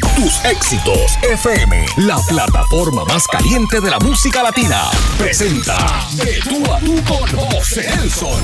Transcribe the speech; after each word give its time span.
Tus 0.00 0.44
éxitos 0.44 1.18
FM, 1.22 1.84
la 1.98 2.18
plataforma 2.28 3.04
más 3.04 3.26
caliente 3.26 3.80
de 3.80 3.90
la 3.90 3.98
música 3.98 4.42
latina, 4.42 4.82
presenta 5.18 5.76
De 6.16 6.38
tú 6.48 6.72
a 6.72 6.78
tú 6.80 6.94
con 7.04 7.50
José 7.50 7.88
Nelson. 7.96 8.42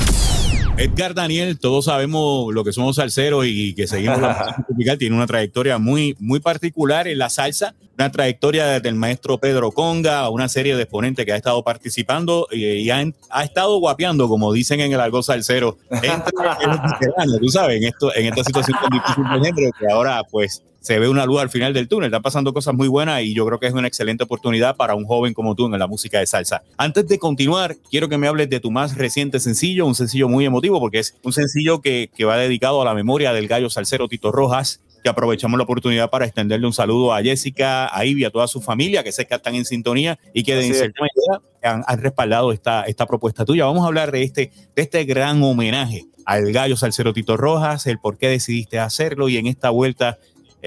Edgar 0.77 1.15
Daniel, 1.15 1.57
todos 1.57 1.85
sabemos 1.85 2.53
lo 2.53 2.63
que 2.63 2.71
somos 2.71 2.97
salseros 2.97 3.45
y 3.47 3.73
que 3.73 3.87
seguimos 3.87 4.21
la 4.21 4.29
música 4.29 4.55
tropical. 4.67 4.97
Tiene 4.99 5.15
una 5.15 5.25
trayectoria 5.25 5.79
muy, 5.79 6.15
muy 6.19 6.39
particular 6.39 7.07
en 7.07 7.17
la 7.17 7.29
salsa, 7.29 7.73
una 7.97 8.11
trayectoria 8.11 8.67
desde 8.67 8.89
el 8.89 8.95
maestro 8.95 9.39
Pedro 9.39 9.71
Conga, 9.71 10.29
una 10.29 10.47
serie 10.47 10.75
de 10.75 10.83
exponentes 10.83 11.25
que 11.25 11.33
ha 11.33 11.35
estado 11.35 11.63
participando 11.63 12.47
y, 12.51 12.89
ha, 12.91 13.03
estado 13.43 13.79
guapeando, 13.79 14.27
como 14.27 14.53
dicen 14.53 14.79
en 14.81 14.93
el 14.93 14.99
algo 14.99 15.23
salsero, 15.23 15.77
entre 15.89 16.31
tú 17.41 17.49
sabes, 17.49 17.77
en, 17.77 17.87
esto, 17.87 18.15
en 18.15 18.27
esta 18.27 18.43
situación 18.43 18.77
tan 18.79 18.89
difícil 18.91 19.23
de 19.23 19.47
género, 19.47 19.71
que 19.79 19.91
ahora 19.91 20.23
pues 20.29 20.61
se 20.87 20.99
ve 20.99 21.09
una 21.09 21.25
luz 21.25 21.41
al 21.41 21.49
final 21.49 21.73
del 21.73 21.89
túnel. 21.89 22.07
Están 22.07 22.21
pasando 22.21 22.53
cosas 22.53 22.73
muy 22.73 22.87
buenas 22.87 23.21
y 23.21 23.33
yo 23.33 23.45
creo 23.45 23.59
que 23.59 23.67
es 23.67 23.73
una 23.73 23.89
excelente 23.89 24.23
oportunidad 24.23 24.77
para 24.77 24.95
un 24.95 25.03
joven 25.03 25.33
como 25.33 25.53
tú 25.53 25.65
en 25.65 25.77
la 25.77 25.85
música 25.85 26.19
de 26.19 26.25
salsa. 26.25 26.63
Antes 26.77 27.09
de 27.09 27.19
continuar, 27.19 27.75
quiero 27.91 28.07
que 28.07 28.17
me 28.17 28.25
hables 28.25 28.49
de 28.49 28.61
tu 28.61 28.71
más 28.71 28.95
reciente 28.95 29.41
sencillo, 29.41 29.85
un 29.85 29.95
sencillo 29.95 30.29
muy 30.29 30.45
emotivo 30.45 30.79
porque 30.79 30.99
es 30.99 31.17
un 31.23 31.33
sencillo 31.33 31.81
que, 31.81 32.09
que 32.15 32.23
va 32.23 32.37
dedicado 32.37 32.81
a 32.81 32.85
la 32.85 32.93
memoria 32.93 33.33
del 33.33 33.49
gallo 33.49 33.69
salsero 33.69 34.07
Tito 34.07 34.31
Rojas, 34.31 34.79
que 35.03 35.09
aprovechamos 35.09 35.57
la 35.57 35.65
oportunidad 35.65 36.09
para 36.09 36.23
extenderle 36.23 36.65
un 36.65 36.71
saludo 36.71 37.13
a 37.13 37.21
Jessica, 37.21 37.93
a 37.93 38.05
Ivy, 38.05 38.23
a 38.23 38.29
toda 38.29 38.47
su 38.47 38.61
familia, 38.61 39.03
que 39.03 39.11
sé 39.11 39.27
que 39.27 39.35
están 39.35 39.55
en 39.55 39.65
sintonía 39.65 40.17
y 40.33 40.43
que 40.43 40.55
de 40.55 40.71
cierta 40.71 41.01
manera 41.01 41.43
han, 41.63 41.83
han, 41.85 42.01
respaldado 42.01 42.53
esta, 42.53 42.83
esta 42.83 43.05
propuesta 43.05 43.43
tuya. 43.43 43.65
Vamos 43.65 43.83
a 43.83 43.87
hablar 43.87 44.13
de 44.13 44.23
este, 44.23 44.53
de 44.73 44.81
este 44.81 45.03
gran 45.03 45.43
homenaje 45.43 46.05
al 46.23 46.53
gallo 46.53 46.77
salsero 46.77 47.11
Tito 47.11 47.35
Rojas, 47.35 47.87
el 47.87 47.99
por 47.99 48.17
qué 48.17 48.29
decidiste 48.29 48.79
hacerlo 48.79 49.27
y 49.27 49.35
en 49.35 49.47
esta 49.47 49.69
vuelta 49.69 50.17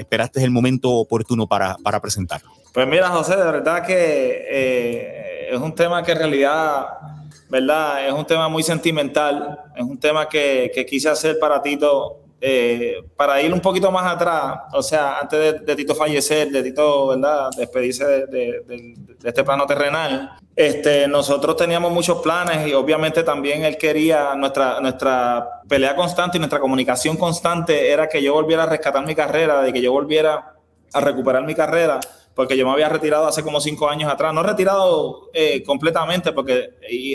esperaste 0.01 0.43
el 0.43 0.51
momento 0.51 0.91
oportuno 0.91 1.47
para, 1.47 1.77
para 1.83 2.01
presentarlo? 2.01 2.51
Pues 2.73 2.87
mira, 2.87 3.09
José, 3.09 3.37
de 3.37 3.45
verdad 3.45 3.85
que 3.85 4.47
eh, 4.49 5.49
es 5.51 5.61
un 5.61 5.75
tema 5.75 6.03
que 6.03 6.13
en 6.13 6.19
realidad, 6.19 6.87
¿verdad? 7.49 8.07
Es 8.07 8.13
un 8.13 8.25
tema 8.25 8.49
muy 8.49 8.63
sentimental, 8.63 9.59
es 9.77 9.83
un 9.83 9.99
tema 9.99 10.29
que, 10.29 10.71
que 10.75 10.87
quise 10.87 11.09
hacer 11.09 11.39
para 11.39 11.61
Tito, 11.63 12.21
eh, 12.43 13.03
para 13.17 13.43
ir 13.43 13.53
un 13.53 13.61
poquito 13.61 13.91
más 13.91 14.07
atrás, 14.07 14.61
o 14.73 14.83
sea, 14.83 15.19
antes 15.19 15.65
de, 15.65 15.77
Tito 15.77 15.95
fallecer, 15.95 16.49
de 16.51 16.63
Tito, 16.63 17.09
¿verdad? 17.09 17.51
Despedirse 17.55 18.05
de, 18.07 18.27
de, 18.27 18.95
este 19.23 19.45
plano 19.45 19.67
terrenal, 19.67 20.39
este, 20.57 21.07
nosotros 21.07 21.57
teníamos 21.57 21.93
muchos 21.93 22.23
planes 22.23 22.67
y 22.67 22.73
obviamente 22.73 23.23
también 23.23 23.65
él 23.65 23.77
quería, 23.77 24.35
nuestra, 24.37 24.81
nuestra 24.81 25.61
pelea 25.69 25.95
constante 25.95 26.39
y 26.39 26.41
nuestra 26.41 26.61
comunicación 26.61 27.19
constante 27.19 27.91
era 27.91 28.09
que 28.09 28.23
yo 28.23 28.33
volviera 28.33 28.63
a 28.63 28.67
rescatar 28.67 29.07
mi 29.07 29.15
carrera, 29.15 29.61
de 29.61 29.73
que 29.73 29.83
yo 29.83 29.93
volviera 29.93 30.55
a 30.93 31.01
recuperar 31.01 31.45
mi 31.45 31.55
carrera, 31.55 32.01
porque 32.35 32.57
yo 32.57 32.67
me 32.67 32.73
había 32.73 32.89
retirado 32.89 33.27
hace 33.27 33.43
como 33.43 33.61
cinco 33.61 33.89
años 33.89 34.11
atrás, 34.11 34.33
no 34.33 34.43
retirado 34.43 35.31
eh, 35.33 35.63
completamente 35.63 36.33
porque 36.33 36.71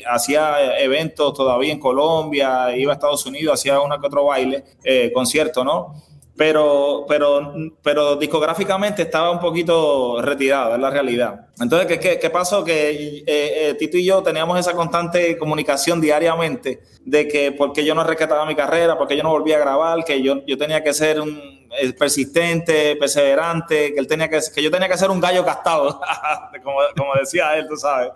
hacía 0.08 0.78
eventos 0.80 1.34
todavía 1.34 1.72
en 1.72 1.80
Colombia, 1.80 2.76
iba 2.76 2.92
a 2.92 2.96
Estados 2.96 3.26
Unidos, 3.26 3.60
hacía 3.60 3.80
uno 3.80 4.00
que 4.00 4.08
otro 4.08 4.26
baile, 4.26 4.64
eh, 4.84 5.12
concierto, 5.14 5.64
¿no? 5.64 5.94
pero, 6.36 7.06
pero, 7.08 7.54
pero 7.82 8.16
discográficamente 8.18 9.04
estaba 9.04 9.32
un 9.32 9.40
poquito 9.40 10.22
retirado, 10.22 10.76
es 10.76 10.82
la 10.82 10.90
realidad. 10.90 11.48
Entonces, 11.60 11.88
¿qué, 11.88 12.00
qué, 12.00 12.20
qué 12.20 12.30
pasó? 12.30 12.64
Que 12.64 12.90
eh, 12.92 13.24
eh, 13.26 13.76
Tito 13.80 13.98
y 13.98 14.06
yo 14.06 14.22
teníamos 14.22 14.60
esa 14.60 14.74
constante 14.74 15.38
comunicación 15.38 16.02
diariamente 16.02 16.82
de 17.06 17.28
que 17.28 17.54
porque 17.54 17.86
yo 17.86 17.96
no 17.96 18.04
rescataba 18.04 18.46
mi 18.46 18.56
carrera, 18.56 18.98
porque 18.98 19.16
yo 19.16 19.24
no 19.24 19.30
volvía 19.30 19.56
a 19.56 19.60
grabar, 19.60 20.04
que 20.04 20.22
yo, 20.22 20.46
yo 20.46 20.58
tenía 20.58 20.84
que 20.84 20.94
ser 20.94 21.22
un 21.22 21.30
eh, 21.40 21.55
persistente, 21.98 22.96
perseverante, 22.96 23.94
que 23.94 24.00
él 24.00 24.08
tenía 24.08 24.30
que, 24.30 24.40
que 24.54 24.64
yo 24.64 24.72
tenía 24.72 24.88
que 24.88 24.98
ser 24.98 25.10
un 25.10 25.20
gallo 25.20 25.44
gastado, 25.44 26.00
como, 26.64 26.80
como 26.98 27.14
decía 27.16 27.56
él, 27.58 27.68
tú 27.68 27.76
sabes. 27.78 28.12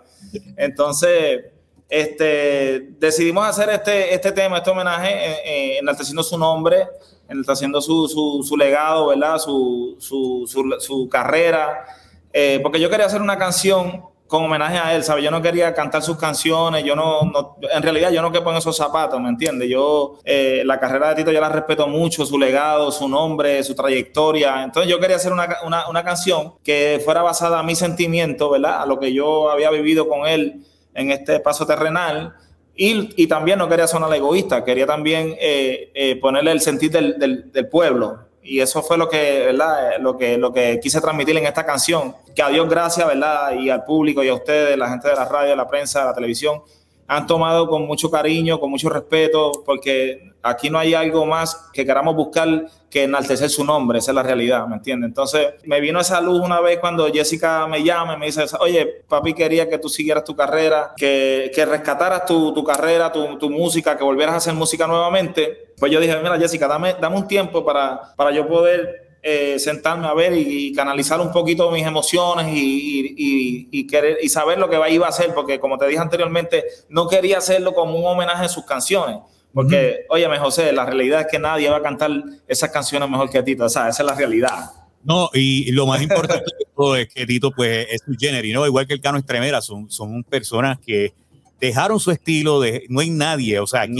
Entonces, 0.56 1.44
este, 1.88 2.88
decidimos 2.98 3.46
hacer 3.46 3.68
este, 3.70 4.14
este 4.14 4.32
tema, 4.32 4.58
este 4.58 4.70
homenaje, 4.70 5.78
enalteciendo 5.78 6.22
su 6.22 6.38
nombre, 6.38 6.86
haciendo 7.48 7.80
su, 7.80 8.08
su, 8.08 8.44
su 8.46 8.56
legado, 8.56 9.08
¿verdad? 9.08 9.38
Su, 9.38 9.96
su, 9.98 10.46
su 10.78 11.08
carrera. 11.08 11.84
Eh, 12.32 12.60
porque 12.62 12.80
yo 12.80 12.88
quería 12.90 13.06
hacer 13.06 13.20
una 13.20 13.38
canción 13.38 14.04
con 14.30 14.44
homenaje 14.44 14.78
a 14.78 14.94
él, 14.94 15.02
¿sabes? 15.02 15.24
Yo 15.24 15.30
no 15.32 15.42
quería 15.42 15.74
cantar 15.74 16.02
sus 16.02 16.16
canciones, 16.16 16.84
yo 16.84 16.94
no, 16.94 17.22
no 17.24 17.56
en 17.60 17.82
realidad 17.82 18.12
yo 18.12 18.22
no 18.22 18.30
que 18.30 18.40
pongo 18.40 18.58
esos 18.58 18.76
zapatos, 18.76 19.20
¿me 19.20 19.28
entiendes? 19.28 19.68
Yo 19.68 20.20
eh, 20.24 20.62
la 20.64 20.78
carrera 20.78 21.08
de 21.08 21.16
Tito 21.16 21.32
yo 21.32 21.40
la 21.40 21.48
respeto 21.48 21.88
mucho, 21.88 22.24
su 22.24 22.38
legado, 22.38 22.92
su 22.92 23.08
nombre, 23.08 23.62
su 23.64 23.74
trayectoria, 23.74 24.62
entonces 24.62 24.88
yo 24.88 25.00
quería 25.00 25.16
hacer 25.16 25.32
una, 25.32 25.48
una, 25.66 25.88
una 25.88 26.04
canción 26.04 26.54
que 26.62 27.02
fuera 27.04 27.22
basada 27.22 27.58
a 27.58 27.64
mi 27.64 27.74
sentimiento, 27.74 28.50
¿verdad? 28.50 28.82
A 28.82 28.86
lo 28.86 29.00
que 29.00 29.12
yo 29.12 29.50
había 29.50 29.68
vivido 29.70 30.08
con 30.08 30.28
él 30.28 30.64
en 30.94 31.10
este 31.10 31.40
paso 31.40 31.66
terrenal 31.66 32.36
y, 32.76 33.26
también 33.26 33.58
no 33.58 33.68
quería 33.68 33.86
sonar 33.86 34.14
egoísta, 34.14 34.64
quería 34.64 34.86
también 34.86 35.34
eh, 35.38 35.90
eh, 35.92 36.16
ponerle 36.16 36.52
el 36.52 36.60
sentir 36.60 36.90
del, 36.90 37.18
del, 37.52 37.68
pueblo. 37.68 38.29
Y 38.42 38.60
eso 38.60 38.82
fue 38.82 38.96
lo 38.96 39.08
que, 39.08 39.46
¿verdad? 39.46 39.98
Lo 40.00 40.16
que, 40.16 40.38
lo 40.38 40.52
que 40.52 40.80
quise 40.82 41.00
transmitir 41.00 41.36
en 41.36 41.46
esta 41.46 41.64
canción. 41.64 42.16
Que 42.34 42.42
a 42.42 42.48
Dios 42.48 42.68
gracias, 42.68 43.06
¿verdad? 43.06 43.52
Y 43.52 43.68
al 43.70 43.84
público 43.84 44.22
y 44.24 44.28
a 44.28 44.34
ustedes, 44.34 44.76
la 44.78 44.88
gente 44.88 45.08
de 45.08 45.14
la 45.14 45.26
radio, 45.26 45.54
la 45.54 45.68
prensa, 45.68 46.04
la 46.04 46.14
televisión, 46.14 46.62
han 47.10 47.26
tomado 47.26 47.66
con 47.66 47.88
mucho 47.88 48.08
cariño, 48.08 48.60
con 48.60 48.70
mucho 48.70 48.88
respeto, 48.88 49.50
porque 49.66 50.30
aquí 50.44 50.70
no 50.70 50.78
hay 50.78 50.94
algo 50.94 51.26
más 51.26 51.68
que 51.72 51.84
queramos 51.84 52.14
buscar 52.14 52.66
que 52.88 53.02
enaltecer 53.02 53.50
su 53.50 53.64
nombre, 53.64 53.98
esa 53.98 54.12
es 54.12 54.14
la 54.14 54.22
realidad, 54.22 54.64
¿me 54.68 54.76
entiendes? 54.76 55.08
Entonces, 55.08 55.54
me 55.64 55.80
vino 55.80 55.98
esa 55.98 56.20
luz 56.20 56.40
una 56.40 56.60
vez 56.60 56.78
cuando 56.78 57.12
Jessica 57.12 57.66
me 57.66 57.82
llama 57.82 58.14
y 58.14 58.16
me 58.16 58.26
dice, 58.26 58.44
oye, 58.60 59.02
papi 59.08 59.34
quería 59.34 59.68
que 59.68 59.78
tú 59.78 59.88
siguieras 59.88 60.22
tu 60.22 60.36
carrera, 60.36 60.92
que, 60.96 61.50
que 61.52 61.66
rescataras 61.66 62.26
tu, 62.26 62.54
tu 62.54 62.62
carrera, 62.62 63.10
tu, 63.10 63.36
tu, 63.38 63.50
música, 63.50 63.98
que 63.98 64.04
volvieras 64.04 64.34
a 64.34 64.38
hacer 64.38 64.54
música 64.54 64.86
nuevamente. 64.86 65.72
Pues 65.80 65.90
yo 65.90 65.98
dije, 65.98 66.16
mira, 66.18 66.38
Jessica, 66.38 66.68
dame, 66.68 66.94
dame 67.00 67.16
un 67.16 67.26
tiempo 67.26 67.64
para, 67.64 68.14
para 68.14 68.30
yo 68.30 68.46
poder 68.46 69.09
eh, 69.22 69.58
sentarme 69.58 70.06
a 70.06 70.14
ver 70.14 70.32
y, 70.34 70.72
canalizar 70.72 71.20
un 71.20 71.30
poquito 71.30 71.70
mis 71.70 71.86
emociones 71.86 72.46
y, 72.52 73.68
y, 73.70 73.86
querer 73.86 74.18
y 74.22 74.28
saber 74.28 74.58
lo 74.58 74.70
que 74.70 74.76
iba 74.90 75.06
a 75.06 75.10
hacer, 75.10 75.34
porque 75.34 75.60
como 75.60 75.76
te 75.76 75.86
dije 75.86 76.00
anteriormente, 76.00 76.64
no 76.88 77.08
quería 77.08 77.38
hacerlo 77.38 77.74
como 77.74 77.96
un 77.96 78.06
homenaje 78.06 78.44
a 78.44 78.48
sus 78.48 78.64
canciones. 78.64 79.18
Porque, 79.52 80.06
óyeme, 80.08 80.38
José, 80.38 80.72
la 80.72 80.86
realidad 80.86 81.22
es 81.22 81.26
que 81.26 81.38
nadie 81.38 81.68
va 81.68 81.78
a 81.78 81.82
cantar 81.82 82.10
esas 82.46 82.70
canciones 82.70 83.10
mejor 83.10 83.28
que 83.30 83.42
Tito. 83.42 83.64
O 83.64 83.68
sea, 83.68 83.88
esa 83.88 84.02
es 84.02 84.06
la 84.06 84.14
realidad. 84.14 84.70
No, 85.02 85.28
y, 85.34 85.70
lo 85.72 85.86
más 85.86 86.00
importante 86.00 86.44
de 86.58 86.66
todo 86.74 86.96
es 86.96 87.08
que 87.12 87.26
Tito, 87.26 87.50
pues, 87.50 87.88
es 87.90 88.02
su 88.06 88.14
género, 88.18 88.46
¿no? 88.60 88.66
Igual 88.66 88.86
que 88.86 88.94
el 88.94 89.00
Cano 89.00 89.18
Estremera, 89.18 89.60
son, 89.60 89.90
son 89.90 90.22
personas 90.22 90.78
que 90.78 91.14
dejaron 91.60 92.00
su 92.00 92.10
estilo, 92.10 92.60
de, 92.60 92.86
no 92.88 93.00
hay 93.00 93.10
nadie, 93.10 93.60
o 93.60 93.66
sea, 93.66 93.82
aquí 93.82 93.98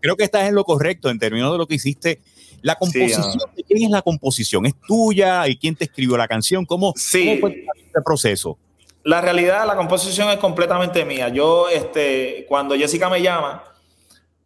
creo 0.00 0.16
que 0.16 0.24
estás 0.24 0.48
en 0.48 0.56
lo 0.56 0.64
correcto 0.64 1.08
en 1.08 1.18
términos 1.18 1.52
de 1.52 1.58
lo 1.58 1.66
que 1.66 1.76
hiciste 1.76 2.20
la 2.62 2.76
composición, 2.76 3.50
¿de 3.56 3.62
quién 3.64 3.84
es 3.84 3.90
la 3.90 4.02
composición? 4.02 4.66
¿Es 4.66 4.74
tuya? 4.86 5.46
¿Y 5.48 5.56
quién 5.56 5.74
te 5.74 5.84
escribió 5.84 6.16
la 6.16 6.28
canción? 6.28 6.64
¿Cómo, 6.64 6.92
sí. 6.96 7.38
fue 7.40 7.64
este 7.76 8.02
proceso? 8.04 8.58
La 9.02 9.20
realidad, 9.20 9.66
la 9.66 9.76
composición 9.76 10.28
es 10.28 10.36
completamente 10.36 11.04
mía. 11.04 11.28
Yo, 11.28 11.68
este, 11.68 12.44
cuando 12.48 12.74
Jessica 12.74 13.08
me 13.08 13.22
llama 13.22 13.64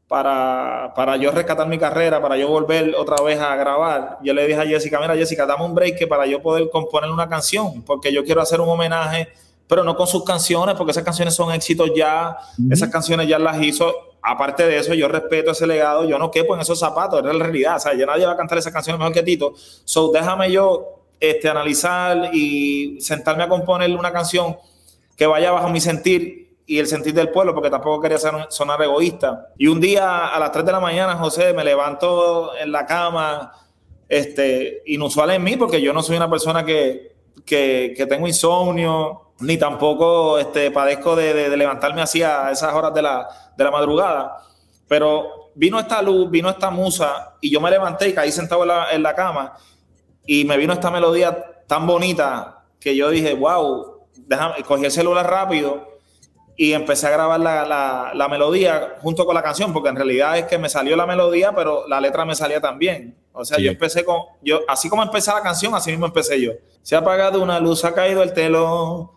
para, 0.06 0.92
para 0.94 1.16
yo 1.16 1.32
rescatar 1.32 1.66
mi 1.66 1.78
carrera, 1.78 2.22
para 2.22 2.36
yo 2.36 2.48
volver 2.48 2.94
otra 2.97 3.22
vez 3.25 3.41
a 3.41 3.56
grabar, 3.56 4.19
yo 4.22 4.32
le 4.32 4.46
dije 4.46 4.60
a 4.60 4.66
Jessica, 4.66 5.00
mira 5.00 5.16
Jessica, 5.16 5.44
dame 5.44 5.64
un 5.64 5.75
break 5.75 6.06
para 6.08 6.26
yo 6.26 6.41
poder 6.41 6.70
componer 6.70 7.10
una 7.10 7.28
canción, 7.28 7.82
porque 7.82 8.12
yo 8.12 8.25
quiero 8.25 8.41
hacer 8.41 8.60
un 8.60 8.69
homenaje, 8.69 9.28
pero 9.66 9.82
no 9.82 9.96
con 9.96 10.06
sus 10.06 10.22
canciones, 10.25 10.76
porque 10.76 10.92
esas 10.92 11.04
canciones 11.04 11.34
son 11.34 11.52
éxitos 11.52 11.91
ya, 11.96 12.36
esas 12.70 12.91
canciones 12.91 13.26
ya 13.26 13.41
las 13.41 13.60
hizo 13.60 13.92
aparte 14.24 14.66
de 14.66 14.78
eso, 14.78 14.94
yo 14.94 15.06
respeto 15.06 15.50
ese 15.50 15.66
legado, 15.66 16.08
yo 16.08 16.18
no 16.18 16.30
quepo 16.30 16.54
en 16.54 16.62
esos 16.62 16.78
zapatos, 16.78 17.20
es 17.20 17.26
la 17.26 17.44
realidad, 17.44 17.76
o 17.76 17.78
sea, 17.78 17.94
ya 17.94 18.06
nadie 18.06 18.24
va 18.24 18.32
a 18.32 18.36
cantar 18.36 18.56
esa 18.56 18.72
canción 18.72 18.98
mejor 18.98 19.12
que 19.12 19.22
Tito, 19.22 19.52
so 19.84 20.10
déjame 20.10 20.50
yo 20.50 21.02
este, 21.20 21.48
analizar 21.48 22.31
y 22.32 22.99
sentarme 23.00 23.44
a 23.44 23.49
componer 23.49 23.90
una 23.90 24.12
canción 24.12 24.56
que 25.16 25.26
vaya 25.26 25.52
bajo 25.52 25.69
mi 25.69 25.81
sentir 25.81 26.56
y 26.66 26.78
el 26.78 26.87
sentir 26.87 27.12
del 27.12 27.28
pueblo, 27.28 27.52
porque 27.52 27.69
tampoco 27.69 28.00
quería 28.00 28.19
sonar 28.19 28.82
egoísta. 28.82 29.50
Y 29.58 29.66
un 29.66 29.78
día 29.78 30.28
a 30.28 30.40
las 30.40 30.50
3 30.50 30.64
de 30.64 30.72
la 30.72 30.81
mañana, 30.81 31.16
José, 31.16 31.52
me 31.52 31.62
levanto 31.62 32.56
en 32.56 32.72
la 32.72 32.87
cama, 32.87 33.52
este, 34.08 34.82
inusual 34.87 35.31
en 35.32 35.44
mí, 35.44 35.56
porque 35.56 35.82
yo 35.82 35.93
no 35.93 36.02
soy 36.02 36.16
una 36.16 36.31
persona 36.31 36.64
que, 36.64 37.12
que, 37.44 37.93
que 37.94 38.06
tengo 38.06 38.26
insomnio, 38.26 39.25
ni 39.40 39.58
tampoco 39.58 40.38
este, 40.38 40.70
padezco 40.70 41.16
de, 41.16 41.54
levantarme 41.56 42.02
así 42.02 42.22
a 42.22 42.50
esas 42.50 42.72
horas 42.72 42.94
de 42.94 43.02
la, 43.02 43.28
de 43.56 43.64
la, 43.64 43.70
madrugada. 43.70 44.36
Pero 44.88 45.50
vino 45.54 45.78
esta 45.78 46.02
luz, 46.02 46.30
vino 46.30 46.50
esta 46.50 46.70
musa 46.70 47.36
y 47.40 47.50
yo 47.50 47.60
me 47.60 47.70
levanté 47.70 48.08
y 48.08 48.14
caí 48.14 48.30
sentado 48.32 48.62
en 48.62 48.68
la, 48.68 48.92
en 48.92 49.02
la 49.02 49.14
cama 49.14 49.54
y 50.26 50.44
me 50.44 50.56
vino 50.56 50.72
esta 50.72 50.90
melodía 50.90 51.62
tan 51.66 51.86
bonita 51.86 52.64
que 52.80 52.94
yo 52.96 53.10
dije, 53.10 53.34
wow, 53.34 54.06
déjame, 54.26 54.62
cogí 54.62 54.84
el 54.84 54.90
celular 54.90 55.28
rápido 55.28 55.94
y 56.56 56.72
empecé 56.72 57.06
a 57.06 57.10
grabar 57.10 57.40
la, 57.40 57.64
la, 57.64 58.12
la, 58.14 58.28
melodía 58.28 58.96
junto 59.00 59.26
con 59.26 59.34
la 59.34 59.42
canción, 59.42 59.72
porque 59.72 59.88
en 59.88 59.96
realidad 59.96 60.38
es 60.38 60.44
que 60.44 60.58
me 60.58 60.68
salió 60.68 60.94
la 60.94 61.06
melodía, 61.06 61.52
pero 61.52 61.88
la 61.88 62.00
letra 62.00 62.24
me 62.24 62.34
salía 62.34 62.60
también. 62.60 63.16
O 63.36 63.44
sea, 63.44 63.58
yo 63.58 63.69
empecé 63.69 64.04
con, 64.04 64.22
yo, 64.42 64.60
así 64.69 64.88
como 64.88 65.02
empecé 65.02 65.32
la 65.32 65.42
canción, 65.42 65.75
así 65.75 65.90
mismo 65.90 66.06
empecé 66.06 66.40
yo. 66.40 66.52
Se 66.82 66.94
ha 66.94 67.00
apagado 67.00 67.42
una 67.42 67.58
luz, 67.58 67.84
ha 67.84 67.92
caído 67.92 68.22
el 68.22 68.32
telón, 68.32 69.10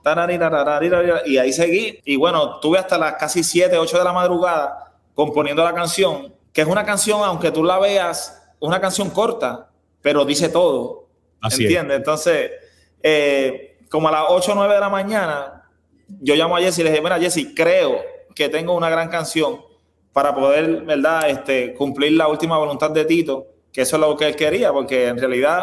y 1.25 1.37
ahí 1.37 1.53
seguí. 1.53 1.99
Y 2.03 2.15
bueno, 2.15 2.59
tuve 2.59 2.79
hasta 2.79 2.97
las 2.97 3.13
casi 3.13 3.43
7, 3.43 3.77
8 3.77 3.97
de 3.99 4.03
la 4.03 4.13
madrugada 4.13 4.95
componiendo 5.13 5.63
la 5.63 5.73
canción, 5.73 6.33
que 6.51 6.61
es 6.61 6.67
una 6.67 6.83
canción, 6.83 7.21
aunque 7.23 7.51
tú 7.51 7.63
la 7.63 7.77
veas, 7.77 8.41
una 8.59 8.81
canción 8.81 9.11
corta, 9.11 9.69
pero 10.01 10.25
dice 10.25 10.49
todo. 10.49 11.09
Así 11.39 11.63
¿Entiendes? 11.65 11.97
Entonces, 11.97 12.51
eh, 13.03 13.77
como 13.89 14.07
a 14.07 14.11
las 14.11 14.23
8 14.29 14.51
o 14.51 14.55
9 14.55 14.73
de 14.73 14.79
la 14.79 14.89
mañana, 14.89 15.69
yo 16.21 16.33
llamo 16.33 16.57
a 16.57 16.59
Jesse 16.59 16.79
y 16.79 16.83
le 16.83 16.89
dije, 16.89 17.03
mira, 17.03 17.19
Jesse, 17.19 17.53
creo 17.55 18.01
que 18.33 18.49
tengo 18.49 18.73
una 18.73 18.89
gran 18.89 19.09
canción 19.09 19.61
para 20.11 20.33
poder, 20.33 20.81
¿verdad?, 20.81 21.29
este, 21.29 21.75
cumplir 21.75 22.13
la 22.13 22.27
última 22.27 22.57
voluntad 22.57 22.89
de 22.89 23.05
Tito, 23.05 23.45
que 23.77 23.83
eso 23.83 23.97
es 23.97 24.00
lo 24.00 24.18
que 24.18 24.25
él 24.25 24.35
quería, 24.35 24.74
porque 24.74 25.06
en 25.06 25.19
realidad, 25.19 25.59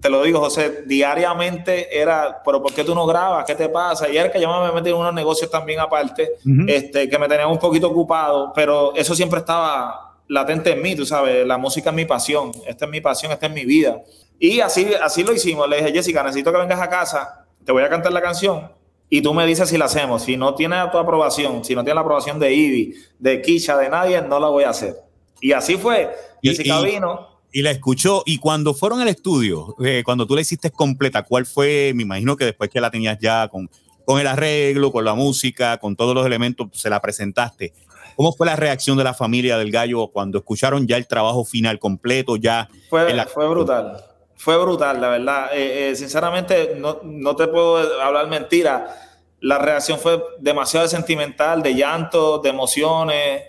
te 0.00 0.10
lo 0.10 0.24
digo, 0.24 0.40
José, 0.40 0.82
diariamente 0.84 1.96
era, 1.96 2.42
pero 2.44 2.60
¿por 2.60 2.74
qué 2.74 2.82
tú 2.82 2.92
no 2.92 3.06
grabas? 3.06 3.44
¿Qué 3.44 3.54
te 3.54 3.68
pasa? 3.68 4.08
Y 4.08 4.16
era 4.16 4.32
que 4.32 4.40
yo 4.40 4.48
me 4.64 4.72
metí 4.72 4.90
en 4.90 4.96
unos 4.96 5.14
negocios 5.14 5.48
también 5.48 5.78
aparte, 5.78 6.38
este, 6.66 7.08
que 7.08 7.18
me 7.20 7.28
tenían 7.28 7.48
un 7.48 7.60
poquito 7.60 7.86
ocupado, 7.86 8.52
pero 8.52 8.92
eso 8.96 9.14
siempre 9.14 9.38
estaba 9.38 10.16
latente 10.26 10.72
en 10.72 10.82
mí, 10.82 10.96
tú 10.96 11.06
sabes, 11.06 11.46
la 11.46 11.56
música 11.56 11.90
es 11.90 11.94
mi 11.94 12.04
pasión, 12.04 12.50
esta 12.66 12.86
es 12.86 12.90
mi 12.90 13.00
pasión, 13.00 13.30
esta 13.30 13.46
es 13.46 13.52
mi 13.52 13.64
vida. 13.64 14.02
Y 14.40 14.58
así, 14.58 14.90
así 15.00 15.22
lo 15.22 15.32
hicimos, 15.32 15.68
le 15.68 15.76
dije, 15.76 15.92
Jessica, 15.92 16.24
necesito 16.24 16.50
que 16.50 16.58
vengas 16.58 16.80
a 16.80 16.88
casa, 16.88 17.46
te 17.64 17.70
voy 17.70 17.84
a 17.84 17.88
cantar 17.88 18.12
la 18.12 18.22
canción, 18.22 18.72
y 19.08 19.22
tú 19.22 19.32
me 19.34 19.46
dices 19.46 19.68
si 19.68 19.78
la 19.78 19.84
hacemos. 19.84 20.22
Si 20.22 20.36
no 20.36 20.56
tiene 20.56 20.78
tu 20.90 20.98
aprobación, 20.98 21.64
si 21.64 21.76
no 21.76 21.84
tiene 21.84 21.94
la 21.94 22.00
aprobación 22.00 22.40
de 22.40 22.52
Ivy, 22.52 22.96
de 23.20 23.40
Kisha, 23.40 23.76
de 23.76 23.88
nadie, 23.88 24.20
no 24.20 24.40
la 24.40 24.48
voy 24.48 24.64
a 24.64 24.70
hacer. 24.70 24.96
Y 25.40 25.52
así 25.52 25.76
fue. 25.76 26.10
Jessica 26.42 26.80
y, 26.80 26.84
vino. 26.86 27.31
Y 27.52 27.62
la 27.62 27.70
escuchó. 27.70 28.22
Y 28.26 28.38
cuando 28.38 28.74
fueron 28.74 29.00
al 29.00 29.08
estudio, 29.08 29.76
eh, 29.84 30.02
cuando 30.04 30.26
tú 30.26 30.34
la 30.34 30.40
hiciste 30.40 30.70
completa, 30.70 31.22
¿cuál 31.22 31.46
fue? 31.46 31.92
Me 31.94 32.02
imagino 32.02 32.36
que 32.36 32.46
después 32.46 32.70
que 32.70 32.80
la 32.80 32.90
tenías 32.90 33.18
ya 33.20 33.48
con, 33.48 33.70
con 34.04 34.20
el 34.20 34.26
arreglo, 34.26 34.90
con 34.90 35.04
la 35.04 35.14
música, 35.14 35.78
con 35.78 35.96
todos 35.96 36.14
los 36.14 36.26
elementos, 36.26 36.68
se 36.72 36.90
la 36.90 37.00
presentaste. 37.00 37.74
¿Cómo 38.16 38.32
fue 38.32 38.46
la 38.46 38.56
reacción 38.56 38.98
de 38.98 39.04
la 39.04 39.14
familia 39.14 39.56
del 39.58 39.70
gallo 39.70 40.08
cuando 40.08 40.38
escucharon 40.38 40.86
ya 40.86 40.96
el 40.96 41.06
trabajo 41.06 41.44
final 41.44 41.78
completo? 41.78 42.36
Ya 42.36 42.68
fue, 42.90 43.26
fue 43.26 43.48
brutal 43.48 44.04
fue 44.42 44.58
brutal, 44.58 45.00
la 45.00 45.08
verdad. 45.08 45.50
Eh, 45.52 45.90
eh, 45.90 45.94
sinceramente, 45.94 46.74
no, 46.76 46.98
no, 47.04 47.36
te 47.36 47.46
puedo 47.46 47.76
hablar 48.02 48.26
mentira. 48.26 48.92
La 49.38 49.58
reacción 49.58 50.00
fue 50.00 50.20
demasiado 50.40 50.88
sentimental, 50.88 51.62
de 51.62 51.76
llanto, 51.76 52.38
de 52.38 52.48
emociones. 52.48 53.42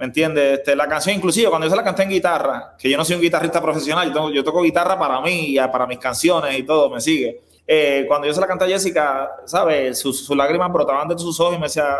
¿Me 0.00 0.06
entiendes? 0.06 0.60
Este, 0.60 0.74
la 0.74 0.88
canción, 0.88 1.14
inclusive, 1.14 1.50
cuando 1.50 1.66
yo 1.66 1.70
se 1.70 1.76
la 1.76 1.84
canté 1.84 2.04
en 2.04 2.08
guitarra, 2.08 2.74
que 2.78 2.88
yo 2.88 2.96
no 2.96 3.04
soy 3.04 3.16
un 3.16 3.22
guitarrista 3.22 3.60
profesional, 3.60 4.10
yo, 4.32 4.42
toco 4.42 4.62
guitarra 4.62 4.98
para 4.98 5.20
mí, 5.20 5.54
y 5.54 5.58
para 5.58 5.86
mis 5.86 5.98
canciones 5.98 6.58
y 6.58 6.62
todo, 6.62 6.88
me 6.88 7.02
sigue. 7.02 7.42
Eh, 7.66 8.06
cuando 8.08 8.26
yo 8.26 8.32
se 8.32 8.40
la 8.40 8.46
canté 8.46 8.64
a 8.64 8.68
Jessica, 8.68 9.30
¿sabes? 9.44 9.98
Sus, 9.98 10.30
lágrimas 10.30 10.72
brotaban 10.72 11.06
de 11.06 11.18
sus 11.18 11.38
ojos 11.38 11.54
y 11.54 11.58
me 11.58 11.66
decía, 11.66 11.98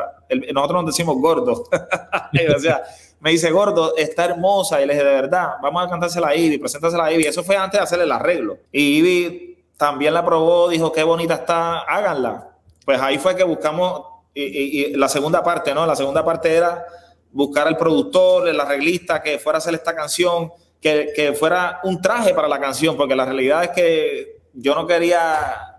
nosotros 0.51 0.83
nos 0.83 0.95
decimos 0.95 1.15
gordo. 1.19 1.53
o 2.57 2.59
sea, 2.59 2.83
me 3.21 3.33
dice, 3.33 3.51
gordo, 3.51 3.95
está 3.95 4.25
hermosa. 4.25 4.81
Y 4.81 4.87
le 4.87 4.95
dije, 4.95 5.05
de 5.05 5.13
verdad, 5.13 5.57
vamos 5.61 5.87
a 5.87 5.91
cantársela 5.91 6.29
a 6.29 6.35
Ivy, 6.35 6.57
preséntasela 6.57 7.05
a 7.05 7.13
Ivy. 7.13 7.25
Eso 7.25 7.45
fue 7.45 7.59
antes 7.59 7.79
de 7.79 7.85
hacerle 7.85 8.05
el 8.05 8.13
arreglo. 8.13 8.57
Y 8.73 8.97
Ivy 8.97 9.65
también 9.77 10.15
la 10.15 10.25
probó, 10.25 10.71
dijo, 10.71 10.91
qué 10.91 11.03
bonita 11.03 11.35
está, 11.35 11.81
háganla. 11.81 12.49
Pues 12.83 12.99
ahí 12.99 13.19
fue 13.19 13.37
que 13.37 13.45
buscamos 13.45 14.05
y, 14.33 14.97
la 14.97 15.09
segunda 15.11 15.43
parte, 15.45 15.75
¿no? 15.75 15.85
La 15.85 15.97
segunda 15.97 16.25
parte 16.25 16.55
era 16.55 16.87
buscar 17.33 17.69
al 17.69 17.77
productor, 17.77 18.49
el 18.49 18.59
arreglista 18.59 19.23
que 19.23 19.39
fuera 19.39 19.57
a 19.57 19.61
hacer 19.61 19.75
esta 19.75 19.95
canción, 19.95 20.51
que, 20.81 21.13
que 21.15 21.33
fuera 21.33 21.81
un 21.85 22.01
traje 22.01 22.35
para 22.35 22.49
la 22.49 22.59
canción, 22.59 22.97
porque 22.97 23.15
la 23.15 23.25
realidad 23.25 23.65
es 23.65 23.71
que 23.71 24.41
yo 24.53 24.75
no 24.75 24.87
quería 24.87 25.79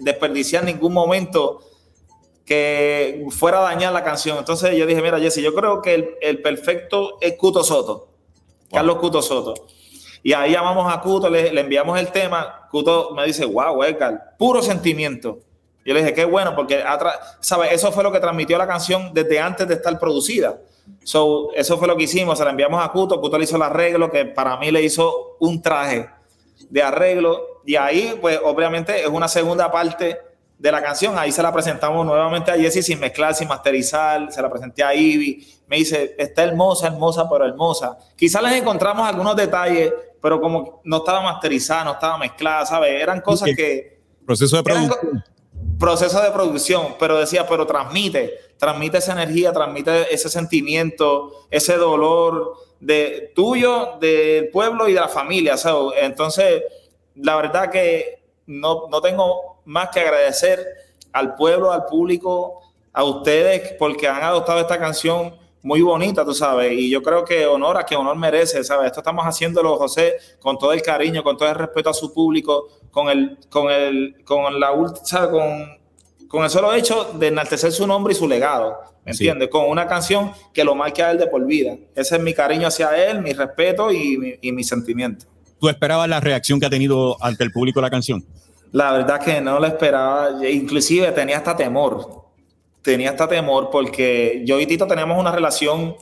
desperdiciar 0.00 0.64
ningún 0.64 0.92
momento 0.92 1.62
que 2.50 3.26
fuera 3.30 3.60
a 3.60 3.62
dañar 3.62 3.92
la 3.92 4.02
canción. 4.02 4.36
Entonces 4.38 4.76
yo 4.76 4.84
dije, 4.84 5.00
mira, 5.00 5.20
Jesse, 5.20 5.36
yo 5.36 5.54
creo 5.54 5.80
que 5.80 6.16
el, 6.20 6.42
perfecto 6.42 7.18
es 7.20 7.36
Cuto 7.36 7.62
Soto, 7.62 8.08
Carlos 8.72 8.96
Cuto 8.96 9.22
Soto. 9.22 9.54
Y 10.22 10.32
ahí 10.32 10.50
llamamos 10.50 10.92
a 10.92 11.00
Cuto, 11.00 11.30
le, 11.30 11.48
enviamos 11.60 11.96
el 11.98 12.08
tema. 12.08 12.66
Cuto 12.68 13.12
me 13.14 13.24
dice, 13.24 13.44
wow, 13.44 13.84
Edgar, 13.84 14.34
puro 14.36 14.62
sentimiento. 14.62 15.38
Yo 15.84 15.94
le 15.94 16.00
dije, 16.00 16.12
qué 16.12 16.24
bueno, 16.24 16.56
porque 16.56 16.82
eso 17.70 17.92
fue 17.92 18.02
lo 18.02 18.10
que 18.10 18.18
transmitió 18.18 18.58
la 18.58 18.66
canción 18.66 19.12
desde 19.14 19.38
antes 19.38 19.68
de 19.68 19.74
estar 19.74 19.96
producida. 20.00 20.58
So, 21.04 21.52
eso 21.54 21.78
fue 21.78 21.88
lo 21.88 21.96
que 21.96 22.04
hicimos, 22.04 22.38
se 22.38 22.44
la 22.44 22.50
enviamos 22.50 22.84
a 22.84 22.90
Cuto, 22.90 23.20
Cuto 23.20 23.38
le 23.38 23.44
hizo 23.44 23.56
el 23.56 23.62
arreglo, 23.62 24.10
que 24.10 24.24
para 24.26 24.56
mí 24.56 24.70
le 24.70 24.82
hizo 24.82 25.36
un 25.40 25.60
traje 25.60 26.08
de 26.68 26.82
arreglo. 26.82 27.62
Y 27.64 27.76
ahí, 27.76 28.18
pues, 28.20 28.40
obviamente, 28.42 29.00
es 29.02 29.08
una 29.08 29.28
segunda 29.28 29.70
parte 29.70 30.18
de 30.58 30.72
la 30.72 30.82
canción. 30.82 31.18
Ahí 31.18 31.32
se 31.32 31.42
la 31.42 31.52
presentamos 31.52 32.04
nuevamente 32.04 32.50
a 32.50 32.54
Jessie 32.54 32.82
sin 32.82 33.00
mezclar, 33.00 33.34
sin 33.34 33.48
masterizar. 33.48 34.30
Se 34.30 34.42
la 34.42 34.50
presenté 34.50 34.82
a 34.82 34.94
Ivy. 34.94 35.46
Me 35.66 35.76
dice, 35.76 36.14
está 36.18 36.44
hermosa, 36.44 36.88
hermosa, 36.88 37.28
pero 37.28 37.46
hermosa. 37.46 37.96
Quizás 38.16 38.42
les 38.42 38.52
encontramos 38.54 39.08
algunos 39.08 39.34
detalles, 39.36 39.92
pero 40.20 40.40
como 40.40 40.80
no 40.84 40.98
estaba 40.98 41.22
masterizada, 41.22 41.84
no 41.84 41.92
estaba 41.92 42.18
mezclada, 42.18 42.66
¿sabes? 42.66 42.90
Eran 43.02 43.20
cosas 43.20 43.50
que... 43.56 44.00
Proceso 44.26 44.58
de 44.58 44.62
producción. 44.62 45.24
Proceso 45.80 46.20
de 46.20 46.30
producción, 46.30 46.96
pero 46.98 47.18
decía, 47.18 47.46
pero 47.48 47.66
transmite, 47.66 48.34
transmite 48.58 48.98
esa 48.98 49.12
energía, 49.12 49.50
transmite 49.50 50.12
ese 50.14 50.28
sentimiento, 50.28 51.46
ese 51.50 51.78
dolor 51.78 52.52
de 52.80 53.32
tuyo, 53.34 53.96
del 53.98 54.50
pueblo 54.50 54.90
y 54.90 54.92
de 54.92 55.00
la 55.00 55.08
familia. 55.08 55.56
¿sabes? 55.56 55.94
Entonces, 56.02 56.62
la 57.14 57.34
verdad 57.36 57.70
que 57.70 58.22
no, 58.46 58.88
no 58.90 59.00
tengo 59.00 59.62
más 59.64 59.88
que 59.88 60.00
agradecer 60.00 60.66
al 61.12 61.34
pueblo, 61.34 61.72
al 61.72 61.86
público, 61.86 62.60
a 62.92 63.02
ustedes, 63.04 63.72
porque 63.78 64.06
han 64.06 64.22
adoptado 64.22 64.60
esta 64.60 64.78
canción 64.78 65.34
muy 65.62 65.82
bonita, 65.82 66.24
tú 66.24 66.34
sabes, 66.34 66.72
y 66.72 66.90
yo 66.90 67.02
creo 67.02 67.24
que 67.24 67.46
honor 67.46 67.76
a 67.78 67.84
que 67.84 67.96
honor 67.96 68.16
merece, 68.16 68.64
¿sabes? 68.64 68.86
Esto 68.86 69.00
estamos 69.00 69.24
haciéndolo, 69.26 69.76
José, 69.76 70.16
con 70.38 70.58
todo 70.58 70.72
el 70.72 70.82
cariño, 70.82 71.22
con 71.22 71.36
todo 71.36 71.48
el 71.48 71.54
respeto 71.54 71.90
a 71.90 71.94
su 71.94 72.12
público, 72.12 72.68
con 72.90 73.08
el, 73.08 73.38
con 73.48 73.70
el, 73.70 74.16
con 74.24 74.58
la 74.58 74.70
¿sabes? 75.04 75.30
Con, 75.30 76.28
con 76.28 76.44
el 76.44 76.50
solo 76.50 76.72
hecho 76.72 77.12
de 77.14 77.26
enaltecer 77.26 77.72
su 77.72 77.86
nombre 77.86 78.12
y 78.12 78.16
su 78.16 78.26
legado, 78.26 78.78
¿me 79.04 79.12
entiendes? 79.12 79.48
Con 79.48 79.68
una 79.68 79.86
canción 79.86 80.32
que 80.54 80.64
lo 80.64 80.74
marque 80.74 81.02
a 81.02 81.10
él 81.10 81.18
de 81.18 81.26
por 81.26 81.44
vida. 81.44 81.76
Ese 81.94 82.16
es 82.16 82.22
mi 82.22 82.32
cariño 82.32 82.68
hacia 82.68 83.10
él, 83.10 83.20
mi 83.20 83.32
respeto 83.32 83.92
y 83.92 84.16
mi, 84.16 84.34
y 84.40 84.52
mi 84.52 84.64
sentimiento. 84.64 85.26
¿Tú 85.60 85.68
esperabas 85.68 86.08
la 86.08 86.20
reacción 86.20 86.58
que 86.58 86.66
ha 86.66 86.70
tenido 86.70 87.22
ante 87.22 87.44
el 87.44 87.52
público 87.52 87.82
la 87.82 87.90
canción? 87.90 88.24
La 88.72 88.92
verdad 88.92 89.20
que 89.20 89.40
no 89.40 89.58
lo 89.58 89.66
esperaba, 89.66 90.30
inclusive 90.48 91.10
tenía 91.10 91.38
hasta 91.38 91.56
temor, 91.56 92.19
tenía 92.82 93.10
hasta 93.10 93.28
temor 93.28 93.70
porque 93.70 94.42
yo 94.44 94.58
y 94.60 94.66
Tito 94.66 94.86
teníamos 94.86 95.18
una 95.18 95.32
relación, 95.32 95.96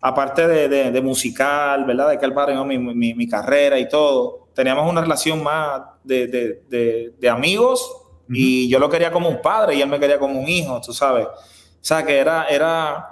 aparte 0.00 0.46
de, 0.46 1.00
musical, 1.00 1.84
¿verdad? 1.84 2.10
De 2.10 2.18
que 2.18 2.26
él 2.26 2.34
padre 2.34 2.56
mi, 2.64 2.78
mi, 2.78 3.28
carrera 3.28 3.78
y 3.78 3.88
todo, 3.88 4.48
teníamos 4.54 4.90
una 4.90 5.00
relación 5.00 5.42
más 5.42 5.82
de, 6.04 7.12
amigos 7.30 7.90
y 8.28 8.68
yo 8.68 8.78
lo 8.78 8.90
quería 8.90 9.10
como 9.10 9.28
un 9.28 9.40
padre 9.40 9.74
y 9.74 9.82
él 9.82 9.88
me 9.88 9.98
quería 9.98 10.18
como 10.18 10.40
un 10.40 10.48
hijo, 10.48 10.80
tú 10.84 10.92
sabes. 10.92 11.26
O 11.26 11.84
sea, 11.88 12.04
que 12.04 12.18
era, 12.18 12.46
era, 12.46 13.08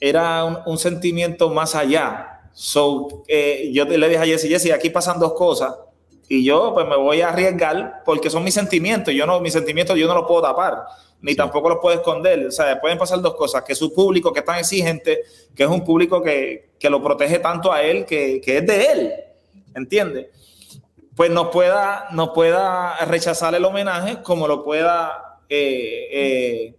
era 0.00 0.44
un, 0.44 0.78
sentimiento 0.78 1.50
más 1.50 1.74
allá. 1.74 2.40
So, 2.52 3.22
eh, 3.28 3.70
yo 3.72 3.84
le 3.84 4.08
dije 4.08 4.20
a 4.20 4.26
Jesse, 4.26 4.48
Jesse, 4.48 4.72
aquí 4.72 4.90
pasan 4.90 5.18
dos 5.18 5.32
cosas 5.34 5.74
y 6.28 6.44
yo 6.44 6.72
pues 6.74 6.86
me 6.86 6.96
voy 6.96 7.22
a 7.22 7.30
arriesgar 7.30 8.02
porque 8.04 8.28
son 8.28 8.44
mis 8.44 8.54
sentimientos. 8.54 9.14
Yo 9.14 9.26
no, 9.26 9.40
mis 9.40 9.52
sentimientos 9.52 9.96
yo 9.98 10.06
no 10.06 10.14
los 10.14 10.26
puedo 10.26 10.42
tapar, 10.42 10.84
ni 11.22 11.34
tampoco 11.34 11.70
los 11.70 11.78
puedo 11.80 11.96
esconder. 11.96 12.46
O 12.46 12.50
sea, 12.50 12.78
pueden 12.80 12.98
pasar 12.98 13.20
dos 13.20 13.34
cosas, 13.34 13.62
que 13.62 13.74
su 13.74 13.92
público 13.92 14.32
que 14.32 14.40
es 14.40 14.44
tan 14.44 14.58
exigente, 14.58 15.22
que 15.54 15.62
es 15.62 15.68
un 15.68 15.84
público 15.84 16.22
que, 16.22 16.70
que 16.78 16.90
lo 16.90 17.02
protege 17.02 17.38
tanto 17.38 17.72
a 17.72 17.82
él, 17.82 18.04
que, 18.04 18.40
que 18.42 18.58
es 18.58 18.66
de 18.66 18.84
él, 18.84 19.14
¿entiendes? 19.74 20.26
Pues 21.16 21.30
no 21.30 21.50
pueda, 21.50 22.08
no 22.12 22.32
pueda 22.32 22.96
rechazar 23.06 23.54
el 23.54 23.64
homenaje 23.64 24.22
como 24.22 24.46
lo 24.46 24.62
pueda... 24.62 25.40
Eh, 25.48 26.08
eh, 26.12 26.74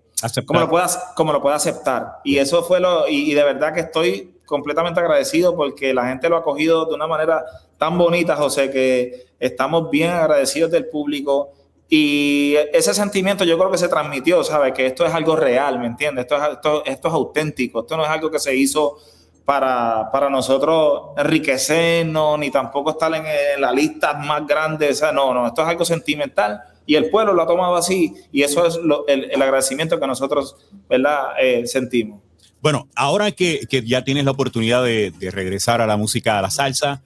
como 0.45 0.59
lo, 0.59 0.69
pueda, 0.69 0.87
como 1.15 1.33
lo 1.33 1.41
pueda 1.41 1.55
aceptar. 1.55 2.19
Y 2.23 2.37
eso 2.37 2.63
fue 2.63 2.79
lo, 2.79 3.07
y 3.07 3.33
de 3.33 3.43
verdad 3.43 3.73
que 3.73 3.81
estoy 3.81 4.39
completamente 4.45 4.99
agradecido 4.99 5.55
porque 5.55 5.93
la 5.93 6.07
gente 6.07 6.27
lo 6.27 6.37
ha 6.37 6.43
cogido 6.43 6.85
de 6.85 6.95
una 6.95 7.07
manera 7.07 7.45
tan 7.77 7.97
bonita, 7.97 8.35
José, 8.35 8.71
que 8.71 9.27
estamos 9.39 9.89
bien 9.89 10.09
agradecidos 10.09 10.71
del 10.71 10.87
público. 10.87 11.51
Y 11.87 12.55
ese 12.73 12.93
sentimiento 12.93 13.43
yo 13.43 13.57
creo 13.57 13.71
que 13.71 13.77
se 13.77 13.87
transmitió, 13.87 14.43
¿sabes? 14.43 14.73
Que 14.73 14.87
esto 14.87 15.05
es 15.05 15.13
algo 15.13 15.35
real, 15.35 15.79
¿me 15.79 15.87
entiendes? 15.87 16.25
Esto 16.25 16.37
es, 16.37 16.53
esto, 16.53 16.85
esto 16.85 17.07
es 17.07 17.13
auténtico, 17.13 17.81
esto 17.81 17.97
no 17.97 18.03
es 18.03 18.09
algo 18.09 18.29
que 18.29 18.39
se 18.39 18.55
hizo 18.55 18.97
para, 19.45 20.11
para 20.11 20.29
nosotros 20.29 21.15
enriquecernos, 21.17 22.37
ni 22.37 22.51
tampoco 22.51 22.91
estar 22.91 23.11
en, 23.15 23.59
la 23.59 23.71
lista 23.71 24.13
más 24.13 24.45
grande, 24.45 24.91
o 24.91 24.93
sea, 24.93 25.11
no, 25.11 25.33
no, 25.33 25.47
esto 25.47 25.63
es 25.63 25.67
algo 25.67 25.85
sentimental 25.85 26.61
y 26.89 26.95
el 26.95 27.11
pueblo 27.11 27.33
lo 27.33 27.43
ha 27.43 27.45
tomado 27.45 27.75
así 27.75 28.15
y 28.31 28.41
eso 28.41 28.65
es 28.65 28.79
el, 29.07 29.39
agradecimiento 29.39 29.99
que 29.99 30.07
nosotros, 30.07 30.55
¿verdad? 30.89 31.33
Eh, 31.39 31.67
sentimos. 31.67 32.19
Bueno, 32.63 32.87
ahora 32.95 33.31
que, 33.31 33.59
que, 33.69 33.85
ya 33.85 34.03
tienes 34.03 34.25
la 34.25 34.31
oportunidad 34.31 34.83
de, 34.83 35.11
de 35.11 35.29
regresar 35.29 35.81
a 35.81 35.85
la 35.85 35.97
música, 35.97 36.39
a 36.39 36.41
la 36.41 36.49
salsa, 36.49 37.03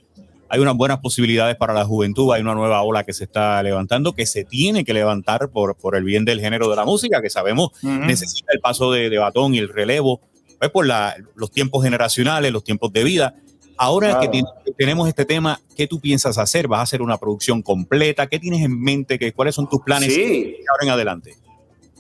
hay 0.48 0.62
unas 0.62 0.78
buenas 0.78 1.00
posibilidades 1.00 1.58
para 1.58 1.74
la 1.74 1.84
juventud, 1.84 2.32
hay 2.32 2.42
una 2.42 2.56
nueva 2.56 2.82
ola 2.82 3.04
que 3.04 3.12
se 3.12 3.26
está 3.26 3.62
levantando, 3.62 4.14
que 4.14 4.26
se 4.26 4.46
tiene 4.46 4.86
que 4.86 4.94
levantar 4.94 5.50
por, 5.50 5.76
por 5.76 5.98
el 5.98 6.06
bien 6.06 6.24
del 6.24 6.40
género 6.40 6.70
de 6.70 6.78
la 6.78 6.86
música, 6.86 7.22
que 7.22 7.30
sabemos 7.30 7.72
necesita 7.84 8.54
el 8.54 8.62
paso 8.62 8.90
de, 8.90 9.10
de, 9.10 9.18
batón 9.18 9.54
y 9.54 9.58
el 9.58 9.68
relevo, 9.68 10.22
pues 10.60 10.72
por 10.72 10.88
la, 10.88 11.14
los 11.36 11.52
tiempos 11.52 11.84
generacionales, 11.84 12.54
los 12.54 12.64
tiempos 12.64 12.94
de 12.94 13.04
vida. 13.04 13.36
Ahora 13.78 14.20
que 14.20 14.44
tenemos 14.78 15.08
este 15.08 15.26
tema, 15.26 15.60
¿qué 15.76 15.88
tú 15.88 16.00
piensas 16.00 16.38
hacer? 16.38 16.68
¿Vas 16.68 16.80
a 16.80 16.84
hacer 16.84 17.02
una 17.02 17.18
producción 17.18 17.62
completa? 17.62 18.28
¿Qué 18.28 18.40
tienes 18.40 18.62
en 18.62 18.80
mente? 18.80 19.18
¿Qué, 19.20 19.34
¿Cuáles 19.34 19.56
son 19.56 19.68
tus 19.68 19.82
planes 19.82 20.14
sí. 20.14 20.58
ahora 20.70 20.84
en 20.84 20.90
adelante? 20.90 21.36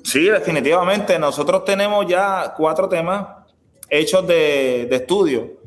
Sí, 0.03 0.25
definitivamente. 0.25 1.17
Nosotros 1.17 1.65
tenemos 1.65 2.05
ya 2.07 2.53
cuatro 2.55 2.87
temas 2.89 3.27
hechos 3.89 4.25
de, 4.27 4.87
de 4.89 4.95
estudio. 4.95 5.63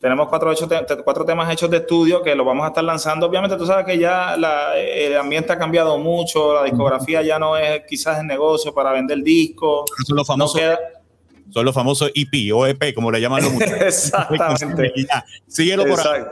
Tenemos 0.00 0.28
cuatro, 0.28 0.52
hechos 0.52 0.68
cuatro 1.02 1.24
temas 1.24 1.52
hechos 1.52 1.68
de 1.70 1.78
estudio 1.78 2.22
que 2.22 2.34
los 2.36 2.46
vamos 2.46 2.64
a 2.64 2.68
estar 2.68 2.84
lanzando. 2.84 3.26
Obviamente 3.26 3.56
tú 3.56 3.66
sabes 3.66 3.84
que 3.84 3.98
ya 3.98 4.34
el 4.76 5.16
ambiente 5.16 5.52
ha 5.52 5.58
cambiado 5.58 5.98
mucho, 5.98 6.54
la 6.54 6.62
discografía 6.62 7.20
ya 7.22 7.36
no 7.38 7.56
es 7.56 7.82
quizás 7.84 8.20
el 8.20 8.26
negocio 8.28 8.72
para 8.72 8.92
vender 8.92 9.22
discos. 9.24 9.90
Son 10.06 10.16
los 10.16 10.26
famosos, 10.26 10.60
son 11.50 11.64
los 11.64 11.74
famosos 11.74 12.10
EP 12.14 12.52
o 12.54 12.66
EP, 12.66 12.94
como 12.94 13.10
le 13.10 13.20
llaman 13.20 13.42
los 13.42 13.52
Exactamente. 13.80 14.92
síguelo 15.46 15.86
por 15.86 16.00
ahí. 16.00 16.22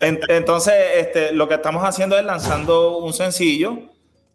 Entonces, 0.00 0.74
este, 0.96 1.32
lo 1.32 1.48
que 1.48 1.54
estamos 1.54 1.84
haciendo 1.84 2.18
es 2.18 2.24
lanzando 2.24 2.98
un 2.98 3.12
sencillo 3.12 3.92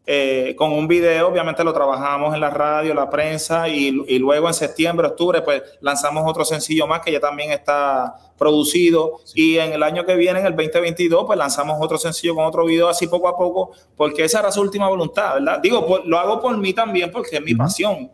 eh, 0.09 0.55
con 0.57 0.71
un 0.71 0.88
video, 0.88 1.27
obviamente 1.27 1.65
lo 1.65 1.74
trabajamos 1.74 2.33
en 2.33 2.39
la 2.39 2.50
radio, 2.50 2.93
la 2.93 3.09
prensa 3.09 3.67
y, 3.67 3.91
luego 3.91 4.47
en 4.47 4.53
septiembre, 4.53 5.05
octubre, 5.05 5.41
pues 5.41 5.62
lanzamos 5.81 6.24
otro 6.25 6.45
sencillo 6.45 6.88
más 6.88 7.01
que 7.01 7.12
ya 7.12 7.19
también 7.19 7.51
está 7.51 8.15
producido 8.38 9.19
y 9.36 9.57
en 9.57 9.74
el 9.74 9.83
año 9.83 10.05
que 10.05 10.15
viene, 10.15 10.39
en 10.39 10.45
el 10.45 10.55
2022, 10.55 11.25
pues 11.25 11.38
lanzamos 11.38 11.77
otro 11.81 11.97
sencillo 11.97 12.36
con 12.36 12.45
otro 12.45 12.63
video 12.63 12.88
así 12.88 13.07
poco 13.07 13.27
a 13.27 13.36
poco, 13.36 13.71
porque 13.97 14.24
esa 14.24 14.39
era 14.39 14.50
su 14.50 14.62
última 14.62 14.88
voluntad, 14.88 15.33
¿verdad? 15.33 15.59
Digo, 15.59 16.01
lo 16.05 16.17
hago 16.17 16.39
por 16.39 16.57
mí 16.57 16.71
también 16.71 17.12
porque 17.12 17.36
es 17.36 17.41
mi 17.41 17.53
pasión, 17.53 18.09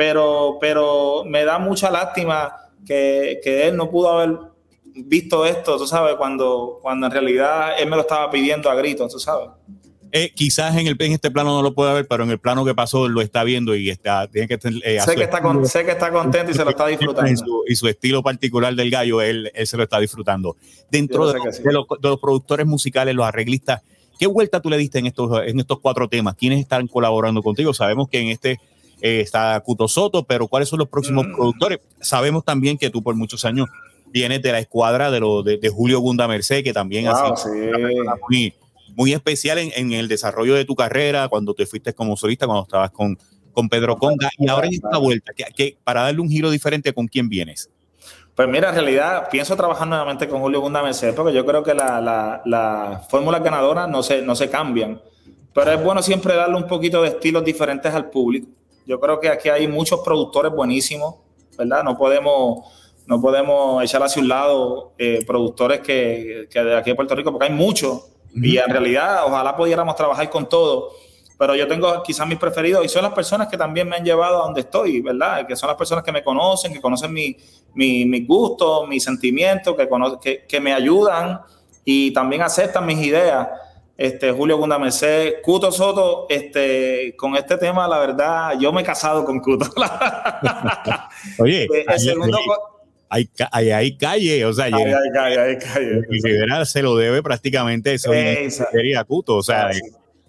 pero, 0.00 0.56
pero 0.58 1.24
me 1.26 1.44
da 1.44 1.58
mucha 1.58 1.90
lástima 1.90 2.56
que, 2.86 3.38
que 3.44 3.68
él 3.68 3.76
no 3.76 3.90
pudo 3.90 4.08
haber 4.08 4.34
visto 4.94 5.44
esto, 5.44 5.76
tú 5.76 5.86
sabes, 5.86 6.14
cuando, 6.14 6.78
cuando 6.80 7.04
en 7.04 7.12
realidad 7.12 7.78
él 7.78 7.90
me 7.90 7.96
lo 7.96 8.00
estaba 8.00 8.30
pidiendo 8.30 8.70
a 8.70 8.74
gritos, 8.76 9.12
tú 9.12 9.18
sabes. 9.18 9.50
Eh, 10.10 10.32
quizás 10.34 10.74
en, 10.76 10.86
el, 10.86 10.96
en 10.98 11.12
este 11.12 11.30
plano 11.30 11.50
no 11.50 11.60
lo 11.60 11.74
puede 11.74 11.92
ver, 11.92 12.08
pero 12.08 12.24
en 12.24 12.30
el 12.30 12.38
plano 12.38 12.64
que 12.64 12.74
pasó 12.74 13.10
lo 13.10 13.20
está 13.20 13.44
viendo 13.44 13.74
y 13.74 13.90
está, 13.90 14.26
tiene 14.26 14.48
que 14.48 14.54
eh, 14.54 15.00
sé, 15.04 15.16
que 15.16 15.24
está 15.24 15.42
sé 15.64 15.84
que 15.84 15.90
está 15.90 16.10
contento 16.10 16.50
y 16.50 16.54
se 16.54 16.64
lo 16.64 16.70
está 16.70 16.86
disfrutando. 16.86 17.64
Y 17.68 17.76
su, 17.76 17.86
estilo 17.86 18.22
particular 18.22 18.74
del 18.74 18.90
gallo, 18.90 19.20
él, 19.20 19.52
él, 19.54 19.66
se 19.66 19.76
lo 19.76 19.82
está 19.82 20.00
disfrutando. 20.00 20.56
Dentro 20.90 21.30
de, 21.30 21.38
los, 21.44 21.62
de, 21.62 21.72
los, 22.08 22.18
productores 22.18 22.64
musicales, 22.64 23.14
los 23.14 23.26
arreglistas, 23.26 23.82
¿qué 24.18 24.26
vuelta 24.26 24.62
tú 24.62 24.70
le 24.70 24.78
diste 24.78 24.98
en 24.98 25.08
estos, 25.08 25.42
en 25.46 25.60
estos 25.60 25.78
cuatro 25.78 26.08
temas? 26.08 26.36
¿Quiénes 26.36 26.58
están 26.58 26.86
colaborando 26.86 27.42
contigo? 27.42 27.74
Sabemos 27.74 28.08
que 28.08 28.18
en 28.18 28.28
este 28.28 28.58
eh, 29.00 29.20
está 29.20 29.60
Cuto 29.60 29.88
Soto, 29.88 30.24
pero 30.24 30.48
¿cuáles 30.48 30.68
son 30.68 30.78
los 30.78 30.88
próximos 30.88 31.26
mm. 31.26 31.34
productores? 31.34 31.78
Sabemos 32.00 32.44
también 32.44 32.78
que 32.78 32.90
tú 32.90 33.02
por 33.02 33.14
muchos 33.14 33.44
años 33.44 33.68
vienes 34.12 34.42
de 34.42 34.52
la 34.52 34.58
escuadra 34.58 35.10
de, 35.10 35.20
lo, 35.20 35.42
de, 35.42 35.68
Julio 35.68 36.00
Gunda 36.00 36.26
Merced, 36.26 36.64
que 36.64 36.72
también 36.72 37.06
ha 37.08 37.36
sido 37.36 37.54
muy 38.28 38.54
muy 38.96 39.12
especial 39.12 39.58
en, 39.58 39.92
el 39.92 40.08
desarrollo 40.08 40.54
de 40.54 40.64
tu 40.64 40.74
carrera, 40.74 41.28
cuando 41.28 41.54
te 41.54 41.66
fuiste 41.66 41.94
como 41.94 42.16
solista, 42.16 42.46
cuando 42.46 42.64
estabas 42.64 42.90
con, 42.90 43.18
con 43.52 43.68
Pedro 43.68 43.96
Conga, 43.96 44.28
y 44.38 44.48
ahora 44.48 44.66
en 44.66 44.74
esta 44.74 44.98
vuelta, 44.98 45.32
que, 45.32 45.76
para 45.84 46.02
darle 46.02 46.20
un 46.20 46.28
giro 46.28 46.50
diferente, 46.50 46.92
¿con 46.92 47.06
quién 47.06 47.28
vienes? 47.28 47.70
Pues 48.34 48.48
mira, 48.48 48.68
en 48.70 48.74
realidad 48.74 49.28
pienso 49.30 49.56
trabajar 49.56 49.86
nuevamente 49.86 50.28
con 50.28 50.40
Julio 50.40 50.60
Gunda 50.60 50.82
Merced, 50.82 51.14
porque 51.14 51.32
yo 51.32 51.44
creo 51.44 51.62
que 51.62 51.74
las 51.74 52.02
la, 52.02 52.42
la 52.44 53.02
fórmulas 53.08 53.42
ganadoras 53.42 53.88
no 53.88 54.02
se, 54.02 54.22
no 54.22 54.34
se 54.34 54.48
cambian, 54.48 55.00
pero 55.52 55.72
es 55.72 55.82
bueno 55.82 56.02
siempre 56.02 56.34
darle 56.34 56.56
un 56.56 56.66
poquito 56.66 57.02
de 57.02 57.08
estilos 57.08 57.44
diferentes 57.44 57.92
al 57.92 58.10
público. 58.10 58.48
Yo 58.86 58.98
creo 59.00 59.20
que 59.20 59.28
aquí 59.28 59.48
hay 59.48 59.68
muchos 59.68 60.00
productores 60.00 60.52
buenísimos, 60.52 61.16
¿verdad? 61.56 61.82
No 61.84 61.96
podemos, 61.96 62.66
no 63.06 63.20
podemos 63.20 63.82
echar 63.84 64.02
hacia 64.02 64.22
un 64.22 64.28
lado 64.28 64.92
eh, 64.98 65.24
productores 65.26 65.80
que, 65.80 66.48
que 66.50 66.62
de 66.62 66.76
aquí 66.76 66.90
de 66.90 66.96
Puerto 66.96 67.14
Rico, 67.14 67.30
porque 67.30 67.46
hay 67.46 67.52
muchos 67.54 68.10
y 68.34 68.58
en 68.58 68.70
realidad, 68.70 69.24
ojalá 69.26 69.56
pudiéramos 69.56 69.96
trabajar 69.96 70.28
con 70.30 70.48
todo. 70.48 70.90
Pero 71.38 71.54
yo 71.54 71.66
tengo 71.66 72.02
quizás 72.02 72.26
mis 72.26 72.38
preferidos 72.38 72.84
y 72.84 72.88
son 72.88 73.02
las 73.02 73.12
personas 73.12 73.48
que 73.48 73.56
también 73.56 73.88
me 73.88 73.96
han 73.96 74.04
llevado 74.04 74.42
a 74.42 74.44
donde 74.44 74.60
estoy, 74.60 75.00
¿verdad? 75.00 75.46
Que 75.46 75.56
son 75.56 75.68
las 75.68 75.76
personas 75.76 76.04
que 76.04 76.12
me 76.12 76.22
conocen, 76.22 76.72
que 76.72 76.80
conocen 76.80 77.12
mi, 77.12 77.34
mi, 77.74 78.04
mis 78.04 78.26
gustos, 78.26 78.86
mis 78.86 79.02
sentimientos, 79.02 79.74
que, 79.74 79.88
que, 80.20 80.46
que, 80.46 80.60
me 80.60 80.74
ayudan 80.74 81.40
y 81.82 82.12
también 82.12 82.42
aceptan 82.42 82.84
mis 82.84 82.98
ideas. 82.98 83.48
Este, 84.00 84.32
Julio 84.32 84.56
Gunda 84.56 84.78
Merced, 84.78 85.42
Cuto 85.42 85.70
Soto, 85.70 86.24
este, 86.30 87.14
con 87.18 87.36
este 87.36 87.58
tema, 87.58 87.86
la 87.86 87.98
verdad, 87.98 88.58
yo 88.58 88.72
me 88.72 88.80
he 88.80 88.84
casado 88.84 89.26
con 89.26 89.40
Cuto. 89.40 89.66
Oye, 91.38 91.68
el 91.86 92.00
segundo, 92.00 92.38
hay, 93.10 93.28
hay, 93.52 93.70
hay, 93.70 93.96
calle, 93.98 94.46
o 94.46 94.54
sea, 94.54 94.64
hay, 94.64 94.72
hay 94.72 95.10
calle, 95.12 95.38
hay 95.38 95.58
calle. 95.58 96.00
Y 96.08 96.22
Rivera 96.22 96.64
se 96.64 96.80
lo 96.80 96.96
debe 96.96 97.22
prácticamente 97.22 97.92
eso 97.92 98.10
sería 98.72 99.04
Cuto, 99.04 99.36
o 99.36 99.42
sea, 99.42 99.68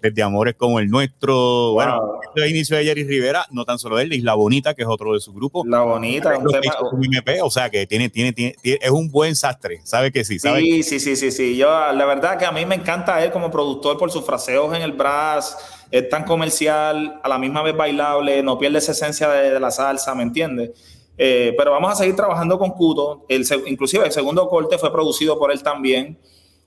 desde 0.02 0.22
Amores 0.22 0.54
como 0.56 0.78
el 0.78 0.88
nuestro, 0.88 1.72
bueno, 1.72 2.20
el 2.34 2.50
inicio 2.50 2.76
de 2.76 2.84
Jerry 2.84 3.04
Rivera, 3.04 3.46
no 3.50 3.64
tan 3.64 3.78
solo 3.78 3.98
él, 3.98 4.10
de 4.10 4.16
Isla 4.16 4.34
Bonita, 4.34 4.74
que 4.74 4.82
es 4.82 4.88
otro 4.88 5.14
de 5.14 5.20
su 5.20 5.32
grupo. 5.32 5.64
La 5.66 5.82
Bonita, 5.82 6.36
un 6.36 6.46
tema, 6.48 6.74
MP, 7.00 7.40
o 7.40 7.50
sea, 7.50 7.70
que 7.70 7.86
tiene, 7.86 8.10
tiene, 8.10 8.32
tiene, 8.32 8.56
es 8.62 8.90
un 8.90 9.10
buen 9.10 9.34
sastre, 9.34 9.80
sabe 9.84 10.12
que 10.12 10.24
sí, 10.24 10.38
sabe 10.38 10.60
sí, 10.60 10.82
sí, 10.82 11.00
sí, 11.00 11.16
sí, 11.16 11.30
sí, 11.30 11.56
yo, 11.56 11.68
la 11.68 12.04
verdad 12.04 12.38
que 12.38 12.44
a 12.44 12.52
mí 12.52 12.66
me 12.66 12.74
encanta 12.74 13.22
él 13.24 13.30
como 13.30 13.50
productor 13.50 13.96
por 13.96 14.10
sus 14.10 14.24
fraseos 14.24 14.74
en 14.74 14.82
el 14.82 14.92
brass, 14.92 15.56
es 15.90 16.08
tan 16.08 16.24
comercial, 16.24 17.20
a 17.22 17.28
la 17.28 17.38
misma 17.38 17.62
vez 17.62 17.76
bailable, 17.76 18.42
no 18.42 18.58
pierde 18.58 18.78
esa 18.78 18.92
esencia 18.92 19.28
de, 19.28 19.50
de 19.50 19.60
la 19.60 19.70
salsa, 19.70 20.14
¿me 20.14 20.22
entiendes? 20.22 20.70
Eh, 21.18 21.54
pero 21.56 21.70
vamos 21.70 21.92
a 21.92 21.94
seguir 21.94 22.16
trabajando 22.16 22.58
con 22.58 22.70
Cuto. 22.70 23.24
El, 23.28 23.46
inclusive 23.66 24.06
el 24.06 24.12
segundo 24.12 24.48
corte 24.48 24.78
fue 24.78 24.92
producido 24.92 25.38
por 25.38 25.52
él 25.52 25.62
también, 25.62 26.18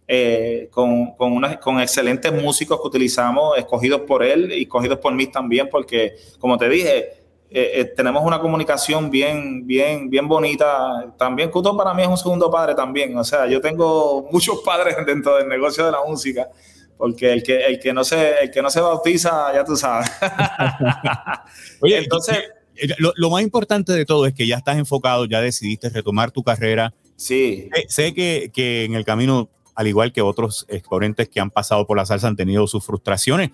eh, 0.07 0.67
con, 0.71 1.15
con, 1.15 1.41
con, 1.62 1.79
excelentes 1.81 2.31
músicos 2.31 2.79
que 2.79 2.88
utilizamos, 2.88 3.57
escogidos 3.57 4.01
por 4.01 4.24
él 4.24 4.51
y 4.51 4.63
escogidos 4.63 5.00
por 5.00 5.13
mí 5.13 5.27
también, 5.27 5.67
porque 5.69 6.15
como 6.39 6.57
te 6.57 6.69
dije, 6.69 7.24
eh, 7.50 7.85
tenemos 7.95 8.24
una 8.25 8.39
comunicación 8.39 9.09
bien, 9.09 9.65
bien, 9.65 10.09
bien 10.09 10.27
bonita. 10.27 11.13
También 11.17 11.50
Cuto 11.50 11.77
para 11.77 11.93
mí 11.93 12.01
es 12.01 12.07
un 12.07 12.17
segundo 12.17 12.51
padre 12.51 12.75
también. 12.75 13.17
O 13.17 13.24
sea, 13.24 13.47
yo 13.47 13.62
tengo 13.62 14.27
muchos 14.31 14.59
padres 14.59 14.95
dentro 15.05 15.38
del 15.38 15.47
negocio 15.47 15.85
de 15.85 15.91
la 15.91 16.03
música 16.05 16.50
porque 16.97 17.31
el 17.31 17.43
que, 17.43 17.65
el 17.65 17.79
que, 17.79 17.93
no, 17.93 18.03
se, 18.03 18.43
el 18.43 18.51
que 18.51 18.62
no 18.62 18.69
se 18.69 18.79
bautiza, 18.79 19.53
ya 19.53 19.65
tú 19.65 19.75
sabes. 19.75 20.09
Oye, 21.81 21.97
entonces, 21.97 22.38
eh, 22.75 22.88
lo, 22.97 23.29
más 23.29 23.41
importante 23.41 23.91
de 23.91 24.05
todo 24.05 24.25
es 24.25 24.33
que 24.33 24.47
ya 24.47 24.57
estás 24.57 24.77
enfocado, 24.77 25.25
ya 25.25 25.41
decidiste 25.41 25.89
retomar 25.89 26.31
tu 26.31 26.43
carrera. 26.43 26.93
Sí. 27.17 27.69
sé 27.88 28.13
que, 28.13 28.51
que, 28.53 28.85
en 28.85 28.95
el 28.95 29.03
camino, 29.05 29.50
al 29.75 29.88
igual 29.88 30.12
que 30.12 30.22
otros 30.22 30.65
exponentes 30.70 31.29
que 31.29 31.39
han 31.39 31.51
pasado 31.51 31.86
por 31.86 31.98
la 31.98 32.05
salsa, 32.05 32.27
han 32.27 32.36
tenido 32.36 32.65
sus 32.67 32.84
frustraciones, 32.86 33.51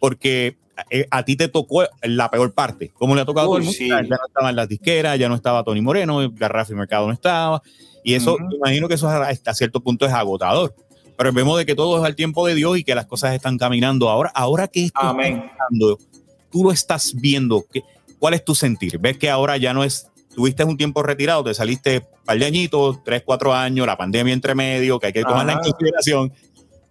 porque 0.00 0.56
eh, 0.90 1.06
a, 1.10 1.24
ti 1.24 1.36
te 1.36 1.48
tocó 1.48 1.84
la 2.02 2.30
peor 2.30 2.52
parte, 2.52 2.90
como 2.94 3.14
le 3.14 3.20
ha 3.20 3.24
tocado 3.24 3.46
a 3.46 3.48
todo 3.48 3.58
el 3.58 3.64
mundo. 3.64 3.78
Ya 3.80 4.02
no 4.02 4.26
estaban 4.26 4.56
las 4.56 4.68
disqueras, 4.68 5.18
ya 5.18 5.28
no 5.28 5.34
estaba 5.34 5.62
Tony 5.62 5.80
Moreno, 5.80 6.30
Garrafa 6.32 6.72
y 6.72 6.76
Mercado 6.76 7.06
no 7.06 7.12
estaba. 7.12 7.62
Y 8.02 8.14
eso, 8.14 8.36
me 8.38 8.56
imagino 8.56 8.88
que 8.88 8.94
eso 8.94 9.08
hasta 9.08 9.54
cierto 9.54 9.80
punto 9.80 10.06
es 10.06 10.12
agotador. 10.12 10.74
Pero 11.16 11.32
vemos 11.32 11.56
de 11.58 11.64
que 11.64 11.74
todo 11.74 11.98
es 11.98 12.04
al 12.04 12.16
tiempo 12.16 12.46
de 12.46 12.54
Dios 12.54 12.76
y 12.78 12.84
que 12.84 12.94
las 12.94 13.06
cosas 13.06 13.34
están 13.34 13.56
caminando 13.56 14.08
ahora. 14.08 14.32
Ahora 14.34 14.66
que 14.66 14.90
Amén. 14.94 15.44
tú 16.50 16.64
lo 16.64 16.72
estás 16.72 17.14
viendo. 17.14 17.64
¿Cuál 18.18 18.34
es 18.34 18.44
tu 18.44 18.54
sentir? 18.54 18.98
¿Ves 18.98 19.16
que 19.16 19.30
ahora 19.30 19.56
ya 19.56 19.72
no 19.72 19.84
es, 19.84 20.10
tuviste 20.34 20.64
un 20.64 20.76
tiempo 20.76 21.02
retirado, 21.02 21.44
te 21.44 21.54
saliste 21.54 21.98
un 21.98 22.24
par 22.24 22.38
de 22.38 22.46
añitos, 22.46 23.02
tres, 23.04 23.22
cuatro 23.24 23.52
años, 23.52 23.86
la 23.86 23.96
pandemia 23.96 24.32
entre 24.32 24.54
medio, 24.54 24.98
que 24.98 25.08
hay 25.08 25.12
que 25.12 25.22
tomarla 25.22 25.54
en 25.54 25.58
consideración? 25.60 26.32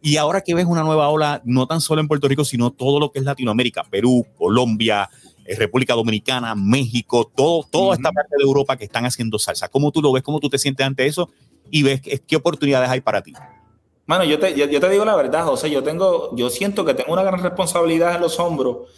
Y 0.02 0.18
ahora 0.18 0.42
que 0.42 0.54
ves 0.54 0.66
una 0.66 0.84
nueva 0.84 1.10
ola, 1.10 1.42
no 1.46 1.66
tan 1.66 1.80
solo 1.80 2.02
en 2.02 2.08
Puerto 2.08 2.28
Rico, 2.28 2.44
sino 2.44 2.72
todo 2.72 3.00
lo 3.00 3.12
que 3.12 3.20
es 3.20 3.26
Latinoamérica, 3.26 3.84
Perú, 3.84 4.26
Colombia, 4.38 5.10
eh, 5.46 5.56
República 5.56 5.94
Dominicana, 5.94 6.56
México, 6.56 7.32
todo, 7.34 7.66
toda 7.70 7.96
esta 7.96 8.12
parte 8.12 8.36
de 8.38 8.44
Europa 8.44 8.76
que 8.76 8.84
están 8.84 9.06
haciendo 9.06 9.40
salsa. 9.40 9.70
¿Cómo 9.70 9.92
tú 9.92 10.02
lo 10.02 10.12
ves? 10.12 10.24
¿Cómo 10.24 10.40
tú 10.40 10.50
te 10.50 10.58
sientes 10.58 10.86
ante 10.86 11.06
eso? 11.06 11.30
Y 11.72 11.84
ves 11.84 12.02
qué 12.02 12.36
oportunidades 12.36 12.90
hay 12.90 13.02
para 13.02 13.22
ti. 13.22 13.34
Bueno, 14.06 14.26
yo 14.26 14.38
te, 14.38 14.54
yo, 14.56 14.66
yo 14.66 14.82
te 14.82 14.90
digo 14.90 15.06
la 15.06 15.16
verdad, 15.16 15.46
José, 15.46 15.72
yo 15.72 15.82
tengo, 15.82 16.36
yo 16.36 16.50
siento 16.50 16.84
que 16.84 16.94
tengo 16.94 17.14
una 17.14 17.24
gran 17.24 17.42
responsabilidad 17.42 18.16
en 18.16 18.22
los 18.22 18.38
hombros 18.40 18.90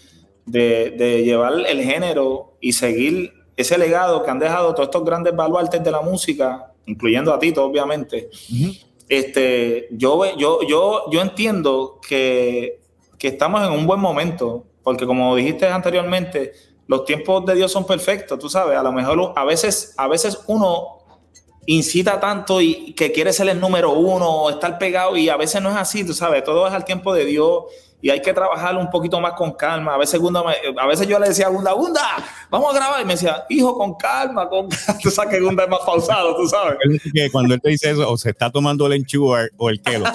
de, 0.46 1.24
llevar 1.24 1.54
el 1.68 1.84
género 1.84 2.58
y 2.62 2.74
seguir 2.74 3.34
ese 3.58 3.78
legado 3.78 4.24
que 4.24 4.32
han 4.32 4.40
dejado 4.40 4.74
todos 4.74 4.88
estos 4.88 5.06
grandes 5.06 5.36
baluartes 5.36 5.84
de 5.84 5.92
la 5.92 6.02
música, 6.02 6.72
incluyendo 6.86 7.34
a 7.34 7.40
Tito, 7.40 7.64
obviamente. 7.64 8.30
este, 9.08 9.88
yo, 9.92 10.36
yo, 10.38 10.60
yo, 10.68 11.06
yo 11.12 11.22
entiendo 11.22 12.00
que, 12.08 12.82
que, 13.18 13.30
estamos 13.30 13.66
en 13.66 13.72
un 13.72 13.86
buen 13.86 14.00
momento, 14.00 14.66
porque 14.84 15.06
como 15.06 15.36
dijiste 15.36 15.68
anteriormente, 15.68 16.54
los 16.88 17.06
tiempos 17.06 17.46
de 17.46 17.56
Dios 17.56 17.72
son 17.72 17.86
perfectos, 17.86 18.38
tú 18.38 18.50
sabes, 18.50 18.78
a 18.78 18.84
lo 18.84 18.92
mejor 18.92 19.34
a 19.36 19.46
veces, 19.46 19.94
a 19.98 20.08
veces 20.08 20.40
uno 20.48 21.00
incita 21.66 22.20
tanto 22.20 22.62
y 22.62 22.94
que 22.94 23.12
quiere 23.12 23.34
ser 23.34 23.50
el 23.50 23.60
número 23.60 23.94
uno, 23.94 24.50
estar 24.50 24.78
pegado 24.78 25.18
y 25.18 25.30
a 25.30 25.38
veces 25.38 25.62
no 25.62 25.70
es 25.70 25.76
así, 25.76 26.06
tú 26.06 26.14
sabes, 26.14 26.44
todo 26.44 26.68
es 26.68 26.74
al 26.74 26.86
tiempo 26.86 27.14
de 27.14 27.26
Dios 27.26 27.64
y 28.06 28.12
hay 28.12 28.22
que 28.22 28.34
trabajar 28.34 28.78
un 28.78 28.88
poquito 28.92 29.20
más 29.20 29.34
con 29.34 29.54
calma. 29.54 29.96
A 29.96 29.98
veces, 29.98 30.22
a 30.78 30.86
veces 30.86 31.08
yo 31.08 31.18
le 31.18 31.30
decía 31.30 31.48
a 31.48 31.50
Gunda, 31.50 31.72
Gunda, 31.72 32.04
vamos 32.52 32.72
a 32.72 32.78
grabar. 32.78 33.02
Y 33.02 33.06
me 33.06 33.14
decía, 33.14 33.44
hijo, 33.50 33.76
con 33.76 33.96
calma, 33.96 34.48
con 34.48 34.70
calma. 34.70 35.00
Tú 35.02 35.10
sabes 35.10 35.34
que 35.34 35.42
Gunda 35.42 35.64
es 35.64 35.70
más 35.72 35.80
pausado, 35.84 36.36
tú 36.36 36.48
sabes. 36.48 36.78
Que 37.12 37.32
cuando 37.32 37.56
él 37.56 37.62
te 37.62 37.70
dice 37.70 37.90
eso, 37.90 38.08
o 38.08 38.16
se 38.16 38.30
está 38.30 38.52
tomando 38.52 38.86
el 38.86 38.94
enchuar 38.94 39.50
o 39.58 39.72
el 39.72 39.82
kelo. 39.82 40.06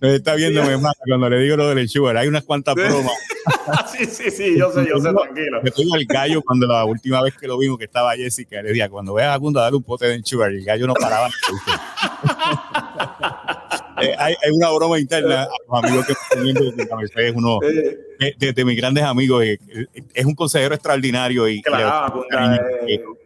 nos 0.00 0.12
está, 0.12 0.34
viendo, 0.34 0.64
me 0.64 0.76
mata 0.76 0.98
cuando 1.06 1.30
le 1.30 1.38
digo 1.38 1.56
lo 1.56 1.72
del 1.72 1.88
sugar. 1.88 2.16
Hay 2.16 2.26
unas 2.26 2.42
cuantas 2.42 2.74
bromas. 2.74 3.12
sí, 3.96 4.06
sí, 4.06 4.28
sí, 4.32 4.58
yo 4.58 4.72
sé, 4.72 4.88
yo 4.88 4.98
sé, 4.98 5.12
tranquilo. 5.12 5.62
Me 5.62 5.70
tuve 5.70 6.00
el 6.00 6.04
gallo 6.04 6.42
cuando 6.42 6.66
la 6.66 6.84
última 6.84 7.22
vez 7.22 7.36
que 7.36 7.46
lo 7.46 7.56
vimos, 7.58 7.78
que 7.78 7.84
estaba 7.84 8.16
Jessica, 8.16 8.60
le 8.60 8.70
decía, 8.70 8.90
cuando 8.90 9.14
veas 9.14 9.32
a 9.32 9.36
Gundo 9.36 9.60
a 9.60 9.62
darle 9.62 9.76
un 9.76 9.84
pote 9.84 10.06
de 10.06 10.16
y 10.16 10.34
el 10.34 10.64
gallo 10.64 10.88
no 10.88 10.94
paraba. 10.94 11.28
Eh, 14.02 14.14
hay, 14.18 14.34
hay, 14.42 14.50
una 14.50 14.70
broma 14.70 14.98
interna 14.98 15.44
a 15.44 15.48
los 15.68 15.84
amigos 15.84 16.06
que 16.06 16.12
están 16.12 16.42
viendo 16.42 16.62
es 16.64 17.32
uno 17.34 17.58
de, 18.38 18.52
de, 18.52 18.64
mis 18.64 18.76
grandes 18.76 19.04
amigos, 19.04 19.44
eh, 19.44 19.58
es 20.14 20.24
un 20.24 20.34
consejero 20.34 20.74
extraordinario 20.74 21.48
y 21.48 21.62
claro, 21.62 22.24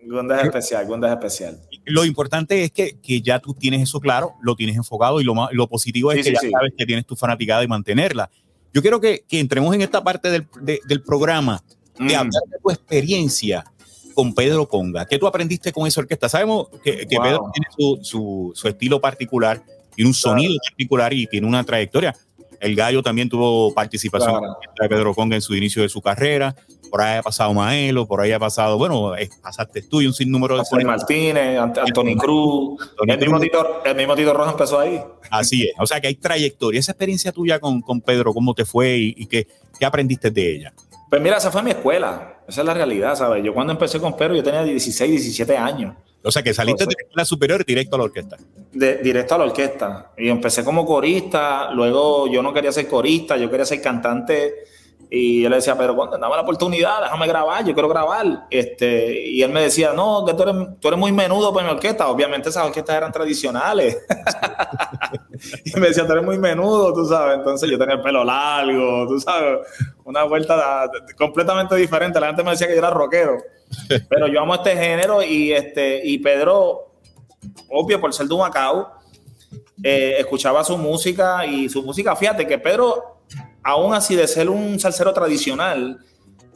Gunda 0.04 0.38
es 0.40 0.44
especial, 0.44 0.86
Gunda 0.86 1.08
es 1.08 1.14
especial. 1.14 1.60
Lo 1.84 2.04
importante 2.04 2.64
es 2.64 2.72
que, 2.72 2.96
que, 3.00 3.20
ya 3.20 3.38
tú 3.38 3.54
tienes 3.54 3.82
eso 3.82 4.00
claro, 4.00 4.34
lo 4.42 4.56
tienes 4.56 4.76
enfocado 4.76 5.20
y 5.20 5.24
lo, 5.24 5.34
lo 5.52 5.66
positivo 5.68 6.12
es 6.12 6.24
que 6.24 6.32
ya 6.32 6.40
sabes 6.40 6.72
que 6.76 6.86
tienes 6.86 7.06
tu 7.06 7.16
fanaticada 7.16 7.62
y 7.62 7.68
mantenerla. 7.68 8.30
Yo 8.72 8.82
quiero 8.82 9.00
que, 9.00 9.24
que 9.26 9.40
entremos 9.40 9.74
en 9.74 9.82
esta 9.82 10.02
parte 10.04 10.30
del, 10.30 10.46
del 10.60 11.02
programa 11.02 11.62
de 11.98 12.14
mm. 12.14 12.18
hablar 12.18 12.42
de 12.50 12.58
tu 12.62 12.70
experiencia 12.70 13.64
con 14.16 14.34
Pedro 14.34 14.66
Conga. 14.66 15.04
¿Qué 15.04 15.18
tú 15.18 15.26
aprendiste 15.26 15.72
con 15.72 15.86
esa 15.86 16.00
orquesta? 16.00 16.28
Sabemos 16.28 16.68
que, 16.82 17.06
que 17.06 17.18
Pedro 17.18 17.50
tiene 17.52 17.66
su, 17.76 17.98
su, 18.02 18.52
su, 18.54 18.68
estilo 18.68 18.98
particular, 18.98 19.62
tiene 19.96 20.08
un 20.08 20.14
sonido 20.14 20.54
particular 20.68 21.12
y 21.12 21.26
tiene 21.26 21.46
una 21.46 21.64
trayectoria. 21.64 22.14
El 22.60 22.74
Gallo 22.76 23.02
también 23.02 23.28
tuvo 23.28 23.74
participación 23.74 24.42
de 24.80 24.88
Pedro 24.88 25.14
Conga 25.14 25.36
en 25.36 25.42
su 25.42 25.54
inicio 25.54 25.82
de 25.82 25.88
su 25.88 26.00
carrera. 26.00 26.54
Por 26.90 27.00
ahí 27.00 27.18
ha 27.18 27.22
pasado 27.22 27.52
Maelo, 27.52 28.06
por 28.06 28.20
ahí 28.20 28.32
ha 28.32 28.38
pasado, 28.38 28.78
bueno, 28.78 29.12
pasaste 29.42 29.82
tú 29.82 30.00
y 30.00 30.06
un 30.06 30.14
sinnúmero 30.14 30.56
de. 30.56 30.60
José 30.60 30.84
Martínez, 30.84 31.58
Anthony 31.58 32.16
Cruz. 32.16 32.80
el, 33.06 33.18
Mismo 33.18 33.40
Tito, 33.40 33.82
el 33.84 33.96
mismo 33.96 34.14
Tito 34.14 34.32
Rojo 34.32 34.50
empezó 34.52 34.78
ahí. 34.78 35.02
Así 35.30 35.64
es. 35.64 35.72
O 35.78 35.86
sea 35.86 36.00
que 36.00 36.06
hay 36.06 36.14
trayectoria. 36.14 36.78
Esa 36.78 36.92
experiencia 36.92 37.32
tuya 37.32 37.58
con, 37.58 37.80
con 37.80 38.00
Pedro, 38.00 38.32
¿cómo 38.32 38.54
te 38.54 38.64
fue 38.64 38.96
y, 38.96 39.14
y 39.16 39.26
qué, 39.26 39.48
qué 39.78 39.84
aprendiste 39.84 40.30
de 40.30 40.54
ella? 40.56 40.72
Pues 41.10 41.20
mira, 41.20 41.36
esa 41.36 41.50
fue 41.50 41.62
mi 41.62 41.70
escuela. 41.70 42.40
Esa 42.48 42.60
es 42.60 42.66
la 42.66 42.74
realidad, 42.74 43.16
¿sabes? 43.16 43.44
Yo 43.44 43.52
cuando 43.52 43.72
empecé 43.72 44.00
con 44.00 44.16
Pedro, 44.16 44.36
yo 44.36 44.42
tenía 44.42 44.62
16, 44.62 45.10
17 45.10 45.56
años. 45.56 45.94
O 46.26 46.32
sea, 46.32 46.42
que 46.42 46.52
saliste 46.52 46.86
de 46.86 46.94
la 47.12 47.24
superior 47.24 47.64
directo 47.64 47.94
a 47.94 47.98
la 47.98 48.04
orquesta. 48.04 48.36
De, 48.72 48.96
directo 48.96 49.36
a 49.36 49.38
la 49.38 49.44
orquesta. 49.44 50.10
Y 50.18 50.28
empecé 50.28 50.64
como 50.64 50.84
corista, 50.84 51.70
luego 51.70 52.26
yo 52.26 52.42
no 52.42 52.52
quería 52.52 52.72
ser 52.72 52.88
corista, 52.88 53.36
yo 53.36 53.48
quería 53.48 53.64
ser 53.64 53.80
cantante. 53.80 54.54
Y 55.08 55.42
yo 55.42 55.48
le 55.48 55.56
decía, 55.56 55.78
pero 55.78 55.94
cuando 55.94 56.18
dame 56.18 56.34
la 56.34 56.42
oportunidad, 56.42 57.00
déjame 57.00 57.28
grabar, 57.28 57.64
yo 57.64 57.74
quiero 57.74 57.88
grabar. 57.88 58.48
Este, 58.50 59.28
y 59.28 59.40
él 59.40 59.52
me 59.52 59.62
decía, 59.62 59.92
no, 59.92 60.24
que 60.26 60.34
tú 60.34 60.42
eres, 60.42 60.54
tú 60.80 60.88
eres 60.88 60.98
muy 60.98 61.12
menudo 61.12 61.54
para 61.54 61.68
mi 61.68 61.72
orquesta. 61.72 62.08
Obviamente 62.08 62.48
esas 62.48 62.66
orquestas 62.66 62.96
eran 62.96 63.12
tradicionales. 63.12 63.96
y 65.64 65.80
me 65.80 65.88
decía, 65.88 66.06
tú 66.06 66.12
eres 66.12 66.24
muy 66.24 66.38
menudo, 66.38 66.92
tú 66.92 67.06
sabes. 67.06 67.38
Entonces 67.38 67.70
yo 67.70 67.78
tenía 67.78 67.96
el 67.96 68.02
pelo 68.02 68.24
largo, 68.24 69.06
tú 69.06 69.20
sabes, 69.20 69.58
una 70.04 70.24
vuelta 70.24 70.90
completamente 71.16 71.74
diferente. 71.76 72.20
La 72.20 72.28
gente 72.28 72.42
me 72.42 72.50
decía 72.50 72.66
que 72.66 72.74
yo 72.74 72.78
era 72.78 72.90
rockero. 72.90 73.38
Pero 74.08 74.28
yo 74.28 74.40
amo 74.40 74.54
este 74.54 74.76
género 74.76 75.22
y, 75.22 75.52
este, 75.52 76.00
y 76.04 76.18
Pedro, 76.18 76.92
obvio, 77.68 78.00
por 78.00 78.12
ser 78.12 78.26
de 78.26 78.36
Macao, 78.36 78.92
eh, 79.82 80.16
escuchaba 80.18 80.64
su 80.64 80.78
música 80.78 81.44
y 81.44 81.68
su 81.68 81.82
música, 81.82 82.16
fíjate 82.16 82.46
que 82.46 82.58
Pedro, 82.58 83.20
aún 83.62 83.94
así 83.94 84.14
de 84.14 84.26
ser 84.26 84.48
un 84.48 84.80
salsero 84.80 85.12
tradicional, 85.12 85.98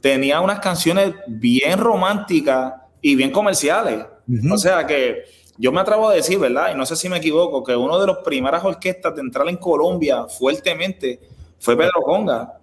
tenía 0.00 0.40
unas 0.40 0.60
canciones 0.60 1.14
bien 1.26 1.78
románticas 1.78 2.74
y 3.02 3.14
bien 3.14 3.30
comerciales. 3.30 4.06
O 4.50 4.56
sea 4.56 4.86
que 4.86 5.24
yo 5.60 5.72
me 5.72 5.80
atrevo 5.80 6.08
a 6.08 6.14
decir, 6.14 6.38
¿verdad? 6.38 6.72
Y 6.72 6.76
no 6.76 6.86
sé 6.86 6.96
si 6.96 7.08
me 7.08 7.18
equivoco, 7.18 7.62
que 7.62 7.76
uno 7.76 7.98
de 8.00 8.06
los 8.06 8.18
primeras 8.18 8.64
orquestas 8.64 9.14
de 9.14 9.20
entrar 9.20 9.46
en 9.48 9.58
Colombia 9.58 10.24
fuertemente 10.26 11.20
fue 11.58 11.76
Pedro 11.76 12.00
Conga. 12.02 12.58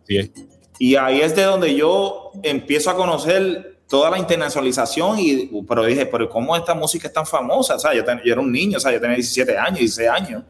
Y 0.80 0.96
ahí 0.96 1.22
es 1.22 1.36
de 1.36 1.44
donde 1.44 1.76
yo 1.76 2.32
empiezo 2.42 2.90
a 2.90 2.96
conocer 2.96 3.78
toda 3.88 4.10
la 4.10 4.18
internacionalización, 4.18 5.18
y, 5.20 5.64
pero 5.68 5.86
dije, 5.86 6.08
pero 6.08 6.28
¿cómo 6.28 6.56
esta 6.56 6.74
música 6.74 7.08
es 7.08 7.14
tan 7.14 7.26
famosa? 7.26 7.76
O 7.76 7.80
sea, 7.80 7.94
yo, 7.94 8.04
era 8.26 8.42
un 8.42 8.52
niño, 8.52 8.78
o 8.78 8.80
sea, 8.80 8.92
yo 8.92 9.00
tenía 9.00 9.16
17 9.16 9.58
años, 9.58 9.80
16 9.80 10.10
años. 10.10 10.44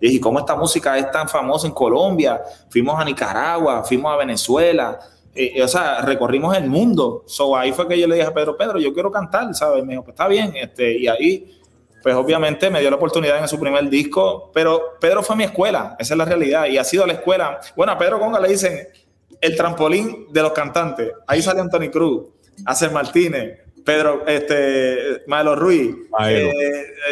Y 0.00 0.08
dije, 0.08 0.20
¿cómo 0.20 0.40
esta 0.40 0.56
música 0.56 0.98
es 0.98 1.10
tan 1.10 1.28
famosa 1.28 1.66
en 1.66 1.74
Colombia? 1.74 2.40
Fuimos 2.70 2.98
a 2.98 3.04
Nicaragua, 3.04 3.84
fuimos 3.84 4.12
a 4.12 4.16
Venezuela, 4.16 4.98
eh, 5.34 5.52
eh, 5.56 5.62
o 5.62 5.68
sea, 5.68 6.02
recorrimos 6.02 6.56
el 6.56 6.68
mundo. 6.68 7.24
So, 7.26 7.56
ahí 7.56 7.72
fue 7.72 7.88
que 7.88 7.98
yo 7.98 8.06
le 8.06 8.16
dije 8.16 8.26
a 8.26 8.34
Pedro, 8.34 8.56
Pedro, 8.56 8.78
yo 8.78 8.92
quiero 8.92 9.10
cantar, 9.10 9.54
¿sabes? 9.54 9.84
Me 9.84 9.92
dijo, 9.92 10.04
pues 10.04 10.14
está 10.14 10.28
bien. 10.28 10.52
Este, 10.54 10.98
y 10.98 11.06
ahí, 11.06 11.60
pues 12.02 12.14
obviamente 12.14 12.70
me 12.70 12.80
dio 12.80 12.90
la 12.90 12.96
oportunidad 12.96 13.38
en 13.38 13.48
su 13.48 13.58
primer 13.58 13.88
disco, 13.88 14.50
pero 14.52 14.98
Pedro 15.00 15.22
fue 15.22 15.36
mi 15.36 15.44
escuela, 15.44 15.96
esa 15.98 16.14
es 16.14 16.18
la 16.18 16.24
realidad, 16.24 16.66
y 16.66 16.78
ha 16.78 16.84
sido 16.84 17.06
la 17.06 17.14
escuela. 17.14 17.60
Bueno, 17.76 17.92
a 17.92 17.98
Pedro 17.98 18.18
Conga 18.18 18.40
le 18.40 18.48
dicen 18.48 18.88
el 19.40 19.56
trampolín 19.56 20.26
de 20.30 20.42
los 20.42 20.52
cantantes. 20.52 21.12
Ahí 21.26 21.42
sale 21.42 21.60
Anthony 21.60 21.90
Cruz. 21.90 22.28
Acer 22.66 22.90
Martínez, 22.90 23.60
Pedro, 23.84 24.24
este, 24.26 25.22
Maelo 25.26 25.56
Ruiz, 25.56 25.94
eh, 26.20 26.52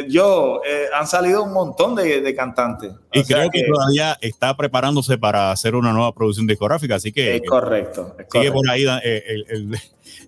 yo, 0.09 0.61
eh, 0.65 0.87
han 0.95 1.07
salido 1.07 1.43
un 1.43 1.53
montón 1.53 1.97
de, 1.97 2.35
cantantes. 2.35 2.93
Y 3.13 3.25
creo 3.25 3.51
que, 3.51 3.65
todavía 3.65 4.17
está 4.21 4.57
preparándose 4.57 5.19
para 5.19 5.51
hacer 5.51 5.75
una 5.75 5.93
nueva 5.93 6.15
producción 6.15 6.47
discográfica, 6.47 6.97
así 6.97 7.13
que... 7.13 7.37
Es 7.37 7.43
correcto. 7.47 8.15
sigue 8.31 8.53
por 8.53 8.69
ahí 8.71 8.87
eh, 9.03 9.43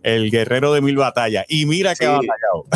el, 0.02 0.31
guerrero 0.31 0.72
de 0.72 0.81
mil 0.81 0.96
batallas. 0.96 1.44
Y 1.48 1.66
mira 1.66 1.94
que 1.94 2.07
ha 2.07 2.12
batallado. 2.12 2.66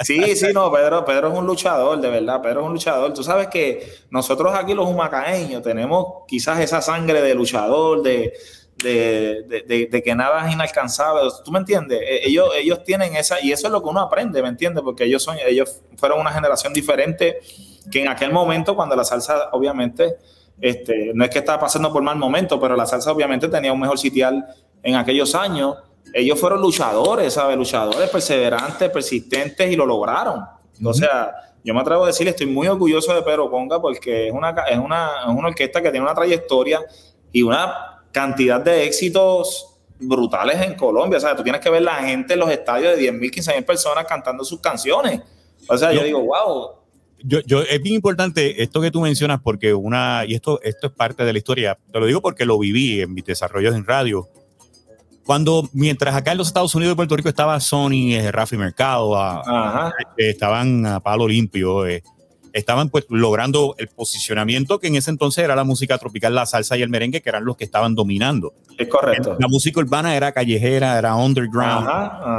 Sí, 0.02 0.34
sí, 0.36 0.46
no, 0.52 0.72
Pedro, 0.72 1.04
Pedro 1.04 1.32
es 1.32 1.38
un 1.38 1.46
luchador, 1.46 2.00
de 2.00 2.10
verdad, 2.10 2.42
Pedro 2.42 2.60
es 2.60 2.66
un 2.66 2.72
luchador. 2.72 3.12
Tú 3.12 3.22
sabes 3.22 3.48
que 3.48 3.92
nosotros 4.10 4.54
aquí 4.54 4.74
los 4.74 4.88
humacaeños 4.88 5.62
tenemos 5.62 6.24
quizás 6.26 6.58
esa 6.60 6.80
sangre 6.82 7.22
de 7.22 7.34
luchador, 7.34 8.02
de 8.02 8.32
de, 8.82 10.02
que 10.04 10.14
nada 10.14 10.46
es 10.46 10.52
inalcanzable. 10.52 11.22
¿Tú 11.44 11.50
me 11.50 11.58
entiendes? 11.58 12.00
E, 12.00 12.28
ellos, 12.28 12.50
ellos 12.56 12.82
tienen 12.84 13.16
esa, 13.16 13.40
y 13.40 13.52
eso 13.52 13.66
es 13.66 13.72
lo 13.72 13.82
que 13.82 13.88
uno 13.88 14.00
aprende, 14.00 14.42
¿me 14.42 14.48
entiendes? 14.48 14.82
Porque 14.82 15.04
ellos, 15.04 15.22
son, 15.22 15.36
ellos 15.46 15.80
fueron 15.96 16.20
una 16.20 16.30
generación 16.30 16.72
diferente 16.72 17.40
que 17.90 18.02
en 18.02 18.08
aquel 18.08 18.32
momento, 18.32 18.76
cuando 18.76 18.94
la 18.94 19.04
salsa, 19.04 19.48
obviamente, 19.52 20.16
este, 20.60 21.12
no 21.14 21.24
es 21.24 21.30
que 21.30 21.38
estaba 21.38 21.60
pasando 21.60 21.92
por 21.92 22.02
mal 22.02 22.16
momento, 22.16 22.60
pero 22.60 22.76
la 22.76 22.86
salsa 22.86 23.12
obviamente 23.12 23.48
tenía 23.48 23.72
un 23.72 23.80
mejor 23.80 23.98
sitial 23.98 24.46
en 24.82 24.94
aquellos 24.96 25.34
años. 25.34 25.76
Ellos 26.12 26.38
fueron 26.40 26.60
luchadores, 26.60 27.34
¿sabes? 27.34 27.56
Luchadores 27.56 28.08
perseverantes, 28.10 28.90
persistentes 28.90 29.70
y 29.70 29.76
lo 29.76 29.86
lograron. 29.86 30.44
O 30.84 30.94
sea, 30.94 31.32
yo 31.62 31.74
me 31.74 31.80
atrevo 31.80 32.04
a 32.04 32.06
decir, 32.08 32.26
estoy 32.28 32.46
muy 32.46 32.66
orgulloso 32.66 33.14
de 33.14 33.22
Pedro 33.22 33.50
Conga 33.50 33.80
porque 33.80 34.28
es 34.28 34.32
una, 34.32 34.50
es 34.68 34.78
una, 34.78 35.10
es 35.22 35.28
una 35.28 35.48
orquesta 35.48 35.82
que 35.82 35.90
tiene 35.90 36.04
una 36.04 36.14
trayectoria 36.14 36.80
y 37.32 37.42
una 37.42 37.97
cantidad 38.12 38.60
de 38.60 38.84
éxitos 38.84 39.78
brutales 40.00 40.60
en 40.60 40.74
Colombia. 40.74 41.18
O 41.18 41.20
sea, 41.20 41.36
tú 41.36 41.42
tienes 41.42 41.60
que 41.60 41.70
ver 41.70 41.82
la 41.82 41.96
gente 41.96 42.34
en 42.34 42.40
los 42.40 42.50
estadios 42.50 42.96
de 42.96 43.12
10.000, 43.12 43.30
15.000 43.32 43.64
personas 43.64 44.04
cantando 44.06 44.44
sus 44.44 44.60
canciones. 44.60 45.20
O 45.68 45.76
sea, 45.76 45.92
yo, 45.92 46.02
digo, 46.02 46.20
wow. 46.20 46.70
Yo, 47.22 47.40
yo, 47.40 47.62
es 47.62 47.82
bien 47.82 47.96
importante 47.96 48.62
esto 48.62 48.80
que 48.80 48.90
tú 48.90 49.00
mencionas 49.00 49.40
porque 49.42 49.74
una, 49.74 50.24
y 50.26 50.34
esto, 50.34 50.60
esto 50.62 50.86
es 50.86 50.92
parte 50.92 51.24
de 51.24 51.32
la 51.32 51.38
historia, 51.38 51.76
te 51.92 51.98
lo 51.98 52.06
digo 52.06 52.22
porque 52.22 52.44
lo 52.44 52.58
viví 52.58 53.00
en 53.00 53.12
mis 53.12 53.24
desarrollos 53.24 53.74
en 53.74 53.84
radio. 53.84 54.28
Cuando, 55.24 55.68
mientras 55.74 56.14
acá 56.14 56.32
en 56.32 56.38
los 56.38 56.46
Estados 56.46 56.74
Unidos 56.74 56.94
y 56.94 56.96
Puerto 56.96 57.14
Rico 57.14 57.28
estaba 57.28 57.60
Sony, 57.60 58.14
eh, 58.14 58.32
Rafi 58.32 58.56
Mercado, 58.56 59.14
estaban 60.16 60.86
a 60.86 61.00
palo 61.00 61.28
limpio, 61.28 61.86
eh, 61.86 62.02
estaban 62.58 62.90
pues 62.90 63.06
logrando 63.08 63.74
el 63.78 63.88
posicionamiento 63.88 64.78
que 64.78 64.88
en 64.88 64.96
ese 64.96 65.10
entonces 65.10 65.44
era 65.44 65.56
la 65.56 65.64
música 65.64 65.98
tropical, 65.98 66.34
la 66.34 66.46
salsa 66.46 66.76
y 66.76 66.82
el 66.82 66.88
merengue, 66.88 67.22
que 67.22 67.28
eran 67.28 67.44
los 67.44 67.56
que 67.56 67.64
estaban 67.64 67.94
dominando. 67.94 68.54
Es 68.76 68.88
correcto. 68.88 69.36
La 69.38 69.48
música 69.48 69.80
urbana 69.80 70.16
era 70.16 70.32
callejera, 70.32 70.98
era 70.98 71.16
underground, 71.16 71.88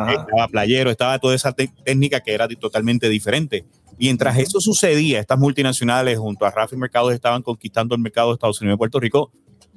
estaba 0.10 0.48
playero, 0.50 0.92
estaba 0.92 1.20
toda 1.20 1.36
esa 1.36 1.54
técnica 1.54 2.20
que 2.20 2.34
era 2.34 2.48
totalmente 2.48 3.10
diferente. 3.10 3.66
Mientras 3.98 4.38
eso 4.38 4.62
sucedía, 4.62 5.20
estas 5.20 5.40
multinacionales 5.40 6.18
junto 6.18 6.46
a 6.46 6.52
Rafi 6.52 6.78
Mercados 6.78 7.14
estaban 7.14 7.42
conquistando 7.42 7.96
el 7.96 8.02
mercado 8.02 8.30
de 8.30 8.36
Estados 8.36 8.62
Unidos 8.62 8.76
y 8.76 8.78
Puerto 8.78 9.00
Rico, 9.00 9.32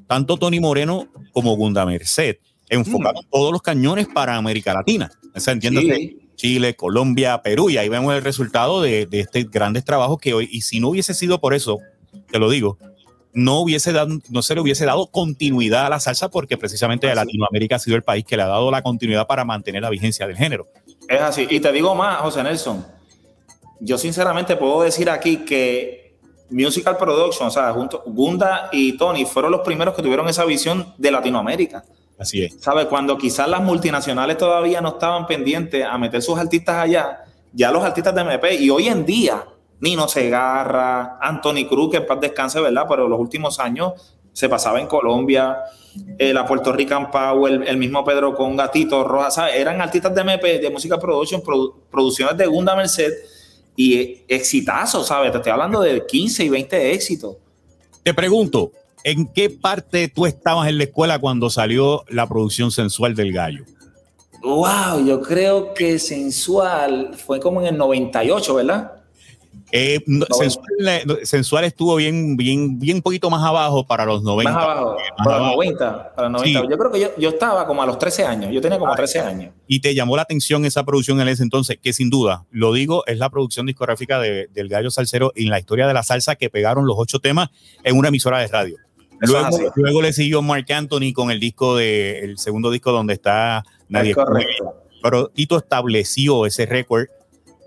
tanto 0.07 0.37
Tony 0.37 0.61
Moreno 0.61 1.09
como 1.33 1.57
Gunda 1.57 1.85
Merced 1.87 2.37
enfocaron 2.72 3.22
mm. 3.24 3.31
todos 3.31 3.52
los 3.52 3.62
cañones 3.62 4.09
para 4.09 4.37
América 4.37 4.72
Latina. 4.74 5.11
O 5.35 5.40
sea, 5.40 5.55
Chile, 6.42 6.74
Colombia, 6.74 7.40
Perú, 7.40 7.70
y 7.70 7.76
ahí 7.76 7.88
vemos 7.88 8.12
el 8.12 8.24
resultado 8.24 8.83
de, 8.83 9.07
de 9.07 9.20
estos 9.20 9.48
grandes 9.48 9.85
trabajos 9.85 10.18
que 10.18 10.35
hoy, 10.35 10.48
y 10.50 10.62
si 10.62 10.81
no 10.81 10.88
hubiese 10.88 11.14
sido 11.14 11.40
por 11.40 11.55
eso, 11.55 11.78
te 12.33 12.40
lo 12.40 12.50
digo, 12.50 12.78
no, 13.33 13.61
hubiese 13.61 13.92
dado, 13.92 14.18
no 14.28 14.42
se 14.42 14.57
le 14.57 14.61
hubiese 14.61 14.85
dado 14.85 15.07
continuidad 15.07 15.87
a 15.87 15.88
la 15.88 16.00
salsa 16.00 16.31
porque 16.31 16.59
precisamente 16.59 17.14
Latinoamérica 17.14 17.76
ha 17.76 17.78
sido 17.78 17.96
el 17.96 18.02
país 18.02 18.24
que 18.24 18.37
le 18.37 18.42
ha 18.42 18.48
dado 18.48 18.72
la 18.72 18.83
continuidad 18.83 19.28
para 19.28 19.44
mantener 19.44 19.83
la 19.83 19.90
vigencia 19.90 20.26
del 20.26 20.37
género. 20.37 20.66
Es 21.09 21.20
así. 21.20 21.46
Y 21.48 21.61
te 21.61 21.70
digo 21.70 21.94
más, 21.94 22.20
José 22.22 22.42
Nelson. 22.42 22.85
Yo 23.78 23.96
sinceramente 23.96 24.57
puedo 24.57 24.83
decir 24.83 25.09
aquí 25.11 25.44
que 25.44 26.16
Musical 26.50 26.96
Production, 26.96 27.46
o 27.46 27.50
sea, 27.52 27.72
junto, 27.72 28.02
Gunda 28.05 28.68
y 28.72 28.96
Tony 28.96 29.26
fueron 29.26 29.52
los 29.52 29.61
primeros 29.61 29.94
que 29.94 30.02
tuvieron 30.02 30.28
esa 30.28 30.44
visión 30.44 30.92
de 30.98 31.12
Latinoamérica. 31.12 31.85
Así 32.22 32.44
es. 32.44 32.56
¿Sabes? 32.61 32.87
Cuando 32.87 33.18
quizás 33.18 33.48
las 33.48 33.61
multinacionales 33.61 34.38
todavía 34.38 34.80
no 34.80 34.90
estaban 34.90 35.26
pendientes 35.26 35.85
a 35.85 35.98
meter 35.98 36.22
sus 36.22 36.38
artistas 36.38 36.76
allá, 36.76 37.24
ya 37.52 37.72
los 37.72 37.82
artistas 37.82 38.14
de 38.14 38.20
MP, 38.20 38.54
y 38.54 38.70
hoy 38.70 38.87
en 38.87 39.04
día, 39.04 39.44
Nino 39.80 40.06
Segarra, 40.06 41.18
Anthony 41.20 41.66
Cruz, 41.68 41.90
que 41.90 41.96
en 41.96 42.06
paz 42.06 42.20
descanse, 42.20 42.61
¿verdad? 42.61 42.87
Pero 42.88 43.08
los 43.08 43.18
últimos 43.18 43.58
años 43.58 43.94
se 44.32 44.48
pasaba 44.48 44.80
en 44.80 44.87
Colombia, 44.87 45.58
eh, 46.16 46.32
la 46.32 46.46
Puerto 46.46 46.72
Rican 46.72 47.11
Power, 47.11 47.64
el, 47.66 47.76
mismo 47.76 48.04
Pedro 48.04 48.37
Conga, 48.37 48.70
Tito 48.70 49.02
Rojas, 49.02 49.35
¿sabes? 49.35 49.56
Eran 49.56 49.80
artistas 49.80 50.14
de 50.14 50.20
MP, 50.20 50.61
de 50.61 50.70
música 50.70 51.00
production, 51.00 51.42
producciones 51.90 52.37
de 52.37 52.46
Gunda 52.46 52.76
Merced 52.76 53.12
y 53.74 54.22
exitazos, 54.28 55.08
¿sabes? 55.08 55.32
Te 55.32 55.38
estoy 55.38 55.50
hablando 55.50 55.80
de 55.80 56.06
15 56.06 56.44
y 56.44 56.48
20 56.50 56.92
éxitos. 56.92 57.37
Te 58.04 58.14
pregunto, 58.14 58.70
¿en 59.04 59.26
qué 59.26 59.50
parte 59.50 60.08
tú 60.08 60.26
estabas 60.26 60.68
en 60.68 60.78
la 60.78 60.84
escuela 60.84 61.18
cuando 61.18 61.50
salió 61.50 62.04
la 62.08 62.26
producción 62.28 62.70
sensual 62.70 63.14
del 63.14 63.32
gallo? 63.32 63.64
Wow, 64.42 65.06
yo 65.06 65.20
creo 65.20 65.72
que 65.72 65.98
sensual 65.98 67.14
fue 67.14 67.38
como 67.38 67.60
en 67.60 67.68
el 67.68 67.78
98, 67.78 68.54
¿verdad? 68.54 68.92
Eh, 69.74 70.00
sensual, 71.22 71.64
estuvo 71.64 71.96
bien, 71.96 72.36
bien, 72.36 72.78
bien 72.78 73.00
poquito 73.00 73.30
más 73.30 73.42
abajo 73.42 73.86
para 73.86 74.04
los 74.04 74.22
90. 74.22 74.52
Más 74.52 74.62
abajo, 74.62 74.96
para, 75.16 75.38
los 75.38 75.46
90, 75.52 76.14
para 76.14 76.28
los 76.28 76.42
90. 76.42 76.70
Yo 76.70 76.78
creo 76.78 76.90
que 76.90 77.10
yo, 77.18 77.28
estaba 77.30 77.66
como 77.66 77.82
a 77.82 77.86
los 77.86 77.98
13 77.98 78.26
años, 78.26 78.52
yo 78.52 78.60
tenía 78.60 78.78
como 78.78 78.94
13 78.94 79.20
ah, 79.20 79.28
años. 79.28 79.54
Y 79.66 79.80
te 79.80 79.94
llamó 79.94 80.16
la 80.16 80.22
atención 80.22 80.66
esa 80.66 80.84
producción 80.84 81.22
en 81.22 81.28
ese 81.28 81.42
entonces, 81.42 81.78
que 81.80 81.94
sin 81.94 82.10
duda, 82.10 82.44
lo 82.50 82.74
digo, 82.74 83.04
es 83.06 83.18
la 83.18 83.30
producción 83.30 83.64
discográfica 83.64 84.20
de, 84.20 84.48
del 84.48 84.68
Gallo 84.68 84.90
Salsero 84.90 85.32
en 85.36 85.48
la 85.48 85.58
historia 85.58 85.86
de 85.86 85.94
la 85.94 86.02
salsa 86.02 86.36
que 86.36 86.50
pegaron 86.50 86.84
los 86.84 86.96
ocho 86.98 87.18
temas 87.18 87.48
en 87.82 87.96
una 87.96 88.08
emisora 88.08 88.40
de 88.40 88.48
radio. 88.48 88.76
Luego, 89.76 90.02
le 90.02 90.12
siguió 90.12 90.42
Mark 90.42 90.66
Anthony 90.72 91.12
con 91.14 91.30
el 91.30 91.40
disco 91.40 91.76
de, 91.76 92.20
el 92.20 92.38
segundo 92.38 92.70
disco 92.70 92.92
donde 92.92 93.14
está 93.14 93.64
Nadie. 93.88 94.14
Pero 95.02 95.28
Tito 95.28 95.58
estableció 95.58 96.46
ese 96.46 96.66
récord 96.66 97.06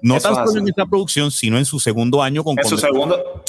no 0.01 0.19
tan 0.19 0.35
solo 0.35 0.59
en 0.59 0.67
esta 0.67 0.85
producción, 0.85 1.31
sino 1.31 1.57
en 1.57 1.65
su 1.65 1.79
segundo 1.79 2.21
año 2.21 2.43
con 2.43 2.57
En 2.57 2.65
su 2.65 2.77
segundo. 2.77 3.43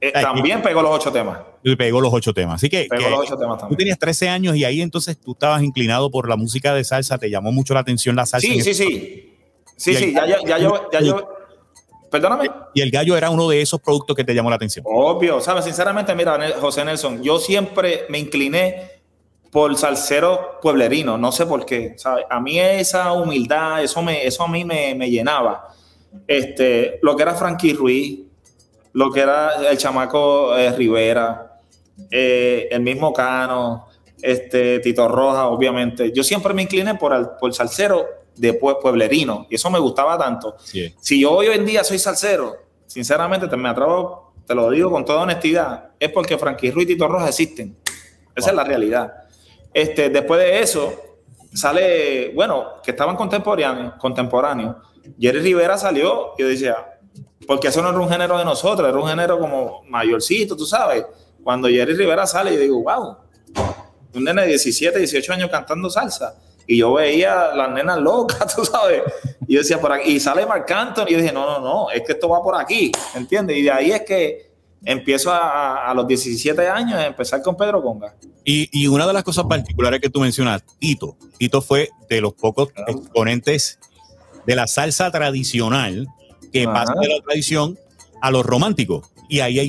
Eh, 0.00 0.12
también 0.12 0.62
pegó 0.62 0.80
los 0.80 0.92
ocho 0.92 1.10
temas. 1.10 1.40
Pegó 1.76 2.00
los 2.00 2.12
ocho 2.14 2.32
temas. 2.32 2.56
Así 2.56 2.68
que, 2.68 2.86
pegó 2.88 3.10
los 3.10 3.20
ocho 3.20 3.36
temas 3.36 3.58
también. 3.58 3.76
tú 3.76 3.76
tenías 3.76 3.98
13 3.98 4.28
años 4.28 4.56
y 4.56 4.64
ahí 4.64 4.80
entonces 4.80 5.18
tú 5.18 5.32
estabas 5.32 5.62
inclinado 5.62 6.10
por 6.10 6.28
la 6.28 6.36
música 6.36 6.72
de 6.72 6.84
salsa, 6.84 7.18
te 7.18 7.28
llamó 7.28 7.50
mucho 7.50 7.74
la 7.74 7.80
atención 7.80 8.14
la 8.14 8.26
salsa. 8.26 8.46
Sí, 8.46 8.60
sí, 8.60 8.74
sí. 8.74 9.34
Sí, 9.76 9.94
sí, 9.94 10.12
ya, 10.12 10.26
ya, 10.26 10.38
ya, 10.46 10.58
yo, 10.58 10.88
ya 10.92 11.00
yo. 11.00 11.28
Perdóname. 12.10 12.50
Y 12.74 12.80
el 12.80 12.90
gallo 12.90 13.16
era 13.16 13.30
uno 13.30 13.48
de 13.48 13.60
esos 13.60 13.80
productos 13.80 14.16
que 14.16 14.24
te 14.24 14.34
llamó 14.34 14.50
la 14.50 14.56
atención. 14.56 14.84
Obvio, 14.88 15.40
sabes, 15.40 15.64
sinceramente, 15.64 16.14
mira, 16.14 16.38
José 16.60 16.84
Nelson, 16.84 17.22
yo 17.22 17.38
siempre 17.38 18.06
me 18.08 18.18
incliné 18.18 18.98
por 19.50 19.76
salsero 19.76 20.58
pueblerino, 20.60 21.16
no 21.16 21.32
sé 21.32 21.46
por 21.46 21.64
qué, 21.64 21.94
¿sabes? 21.96 22.24
A 22.28 22.38
mí 22.40 22.58
esa 22.58 23.12
humildad, 23.12 23.82
eso, 23.82 24.02
me, 24.02 24.26
eso 24.26 24.42
a 24.42 24.48
mí 24.48 24.64
me, 24.64 24.94
me 24.94 25.10
llenaba 25.10 25.74
este, 26.26 26.98
lo 27.02 27.16
que 27.16 27.22
era 27.22 27.34
Frankie 27.34 27.74
Ruiz, 27.74 28.20
lo 28.92 29.10
que 29.10 29.20
era 29.20 29.70
el 29.70 29.78
chamaco 29.78 30.56
eh, 30.56 30.72
Rivera, 30.72 31.60
eh, 32.10 32.68
el 32.70 32.80
mismo 32.80 33.12
Cano, 33.12 33.86
este, 34.20 34.80
Tito 34.80 35.08
Roja, 35.08 35.48
obviamente. 35.48 36.12
Yo 36.12 36.24
siempre 36.24 36.54
me 36.54 36.62
incliné 36.62 36.94
por 36.94 37.14
el, 37.14 37.28
por 37.38 37.54
salsero 37.54 38.06
de 38.38 38.54
pueblerino 38.54 39.46
y 39.50 39.56
eso 39.56 39.70
me 39.70 39.78
gustaba 39.78 40.18
tanto. 40.18 40.56
Si 41.00 41.20
yo 41.20 41.32
hoy 41.32 41.46
en 41.48 41.66
día 41.66 41.84
soy 41.84 41.98
salsero, 41.98 42.56
sinceramente 42.86 43.48
te 43.48 43.56
me 43.56 43.68
atrevo, 43.68 44.32
te 44.46 44.54
lo 44.54 44.70
digo 44.70 44.90
con 44.90 45.04
toda 45.04 45.22
honestidad, 45.22 45.90
es 45.98 46.10
porque 46.10 46.38
Frankie 46.38 46.70
Ruiz 46.70 46.88
y 46.88 46.94
Tito 46.94 47.08
Roja 47.08 47.28
existen. 47.28 47.76
Esa 48.34 48.50
es 48.50 48.56
la 48.56 48.64
realidad. 48.64 49.12
Este, 49.74 50.08
después 50.08 50.40
de 50.40 50.60
eso, 50.60 50.92
sale, 51.52 52.32
bueno, 52.34 52.80
que 52.82 52.92
estaban 52.92 53.16
contemporáneos, 53.16 53.94
contemporáneos 53.98 54.76
Jerry 55.18 55.40
Rivera 55.40 55.78
salió 55.78 56.34
y 56.36 56.42
yo 56.42 56.48
decía, 56.48 56.98
porque 57.46 57.68
eso 57.68 57.80
no 57.82 57.90
era 57.90 57.98
un 57.98 58.08
género 58.08 58.36
de 58.38 58.44
nosotros, 58.44 58.88
era 58.88 58.98
un 58.98 59.08
género 59.08 59.38
como 59.38 59.82
mayorcito, 59.88 60.56
tú 60.56 60.66
sabes. 60.66 61.04
Cuando 61.42 61.68
Jerry 61.68 61.94
Rivera 61.94 62.26
sale, 62.26 62.52
yo 62.52 62.60
digo, 62.60 62.82
wow, 62.82 63.16
un 64.14 64.24
nene 64.24 64.42
de 64.42 64.48
17, 64.48 64.98
18 64.98 65.32
años 65.32 65.50
cantando 65.50 65.88
salsa. 65.88 66.34
Y 66.70 66.76
yo 66.76 66.92
veía 66.92 67.54
las 67.54 67.70
nenas 67.72 67.98
locas, 67.98 68.54
tú 68.54 68.64
sabes. 68.64 69.02
Y 69.48 69.54
yo 69.54 69.60
decía, 69.60 69.80
por 69.80 69.90
aquí, 69.90 70.12
y 70.12 70.20
sale 70.20 70.44
Marc 70.44 70.70
Anthony. 70.70 71.06
Y 71.08 71.12
yo 71.12 71.18
dije, 71.18 71.32
no, 71.32 71.46
no, 71.46 71.60
no, 71.60 71.90
es 71.90 72.02
que 72.02 72.12
esto 72.12 72.28
va 72.28 72.42
por 72.42 72.54
aquí, 72.54 72.92
¿entiendes? 73.14 73.56
Y 73.56 73.62
de 73.62 73.70
ahí 73.72 73.90
es 73.90 74.02
que 74.02 74.52
empiezo 74.84 75.32
a, 75.32 75.90
a, 75.90 75.94
los 75.94 76.06
17 76.06 76.68
años 76.68 76.94
a 76.94 77.06
empezar 77.06 77.42
con 77.42 77.56
Pedro 77.56 77.82
Conga. 77.82 78.14
Y, 78.44 78.68
y, 78.70 78.86
una 78.86 79.06
de 79.06 79.12
las 79.14 79.24
cosas 79.24 79.46
particulares 79.46 80.00
que 80.00 80.10
tú 80.10 80.20
mencionas, 80.20 80.62
Tito. 80.78 81.16
Tito 81.38 81.62
fue 81.62 81.88
de 82.08 82.20
los 82.20 82.34
pocos 82.34 82.68
exponentes 82.86 83.78
de 84.46 84.54
la 84.54 84.66
salsa 84.66 85.10
tradicional 85.10 86.06
que 86.52 86.64
pasa 86.66 86.92
de 87.00 87.08
la 87.08 87.20
tradición 87.22 87.78
a 88.20 88.30
lo 88.30 88.42
romántico. 88.42 89.02
Y 89.28 89.40
ahí 89.40 89.58
hay, 89.58 89.68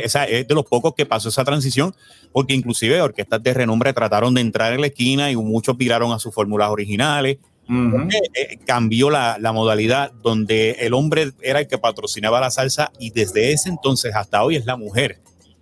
es 0.00 0.12
de 0.12 0.54
los 0.54 0.64
pocos 0.64 0.94
que 0.94 1.06
pasó 1.06 1.28
esa 1.28 1.44
transición, 1.44 1.94
porque 2.32 2.54
inclusive 2.54 3.00
orquestas 3.00 3.42
de 3.42 3.54
renombre 3.54 3.92
trataron 3.92 4.34
de 4.34 4.40
entrar 4.40 4.72
en 4.72 4.80
la 4.80 4.88
esquina 4.88 5.30
y 5.30 5.36
muchos 5.36 5.76
viraron 5.76 6.12
a 6.12 6.18
sus 6.18 6.34
fórmulas 6.34 6.70
originales. 6.70 7.38
Eh, 7.70 8.58
cambió 8.66 9.08
la, 9.08 9.38
la, 9.40 9.52
modalidad 9.52 10.12
donde 10.22 10.72
el 10.80 10.92
hombre 10.92 11.30
era 11.40 11.60
el 11.60 11.68
que 11.68 11.78
patrocinaba 11.78 12.40
la 12.40 12.50
salsa 12.50 12.92
y 12.98 13.10
desde 13.10 13.52
ese 13.52 13.70
entonces 13.70 14.14
hasta 14.14 14.42
hoy 14.42 14.56
es 14.56 14.66
la 14.66 14.76
mujer 14.76 15.20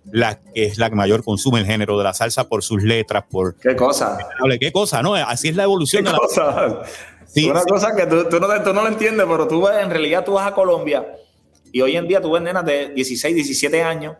la 0.09 0.39
que 0.39 0.65
es 0.65 0.77
la 0.77 0.89
que 0.89 0.95
mayor 0.95 1.23
consume 1.23 1.59
el 1.59 1.65
género 1.65 1.97
de 1.97 2.03
la 2.03 2.13
salsa 2.13 2.47
por 2.47 2.63
sus 2.63 2.83
letras, 2.83 3.23
por... 3.29 3.55
¿Qué 3.55 3.75
cosa? 3.75 4.17
¿Qué 4.59 4.71
cosa? 4.71 5.01
No, 5.01 5.13
así 5.15 5.49
es 5.49 5.55
la 5.55 5.63
evolución. 5.63 6.03
de 6.03 6.11
la 6.11 6.17
cosa? 6.17 6.81
una 7.49 7.63
cosa 7.63 7.95
que 7.95 8.07
tú, 8.07 8.15
no, 8.15 8.63
tú, 8.63 8.73
no, 8.73 8.81
lo 8.81 8.87
entiendes, 8.87 9.25
pero 9.29 9.47
tú 9.47 9.67
en 9.67 9.89
realidad 9.89 10.25
tú 10.25 10.33
vas 10.33 10.47
a 10.47 10.53
Colombia 10.53 11.05
y 11.71 11.81
hoy 11.81 11.95
en 11.95 12.07
día 12.07 12.21
tú 12.21 12.31
ves 12.31 12.41
nenas 12.41 12.65
de 12.65 12.89
16, 12.89 13.35
17 13.35 13.81
años 13.81 14.15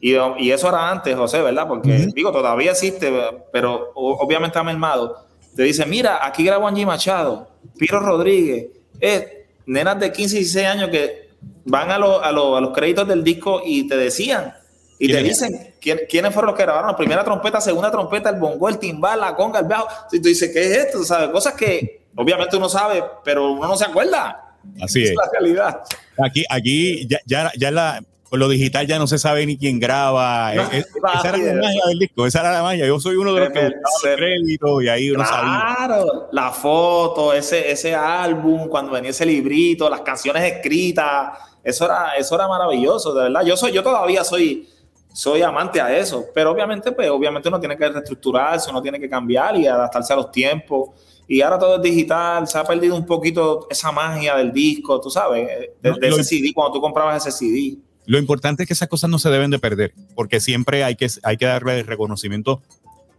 y, 0.00 0.14
y 0.38 0.50
eso 0.50 0.68
era 0.68 0.90
antes, 0.90 1.16
José, 1.16 1.40
¿verdad? 1.42 1.66
Porque 1.66 2.08
digo, 2.14 2.32
todavía 2.32 2.72
existe, 2.72 3.12
pero 3.52 3.92
obviamente 3.94 4.58
ha 4.58 4.62
mermado. 4.62 5.26
Te 5.54 5.62
dicen, 5.62 5.88
mira, 5.88 6.24
aquí 6.24 6.44
grabó 6.44 6.68
Angie 6.68 6.84
Machado, 6.84 7.48
Piro 7.78 8.00
Rodríguez, 8.00 8.66
eh, 9.00 9.46
nenas 9.64 9.98
de 9.98 10.12
15, 10.12 10.36
16 10.36 10.66
años 10.66 10.90
que 10.90 11.30
van 11.64 11.90
a, 11.90 11.94
a, 11.94 12.28
a 12.28 12.32
los 12.32 12.70
créditos 12.74 13.08
del 13.08 13.24
disco 13.24 13.62
y 13.64 13.88
te 13.88 13.96
decían, 13.96 14.54
y 14.98 15.12
te 15.12 15.22
dicen 15.22 15.74
quiénes 15.80 16.32
fueron 16.32 16.48
los 16.48 16.56
que 16.56 16.62
grabaron 16.62 16.90
la 16.90 16.96
primera 16.96 17.22
trompeta, 17.22 17.60
segunda 17.60 17.90
trompeta, 17.90 18.30
el 18.30 18.36
bongo, 18.36 18.68
el 18.68 18.78
timbal, 18.78 19.20
la 19.20 19.34
conga, 19.34 19.60
el 19.60 19.66
bajo. 19.66 19.86
Y 20.10 20.20
tú 20.20 20.28
dices, 20.28 20.50
¿qué 20.52 20.60
es 20.60 20.76
esto? 20.86 21.04
¿Sabes? 21.04 21.28
Cosas 21.28 21.54
que 21.54 22.06
obviamente 22.14 22.56
uno 22.56 22.68
sabe, 22.68 23.04
pero 23.22 23.52
uno 23.52 23.68
no 23.68 23.76
se 23.76 23.84
acuerda. 23.84 24.45
Así 24.80 25.02
es. 25.02 25.10
es. 25.10 25.16
la 25.16 25.30
realidad. 25.32 25.82
Aquí, 26.24 26.44
aquí 26.48 27.06
ya, 27.08 27.18
ya, 27.26 27.52
ya 27.56 27.70
la, 27.70 28.02
con 28.28 28.40
lo 28.40 28.48
digital 28.48 28.86
ya 28.86 28.98
no 28.98 29.06
se 29.06 29.18
sabe 29.18 29.46
ni 29.46 29.56
quién 29.56 29.78
graba. 29.78 30.52
esa 30.52 31.28
era 31.28 31.38
la 31.38 31.62
magia 31.62 31.82
del 31.86 31.98
disco, 31.98 32.26
esa 32.26 32.40
era 32.40 32.52
la 32.52 32.62
magia. 32.62 32.86
Yo 32.86 32.98
soy 32.98 33.16
uno 33.16 33.32
de 33.32 33.40
los 33.40 33.50
que 33.50 33.60
el 33.60 33.74
crédito 34.16 34.82
y 34.82 34.88
ahí 34.88 35.10
uno 35.10 35.24
claro, 35.24 36.28
la 36.32 36.50
foto, 36.50 37.32
ese, 37.32 37.70
ese 37.70 37.94
álbum, 37.94 38.68
cuando 38.68 38.92
venía 38.92 39.10
ese 39.10 39.24
librito, 39.24 39.88
las 39.88 40.00
canciones 40.00 40.42
escritas, 40.42 41.38
eso 41.62 41.84
era, 41.84 42.16
eso 42.16 42.34
era 42.34 42.48
maravilloso, 42.48 43.14
de 43.14 43.24
verdad. 43.24 43.44
Yo 43.44 43.56
soy, 43.56 43.72
yo 43.72 43.82
todavía 43.82 44.24
soy 44.24 44.68
soy 45.12 45.40
amante 45.40 45.80
a 45.80 45.96
eso, 45.96 46.26
pero 46.34 46.50
obviamente, 46.50 46.92
pues 46.92 47.08
obviamente 47.08 47.48
uno 47.48 47.58
tiene 47.58 47.74
que 47.74 47.88
reestructurarse, 47.88 48.70
uno 48.70 48.82
tiene 48.82 49.00
que 49.00 49.08
cambiar 49.08 49.56
y 49.56 49.66
adaptarse 49.66 50.12
a 50.12 50.16
los 50.16 50.30
tiempos. 50.30 50.90
Y 51.28 51.40
ahora 51.40 51.58
todo 51.58 51.76
es 51.76 51.82
digital, 51.82 52.46
se 52.46 52.58
ha 52.58 52.64
perdido 52.64 52.94
un 52.94 53.04
poquito 53.04 53.66
esa 53.68 53.90
magia 53.90 54.36
del 54.36 54.52
disco, 54.52 55.00
tú 55.00 55.10
sabes, 55.10 55.48
de, 55.82 56.08
ese 56.08 56.24
CD, 56.24 56.52
cuando 56.54 56.74
tú 56.74 56.80
comprabas 56.80 57.26
ese 57.26 57.36
CD. 57.36 57.78
Lo 58.06 58.18
importante 58.18 58.62
es 58.62 58.68
que 58.68 58.74
esas 58.74 58.88
cosas 58.88 59.10
no 59.10 59.18
se 59.18 59.28
deben 59.30 59.50
de 59.50 59.58
perder, 59.58 59.92
porque 60.14 60.38
siempre 60.38 60.84
hay 60.84 60.94
que, 60.94 61.08
hay 61.24 61.36
que 61.36 61.46
darle 61.46 61.82
reconocimiento 61.82 62.62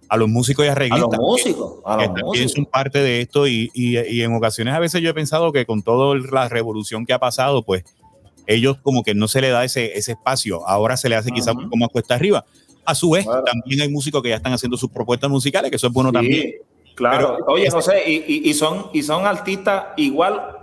a 0.08 0.16
los 0.16 0.30
músicos 0.30 0.66
y 0.66 0.70
arreglistas. 0.70 1.14
A 1.14 1.18
los 1.18 1.20
músicos, 1.20 1.74
a 1.86 1.98
los 1.98 2.24
músicos. 2.24 2.52
son 2.54 2.66
parte 2.66 3.00
de 3.00 3.20
esto 3.20 3.46
y, 3.46 3.70
y, 3.74 3.98
y, 4.00 4.22
en 4.22 4.34
ocasiones 4.34 4.74
a 4.74 4.80
veces 4.80 5.02
yo 5.02 5.10
he 5.10 5.14
pensado 5.14 5.52
que 5.52 5.66
con 5.66 5.82
toda 5.82 6.18
la 6.32 6.48
revolución 6.48 7.06
que 7.06 7.12
ha 7.12 7.20
pasado, 7.20 7.64
pues 7.64 7.84
ellos 8.48 8.78
como 8.82 9.04
que 9.04 9.14
no 9.14 9.28
se 9.28 9.42
le 9.42 9.50
da 9.50 9.66
ese, 9.66 9.98
ese 9.98 10.14
espacio. 10.14 10.66
Ahora 10.68 10.96
se 10.98 11.10
le 11.10 11.16
hace 11.16 11.32
quizás 11.32 11.54
poco 11.54 11.76
más 11.76 11.90
cuesta 11.90 12.16
arriba. 12.16 12.46
A 12.86 12.96
su 12.96 13.10
vez, 13.10 13.26
también 13.46 13.82
hay 13.82 13.90
músicos 13.90 14.24
que 14.24 14.30
ya 14.30 14.38
están 14.38 14.54
haciendo 14.54 14.78
sus 14.78 14.90
propuestas 14.90 15.30
musicales, 15.30 15.70
que 15.70 15.76
eso 15.76 15.88
es 15.88 15.94
bueno 15.94 16.12
también. 16.12 16.54
Claro. 16.98 17.38
Oye, 17.46 17.70
José, 17.70 18.02
y, 18.08 18.50
y, 18.50 18.54
son, 18.56 18.90
y 18.92 19.04
son 19.04 19.28
artistas 19.28 19.90
igual 19.98 20.58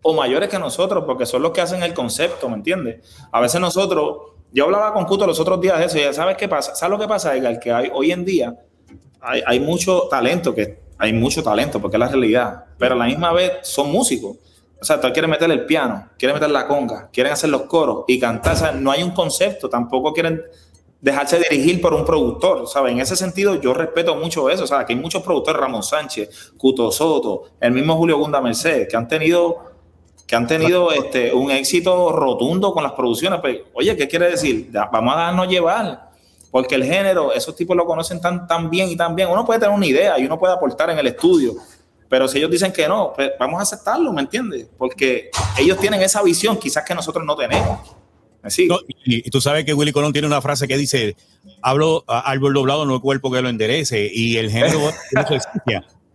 o 0.00 0.14
mayores 0.14 0.48
que 0.48 0.56
nosotros, 0.56 1.02
porque 1.04 1.26
son 1.26 1.42
los 1.42 1.50
que 1.50 1.60
hacen 1.60 1.82
el 1.82 1.92
concepto, 1.92 2.48
¿me 2.48 2.54
entiendes? 2.54 3.04
A 3.32 3.40
veces 3.40 3.60
nosotros, 3.60 4.30
yo 4.52 4.64
hablaba 4.64 4.92
con 4.92 5.04
Cuto 5.06 5.26
los 5.26 5.40
otros 5.40 5.60
días 5.60 5.80
de 5.80 5.86
eso, 5.86 5.98
y 5.98 6.02
ya 6.02 6.12
sabes 6.12 6.36
qué 6.36 6.46
pasa, 6.46 6.76
¿sabes 6.76 6.92
lo 6.92 7.00
que 7.00 7.08
pasa, 7.08 7.36
Edgar? 7.36 7.58
Que 7.58 7.72
hay, 7.72 7.90
hoy 7.92 8.12
en 8.12 8.24
día 8.24 8.54
hay, 9.20 9.42
hay 9.44 9.58
mucho 9.58 10.02
talento 10.08 10.54
que 10.54 10.82
hay 10.98 11.12
mucho 11.12 11.42
talento, 11.42 11.80
porque 11.80 11.96
es 11.96 12.00
la 12.00 12.06
realidad, 12.06 12.64
pero 12.78 12.94
a 12.94 12.98
la 12.98 13.06
misma 13.06 13.32
vez 13.32 13.54
son 13.62 13.90
músicos. 13.90 14.36
O 14.80 14.84
sea, 14.84 15.00
tú 15.00 15.12
quieres 15.12 15.28
meter 15.28 15.50
el 15.50 15.66
piano, 15.66 16.10
quieres 16.16 16.36
meter 16.36 16.50
la 16.50 16.68
conga, 16.68 17.08
quieren 17.12 17.32
hacer 17.32 17.50
los 17.50 17.62
coros 17.62 18.04
y 18.06 18.20
cantar. 18.20 18.54
O 18.54 18.56
sea, 18.56 18.70
no 18.70 18.92
hay 18.92 19.02
un 19.02 19.10
concepto, 19.10 19.68
tampoco 19.68 20.12
quieren 20.12 20.40
dejarse 21.02 21.40
dirigir 21.50 21.80
por 21.80 21.92
un 21.92 22.04
productor, 22.04 22.68
¿sabes? 22.68 22.92
En 22.92 23.00
ese 23.00 23.16
sentido, 23.16 23.56
yo 23.56 23.74
respeto 23.74 24.14
mucho 24.14 24.48
eso, 24.48 24.62
o 24.64 24.66
sea, 24.68 24.86
que 24.86 24.92
hay 24.92 24.98
muchos 24.98 25.22
productores, 25.22 25.60
Ramón 25.60 25.82
Sánchez, 25.82 26.52
Cuto 26.56 26.92
Soto, 26.92 27.50
el 27.60 27.72
mismo 27.72 27.96
Julio 27.96 28.18
Gunda 28.18 28.40
Mercedes, 28.40 28.86
que 28.88 28.96
han 28.96 29.08
tenido, 29.08 29.72
que 30.28 30.36
han 30.36 30.46
tenido 30.46 30.92
este, 30.92 31.34
un 31.34 31.50
éxito 31.50 32.12
rotundo 32.12 32.72
con 32.72 32.84
las 32.84 32.92
producciones. 32.92 33.40
Pero, 33.42 33.64
pues, 33.64 33.70
oye, 33.74 33.96
¿qué 33.96 34.06
quiere 34.06 34.30
decir? 34.30 34.70
Vamos 34.70 35.14
a 35.14 35.18
darnos 35.18 35.48
llevar, 35.48 36.12
porque 36.52 36.76
el 36.76 36.84
género, 36.84 37.32
esos 37.32 37.56
tipos 37.56 37.76
lo 37.76 37.84
conocen 37.84 38.20
tan, 38.20 38.46
tan 38.46 38.70
bien 38.70 38.88
y 38.88 38.96
tan 38.96 39.16
bien. 39.16 39.28
Uno 39.28 39.44
puede 39.44 39.58
tener 39.58 39.74
una 39.74 39.86
idea 39.86 40.16
y 40.20 40.24
uno 40.24 40.38
puede 40.38 40.54
aportar 40.54 40.88
en 40.90 40.98
el 40.98 41.08
estudio, 41.08 41.54
pero 42.08 42.28
si 42.28 42.38
ellos 42.38 42.50
dicen 42.50 42.72
que 42.72 42.86
no, 42.86 43.12
pues 43.12 43.32
vamos 43.40 43.58
a 43.58 43.62
aceptarlo, 43.62 44.12
¿me 44.12 44.20
entiendes? 44.20 44.68
Porque 44.78 45.30
ellos 45.58 45.78
tienen 45.78 46.00
esa 46.00 46.22
visión 46.22 46.56
quizás 46.58 46.84
que 46.84 46.94
nosotros 46.94 47.24
no 47.24 47.34
tenemos 47.34 48.01
y, 49.04 49.30
tú 49.30 49.40
sabes 49.40 49.64
que 49.64 49.74
Willy 49.74 49.92
Colón 49.92 50.12
tiene 50.12 50.26
una 50.26 50.40
frase 50.40 50.66
que 50.66 50.76
dice, 50.76 51.16
hablo 51.60 52.04
árbol 52.06 52.54
doblado, 52.54 52.84
no 52.86 52.94
el 52.94 53.00
cuerpo 53.00 53.30
que 53.30 53.42
lo 53.42 53.48
enderece, 53.48 54.10
y 54.12 54.36
el 54.36 54.50
género 54.50 54.80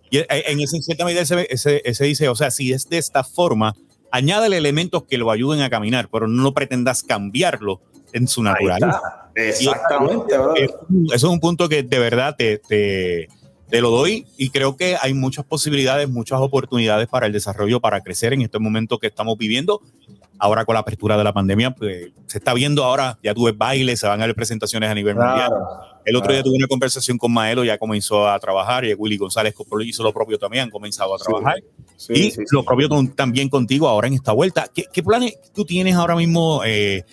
Y 0.10 0.20
eh, 0.20 0.28
en 0.30 0.60
esa 0.62 0.78
cierta 0.78 1.06
medida 1.06 1.22
ese, 1.22 2.04
dice, 2.04 2.30
o 2.30 2.36
sea, 2.36 2.52
si 2.52 2.72
es 2.72 2.90
de 2.90 2.98
esta 2.98 3.24
forma, 3.24 3.76
añádale 4.12 4.58
elementos 4.58 5.04
que 5.04 5.18
lo 5.18 5.32
ayuden 5.32 5.62
a 5.62 5.70
caminar, 5.70 6.10
pero 6.12 6.28
no 6.28 6.54
pretendas 6.54 7.04
cambiarlo 7.04 7.82
en 8.14 8.28
su 8.28 8.42
naturaleza. 8.42 9.02
Exactamente. 9.36 10.34
Eso, 10.34 11.14
es 11.14 11.24
un 11.24 11.40
punto 11.40 11.68
que 11.68 11.84
de 11.84 12.00
verdad 12.00 12.36
te, 12.38 12.58
te, 12.58 13.28
te, 13.70 13.82
lo 13.82 13.92
doy 13.92 14.26
y 14.38 14.50
creo 14.50 14.78
que 14.78 14.96
hay 15.00 15.14
muchas 15.14 15.46
posibilidades, 15.46 16.08
muchas 16.10 16.40
oportunidades 16.40 17.08
para 17.08 17.28
el 17.28 17.34
desarrollo, 17.34 17.82
para 17.82 18.02
crecer 18.02 18.34
en 18.34 18.44
este 18.44 18.60
momento 18.60 18.98
que 19.00 19.08
estamos 19.08 19.38
viviendo 19.38 19.82
ahora 20.40 20.66
con 20.66 20.74
la 20.74 20.80
apertura 20.82 21.18
de 21.18 21.24
la 21.24 21.34
pandemia, 21.34 21.72
pues 21.72 22.12
se 22.26 22.38
está 22.38 22.54
viendo 22.54 22.84
ahora, 22.84 23.18
ya 23.24 23.34
tuve 23.34 23.52
bailes, 23.52 24.00
se 24.00 24.08
van 24.08 24.22
a 24.22 24.26
ver 24.26 24.36
presentaciones 24.36 24.90
a 24.90 24.94
nivel 24.94 25.16
mundial. 25.16 25.52
El 26.06 26.16
otro 26.16 26.32
día 26.32 26.42
tuve 26.42 26.56
una 26.56 26.68
conversación 26.68 27.18
con 27.18 27.34
Maelo, 27.34 27.64
ya 27.64 27.78
comenzó 27.78 28.30
a 28.30 28.40
trabajar, 28.40 28.86
y 28.86 28.94
Willy 28.94 29.18
González 29.18 29.54
hizo 29.82 30.04
lo 30.04 30.14
propio 30.14 30.38
también, 30.38 30.64
han 30.64 30.70
comenzado 30.70 31.14
a 31.14 31.18
trabajar. 31.18 31.58
y 32.10 32.34
lo 32.52 32.64
propio 32.64 32.88
también 33.16 33.50
contigo 33.50 33.88
ahora 33.88 34.08
en 34.08 34.14
esta 34.14 34.32
vuelta. 34.32 34.70
¿Qué, 34.74 35.04
planes 35.04 35.38
tú 35.54 35.66
tienes 35.66 35.96
ahora 35.96 36.16
mismo? 36.16 36.62
Eh, 36.66 37.04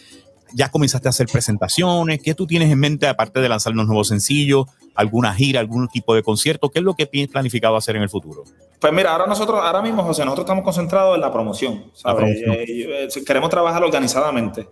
ya 0.55 0.71
comenzaste 0.71 1.09
a 1.09 1.11
hacer 1.11 1.27
presentaciones, 1.27 2.21
¿qué 2.23 2.35
tú 2.35 2.47
tienes 2.47 2.71
en 2.71 2.79
mente 2.79 3.07
aparte 3.07 3.41
de 3.41 3.49
lanzar 3.49 3.73
unos 3.73 3.87
nuevos 3.87 4.09
sencillos, 4.09 4.67
alguna 4.95 5.35
gira, 5.35 5.61
algún 5.61 5.89
tipo 5.89 6.15
de 6.15 6.23
concierto? 6.23 6.71
¿Qué 6.71 6.79
es 6.79 6.85
lo 6.85 6.95
que 6.95 7.07
tienes 7.07 7.31
planificado 7.31 7.77
hacer 7.77 7.97
en 7.97 8.03
el 8.03 8.09
futuro? 8.09 8.45
Pues 8.79 8.93
mira, 8.93 9.13
ahora 9.13 9.27
nosotros, 9.27 9.61
ahora 9.63 9.83
mismo, 9.83 10.03
José, 10.03 10.25
nosotros 10.25 10.45
estamos 10.45 10.65
concentrados 10.65 11.15
en 11.17 11.21
la 11.21 11.33
promoción. 11.33 11.85
Eh, 12.05 12.65
eh, 12.69 13.09
queremos 13.27 13.51
trabajar 13.51 13.83
organizadamente. 13.83 14.69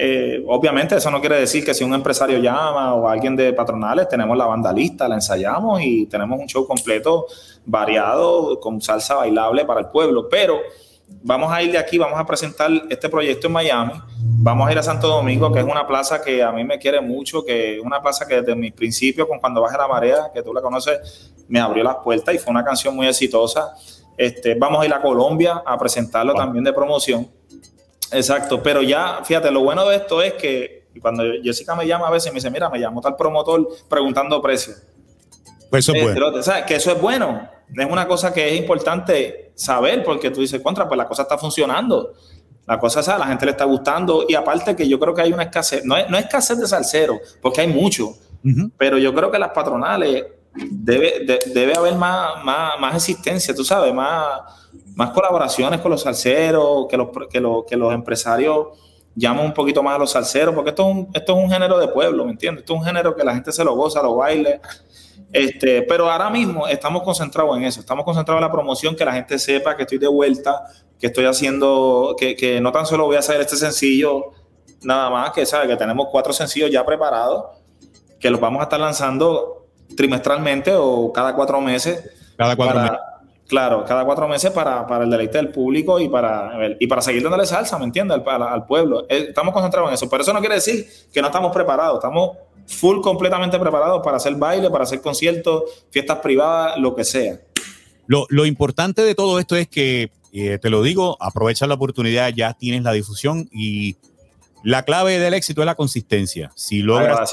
Eh, 0.00 0.44
obviamente 0.46 0.94
eso 0.94 1.10
no 1.10 1.20
quiere 1.20 1.40
decir 1.40 1.64
que 1.64 1.74
si 1.74 1.82
un 1.82 1.92
empresario 1.92 2.38
llama 2.38 2.94
o 2.94 3.08
alguien 3.08 3.34
de 3.34 3.52
patronales, 3.52 4.08
tenemos 4.08 4.38
la 4.38 4.46
banda 4.46 4.72
lista, 4.72 5.08
la 5.08 5.16
ensayamos 5.16 5.82
y 5.82 6.06
tenemos 6.06 6.38
un 6.38 6.46
show 6.46 6.64
completo, 6.68 7.26
variado, 7.66 8.60
con 8.60 8.80
salsa 8.80 9.16
bailable 9.16 9.64
para 9.64 9.80
el 9.80 9.86
pueblo. 9.86 10.28
Pero 10.28 10.60
vamos 11.22 11.52
a 11.52 11.60
ir 11.62 11.72
de 11.72 11.78
aquí, 11.78 11.98
vamos 11.98 12.18
a 12.18 12.24
presentar 12.24 12.70
este 12.88 13.08
proyecto 13.08 13.48
en 13.48 13.52
Miami, 13.54 13.92
vamos 14.40 14.68
a 14.68 14.72
ir 14.72 14.78
a 14.78 14.82
Santo 14.82 15.08
Domingo, 15.08 15.52
que 15.52 15.58
es 15.58 15.64
una 15.64 15.86
plaza 15.86 16.22
que 16.22 16.42
a 16.42 16.52
mí 16.52 16.62
me 16.62 16.78
quiere 16.78 17.00
mucho, 17.00 17.44
que 17.44 17.76
es 17.76 17.82
una 17.82 18.00
plaza 18.00 18.26
que 18.26 18.40
desde 18.40 18.54
mis 18.54 18.72
principios, 18.72 19.26
con 19.26 19.40
Cuando 19.40 19.60
Baje 19.60 19.76
la 19.76 19.88
Marea, 19.88 20.30
que 20.32 20.42
tú 20.42 20.54
la 20.54 20.62
conoces, 20.62 21.32
me 21.48 21.58
abrió 21.58 21.82
las 21.82 21.96
puertas 21.96 22.34
y 22.34 22.38
fue 22.38 22.52
una 22.52 22.64
canción 22.64 22.94
muy 22.94 23.08
exitosa. 23.08 23.74
Este, 24.16 24.54
vamos 24.54 24.82
a 24.82 24.86
ir 24.86 24.94
a 24.94 25.02
Colombia 25.02 25.62
a 25.66 25.76
presentarlo 25.76 26.34
también 26.34 26.64
de 26.64 26.72
promoción. 26.72 27.28
Exacto, 28.12 28.62
pero 28.62 28.80
ya, 28.80 29.20
fíjate, 29.24 29.50
lo 29.50 29.60
bueno 29.60 29.86
de 29.88 29.96
esto 29.96 30.22
es 30.22 30.34
que 30.34 30.86
cuando 31.00 31.24
Jessica 31.42 31.74
me 31.74 31.86
llama 31.86 32.08
a 32.08 32.10
veces 32.10 32.32
me 32.32 32.36
dice, 32.36 32.50
mira, 32.50 32.70
me 32.70 32.78
llamó 32.78 33.00
tal 33.00 33.16
promotor 33.16 33.68
preguntando 33.88 34.40
precios. 34.40 34.82
Pues 35.68 35.84
eso 35.84 35.92
es 35.92 36.02
este, 36.02 36.20
bueno. 36.20 36.42
¿sabes? 36.42 36.64
Que 36.64 36.76
eso 36.76 36.92
es 36.92 37.00
bueno. 37.00 37.48
Es 37.76 37.86
una 37.86 38.06
cosa 38.06 38.32
que 38.32 38.48
es 38.48 38.58
importante 38.58 39.52
saber 39.54 40.02
porque 40.04 40.30
tú 40.30 40.40
dices, 40.40 40.60
contra, 40.62 40.88
pues 40.88 40.96
la 40.96 41.06
cosa 41.06 41.22
está 41.22 41.36
funcionando. 41.36 42.14
La 42.68 42.78
cosa, 42.78 43.00
es, 43.00 43.06
la 43.08 43.26
gente 43.26 43.46
le 43.46 43.52
está 43.52 43.64
gustando 43.64 44.26
y 44.28 44.34
aparte 44.34 44.76
que 44.76 44.86
yo 44.86 45.00
creo 45.00 45.14
que 45.14 45.22
hay 45.22 45.32
una 45.32 45.44
escasez, 45.44 45.84
no 45.86 45.96
es, 45.96 46.08
no 46.10 46.18
escasez 46.18 46.58
de 46.58 46.66
salsero, 46.66 47.18
porque 47.40 47.62
hay 47.62 47.68
mucho, 47.68 48.14
pero 48.76 48.98
yo 48.98 49.14
creo 49.14 49.30
que 49.30 49.38
las 49.38 49.52
patronales 49.52 50.26
debe, 50.54 51.40
debe 51.54 51.74
haber 51.74 51.94
más, 51.94 52.44
más, 52.44 52.78
más, 52.78 52.94
existencia, 52.94 53.54
tú 53.54 53.64
sabes, 53.64 53.94
más, 53.94 54.42
más 54.94 55.10
colaboraciones 55.10 55.80
con 55.80 55.90
los 55.90 56.02
salseros, 56.02 56.86
que 56.90 56.98
los, 56.98 57.08
que, 57.30 57.40
los, 57.40 57.64
que 57.64 57.76
los 57.76 57.94
empresarios 57.94 58.66
llamen 59.18 59.46
un 59.46 59.52
poquito 59.52 59.82
más 59.82 59.96
a 59.96 59.98
los 59.98 60.12
salseros, 60.12 60.54
porque 60.54 60.70
esto 60.70 60.88
es, 60.88 60.94
un, 60.94 61.08
esto 61.12 61.36
es 61.36 61.44
un 61.44 61.50
género 61.50 61.78
de 61.78 61.88
pueblo, 61.88 62.24
¿me 62.24 62.32
entiendes? 62.32 62.62
Esto 62.62 62.74
es 62.74 62.80
un 62.80 62.86
género 62.86 63.14
que 63.16 63.24
la 63.24 63.34
gente 63.34 63.52
se 63.52 63.64
lo 63.64 63.74
goza, 63.74 64.02
lo 64.02 64.16
baile. 64.16 64.60
Este, 65.32 65.82
pero 65.82 66.10
ahora 66.10 66.30
mismo 66.30 66.66
estamos 66.68 67.02
concentrados 67.02 67.56
en 67.56 67.64
eso, 67.64 67.80
estamos 67.80 68.04
concentrados 68.04 68.40
en 68.40 68.46
la 68.46 68.52
promoción, 68.52 68.96
que 68.96 69.04
la 69.04 69.12
gente 69.12 69.38
sepa 69.38 69.76
que 69.76 69.82
estoy 69.82 69.98
de 69.98 70.06
vuelta, 70.06 70.64
que 70.98 71.08
estoy 71.08 71.26
haciendo, 71.26 72.14
que, 72.18 72.34
que 72.34 72.60
no 72.60 72.72
tan 72.72 72.86
solo 72.86 73.04
voy 73.04 73.16
a 73.16 73.18
hacer 73.18 73.40
este 73.40 73.56
sencillo, 73.56 74.32
nada 74.82 75.10
más, 75.10 75.32
que 75.32 75.44
sabe 75.44 75.66
que 75.66 75.76
tenemos 75.76 76.08
cuatro 76.10 76.32
sencillos 76.32 76.70
ya 76.70 76.84
preparados, 76.86 77.58
que 78.20 78.30
los 78.30 78.40
vamos 78.40 78.60
a 78.60 78.64
estar 78.64 78.80
lanzando 78.80 79.66
trimestralmente 79.96 80.72
o 80.74 81.12
cada 81.12 81.34
cuatro 81.34 81.60
meses. 81.60 82.10
Cada 82.36 82.56
cuatro 82.56 82.80
meses. 82.80 82.98
Claro, 83.48 83.82
cada 83.86 84.04
cuatro 84.04 84.28
meses 84.28 84.50
para, 84.50 84.86
para, 84.86 85.04
el 85.04 85.10
deleite 85.10 85.38
del 85.38 85.48
público 85.48 85.98
y 85.98 86.08
para, 86.10 86.76
y 86.78 86.86
para 86.86 87.00
seguir 87.00 87.22
dándole 87.22 87.46
salsa, 87.46 87.78
¿me 87.78 87.86
entiendes? 87.86 88.20
Al, 88.26 88.42
al, 88.42 88.66
pueblo. 88.66 89.06
Eh, 89.08 89.26
estamos 89.30 89.54
concentrados 89.54 89.88
en 89.88 89.94
eso. 89.94 90.08
Pero 90.10 90.22
eso 90.22 90.34
no 90.34 90.40
quiere 90.40 90.56
decir 90.56 90.86
que 91.10 91.22
no 91.22 91.28
estamos 91.28 91.50
preparados. 91.50 91.94
Estamos 91.94 92.36
full 92.66 93.00
completamente 93.00 93.58
preparados 93.58 94.02
para 94.04 94.18
hacer 94.18 94.34
baile, 94.34 94.68
para 94.68 94.84
hacer 94.84 95.00
conciertos, 95.00 95.62
fiestas 95.90 96.18
privadas, 96.18 96.78
lo 96.78 96.94
que 96.94 97.04
sea. 97.04 97.40
Lo, 98.06 98.26
lo 98.28 98.44
importante 98.44 99.00
de 99.00 99.14
todo 99.14 99.38
esto 99.38 99.56
es 99.56 99.66
que, 99.66 100.10
eh, 100.34 100.58
te 100.60 100.68
lo 100.68 100.82
digo, 100.82 101.16
aprovecha 101.18 101.66
la 101.66 101.74
oportunidad, 101.74 102.30
ya 102.34 102.52
tienes 102.52 102.82
la 102.82 102.92
difusión 102.92 103.48
y 103.50 103.96
la 104.62 104.82
clave 104.82 105.18
del 105.18 105.32
éxito 105.32 105.62
es 105.62 105.66
la 105.66 105.74
consistencia. 105.74 106.52
Si 106.54 106.82
logras... 106.82 107.30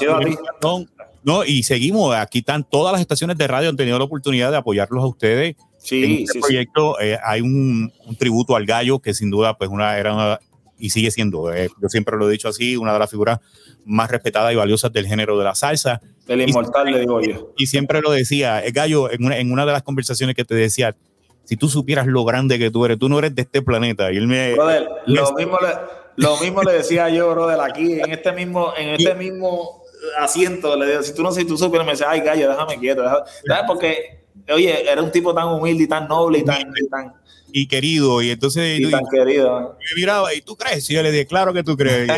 No, 1.26 1.44
y 1.44 1.64
seguimos, 1.64 2.14
aquí 2.14 2.38
están 2.38 2.62
todas 2.62 2.92
las 2.92 3.00
estaciones 3.00 3.36
de 3.36 3.48
radio, 3.48 3.68
han 3.68 3.76
tenido 3.76 3.98
la 3.98 4.04
oportunidad 4.04 4.52
de 4.52 4.58
apoyarlos 4.58 5.02
a 5.02 5.08
ustedes. 5.08 5.56
Sí, 5.86 6.02
en 6.02 6.12
este 6.24 6.40
proyecto 6.40 7.00
eh, 7.00 7.16
hay 7.22 7.40
un, 7.42 7.92
tributo 8.18 8.56
al 8.56 8.66
gallo 8.66 8.98
que 8.98 9.14
sin 9.14 9.30
duda 9.30 9.56
pues 9.56 9.70
una 9.70 9.96
era 9.96 10.40
y 10.78 10.90
sigue 10.90 11.10
siendo, 11.10 11.54
eh, 11.54 11.70
yo 11.80 11.88
siempre 11.88 12.16
lo 12.16 12.28
he 12.28 12.32
dicho 12.32 12.48
así, 12.48 12.76
una 12.76 12.92
de 12.92 12.98
las 12.98 13.08
figuras 13.08 13.38
más 13.84 14.10
respetadas 14.10 14.52
y 14.52 14.56
valiosas 14.56 14.92
del 14.92 15.06
género 15.06 15.38
de 15.38 15.44
la 15.44 15.54
salsa. 15.54 16.00
El 16.26 16.42
inmortal, 16.42 16.90
le 16.90 17.00
digo 17.00 17.20
yo. 17.22 17.54
Y 17.56 17.66
siempre 17.66 18.02
lo 18.02 18.10
decía, 18.10 18.58
el 18.58 18.72
gallo, 18.72 19.10
en 19.10 19.24
una, 19.24 19.38
en 19.38 19.52
una 19.52 19.64
de 19.64 19.72
las 19.72 19.84
conversaciones 19.84 20.34
que 20.34 20.44
te 20.44 20.54
decía, 20.54 20.96
si 21.44 21.56
tú 21.56 21.68
supieras 21.68 22.06
lo 22.08 22.24
grande 22.24 22.58
que 22.58 22.70
tú 22.70 22.84
eres, 22.84 22.98
tú 22.98 23.08
no 23.08 23.20
eres 23.20 23.34
de 23.34 23.42
este 23.42 23.62
planeta. 23.62 24.12
Y 24.12 24.16
él 24.16 24.26
me... 24.26 24.54
Brother, 24.54 24.88
lo, 25.06 25.32
mismo 25.34 25.58
le, 25.60 25.68
lo 26.16 26.36
mismo 26.40 26.62
le 26.64 26.72
decía 26.72 27.08
yo, 27.10 27.30
brother, 27.30 27.60
aquí, 27.60 28.00
en 28.00 28.10
este 28.12 28.32
mismo, 28.32 28.72
en 28.76 28.88
este 28.88 29.14
mismo 29.14 29.84
asiento, 30.18 30.76
le 30.76 30.86
digo, 30.86 31.02
si 31.02 31.14
tú 31.14 31.22
no 31.22 31.32
si 31.32 31.44
tú 31.44 31.56
supieras, 31.56 31.86
me 31.86 31.92
dice, 31.92 32.04
ay, 32.06 32.20
gallo, 32.20 32.48
déjame 32.48 32.78
quieto. 32.78 33.02
¿Sabes? 33.46 33.64
Porque, 33.66 34.24
oye, 34.52 34.90
era 34.90 35.02
un 35.02 35.10
tipo 35.10 35.34
tan 35.34 35.48
humilde 35.48 35.84
y 35.84 35.88
tan 35.88 36.08
noble 36.08 36.38
y 36.38 36.44
tan... 36.44 36.60
Y, 36.60 36.88
tan, 36.88 37.12
y 37.52 37.66
querido, 37.68 38.20
y 38.20 38.30
entonces... 38.30 38.80
Y, 38.80 38.90
tan 38.90 39.06
querido. 39.06 39.78
Me 39.78 40.00
miraba, 40.00 40.34
¿y 40.34 40.42
tú 40.42 40.56
crees? 40.56 40.90
Y 40.90 40.94
yo 40.94 41.02
le 41.02 41.10
dije, 41.10 41.26
claro 41.26 41.54
que 41.54 41.62
tú 41.62 41.76
crees. 41.76 42.08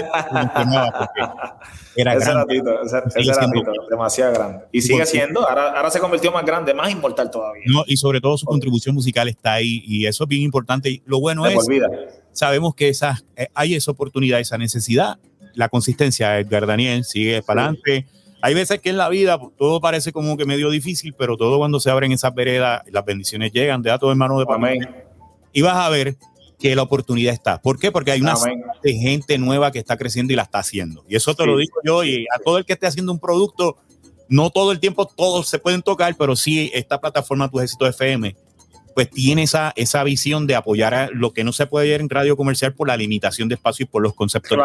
era 1.96 2.14
ese 2.14 2.24
grande. 2.24 2.54
Ratito, 2.54 2.82
ese, 2.82 2.98
ese 3.20 3.32
ratito, 3.32 3.72
demasiado 3.88 4.32
grande. 4.34 4.64
Y 4.72 4.82
sigue 4.82 5.06
siendo, 5.06 5.48
ahora, 5.48 5.70
ahora 5.76 5.90
se 5.90 6.00
convirtió 6.00 6.32
más 6.32 6.44
grande, 6.44 6.74
más 6.74 6.90
inmortal 6.90 7.30
todavía. 7.30 7.62
No, 7.66 7.84
y 7.86 7.96
sobre 7.96 8.20
todo 8.20 8.36
su 8.36 8.46
contribución 8.46 8.94
musical 8.94 9.28
está 9.28 9.54
ahí, 9.54 9.82
y 9.86 10.06
eso 10.06 10.24
es 10.24 10.28
bien 10.28 10.42
importante. 10.42 10.90
Y 10.90 11.02
lo 11.06 11.20
bueno 11.20 11.46
es, 11.46 11.56
sabemos 12.32 12.74
que 12.74 12.88
esa, 12.88 13.22
eh, 13.36 13.48
hay 13.54 13.74
esa 13.74 13.90
oportunidad, 13.90 14.40
esa 14.40 14.58
necesidad, 14.58 15.18
la 15.58 15.68
consistencia, 15.68 16.38
Edgar 16.38 16.66
Daniel, 16.66 17.04
sigue 17.04 17.42
para 17.42 17.62
adelante. 17.62 18.06
Hay 18.40 18.54
veces 18.54 18.80
que 18.80 18.90
en 18.90 18.96
la 18.96 19.08
vida 19.08 19.40
todo 19.58 19.80
parece 19.80 20.12
como 20.12 20.36
que 20.36 20.44
medio 20.44 20.70
difícil, 20.70 21.14
pero 21.18 21.36
todo 21.36 21.58
cuando 21.58 21.80
se 21.80 21.90
abren 21.90 22.12
esas 22.12 22.32
veredas, 22.32 22.82
las 22.92 23.04
bendiciones 23.04 23.50
llegan, 23.50 23.82
de 23.82 23.90
todo 23.98 24.12
hermano 24.12 24.38
de 24.38 24.46
papá. 24.46 24.70
Y 25.52 25.62
vas 25.62 25.74
a 25.74 25.88
ver 25.88 26.16
que 26.60 26.76
la 26.76 26.82
oportunidad 26.82 27.34
está. 27.34 27.60
¿Por 27.60 27.76
qué? 27.80 27.90
Porque 27.90 28.12
hay 28.12 28.20
una 28.20 28.34
de 28.84 28.94
gente 28.94 29.36
nueva 29.36 29.72
que 29.72 29.80
está 29.80 29.96
creciendo 29.96 30.32
y 30.32 30.36
la 30.36 30.42
está 30.42 30.60
haciendo. 30.60 31.04
Y 31.08 31.16
eso 31.16 31.34
te 31.34 31.44
lo 31.44 31.56
digo 31.56 31.74
yo 31.84 32.04
y 32.04 32.24
a 32.32 32.38
todo 32.38 32.58
el 32.58 32.64
que 32.64 32.74
esté 32.74 32.86
haciendo 32.86 33.10
un 33.10 33.18
producto, 33.18 33.78
no 34.28 34.50
todo 34.50 34.70
el 34.70 34.78
tiempo 34.78 35.06
todos 35.06 35.48
se 35.48 35.58
pueden 35.58 35.82
tocar, 35.82 36.14
pero 36.16 36.36
sí 36.36 36.70
esta 36.72 37.00
plataforma 37.00 37.50
Tu 37.50 37.58
Éxito 37.58 37.84
FM 37.84 38.36
pues 38.98 39.10
tiene 39.10 39.44
esa, 39.44 39.72
esa 39.76 40.02
visión 40.02 40.48
de 40.48 40.56
apoyar 40.56 40.92
a 40.92 41.08
lo 41.12 41.32
que 41.32 41.44
no 41.44 41.52
se 41.52 41.68
puede 41.68 41.88
ver 41.88 42.00
en 42.00 42.10
radio 42.10 42.36
comercial 42.36 42.74
por 42.74 42.88
la 42.88 42.96
limitación 42.96 43.48
de 43.48 43.54
espacio 43.54 43.84
y 43.84 43.86
por 43.86 44.02
los 44.02 44.12
conceptos 44.12 44.58
de 44.58 44.64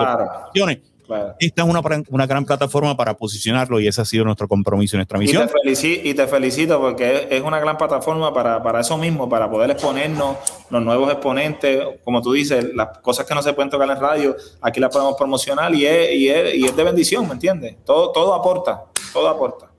esta 1.40 1.62
es 1.62 1.70
una, 1.70 1.82
una, 2.10 2.26
gran 2.26 2.44
plataforma 2.44 2.98
para 2.98 3.16
posicionarlo 3.16 3.80
y 3.80 3.88
ese 3.88 4.02
ha 4.02 4.06
sido 4.06 4.26
nuestro 4.26 4.48
compromiso 4.48 4.96
y 4.96 4.98
nuestra 4.98 5.20
misión. 5.20 5.44
Y 5.44 6.14
te, 6.16 6.26
felicito, 6.26 6.82
porque 6.82 7.28
es 7.30 7.44
una 7.44 7.60
gran 7.60 7.78
plataforma 7.78 8.34
para, 8.34 8.64
para, 8.64 8.80
eso 8.80 8.98
mismo, 8.98 9.30
para 9.30 9.52
poder 9.52 9.70
exponernos 9.70 10.38
los 10.72 10.82
nuevos 10.82 11.12
exponentes, 11.12 11.84
como 12.04 12.20
tú 12.20 12.34
dices, 12.34 12.74
las 12.74 12.98
cosas 13.04 13.28
que 13.28 13.36
no 13.36 13.44
se 13.44 13.54
pueden 13.54 13.70
tocar 13.70 13.88
en 13.88 14.00
radio, 14.00 14.36
aquí 14.62 14.80
las 14.80 14.90
podemos 14.90 15.16
promocionar 15.16 15.76
y 15.76 15.86
es, 15.86 16.12
y 16.12 16.30
es, 16.30 16.56
y 16.56 16.66
es 16.66 16.76
de 16.76 16.84
bendición, 16.84 17.28
¿me 17.28 17.34
entiendes? 17.34 17.76
Todo, 17.86 18.12
todo 18.12 18.34
aporta, 18.34 18.86
todo 19.14 19.28
aporta. 19.28 19.73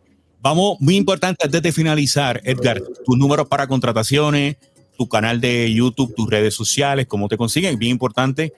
Vamos, 0.45 0.77
muy 0.79 0.97
importante 0.97 1.47
antes 1.47 1.63
de 1.63 1.73
finalizar, 1.73 2.39
Edgar, 2.45 2.79
tus 3.03 3.17
números 3.17 3.49
para 3.49 3.67
contrataciones, 3.67 4.59
tu 4.99 5.09
canal 5.09 5.41
de 5.41 5.73
YouTube, 5.73 6.15
tus 6.15 6.29
redes 6.29 6.53
sociales, 6.53 7.07
cómo 7.07 7.29
te 7.29 7.39
consiguen, 7.39 7.79
bien 7.79 7.93
importante. 7.93 8.53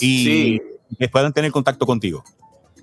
Y 0.00 0.60
que 0.96 1.08
puedan 1.08 1.32
tener 1.32 1.50
contacto 1.50 1.84
contigo. 1.84 2.22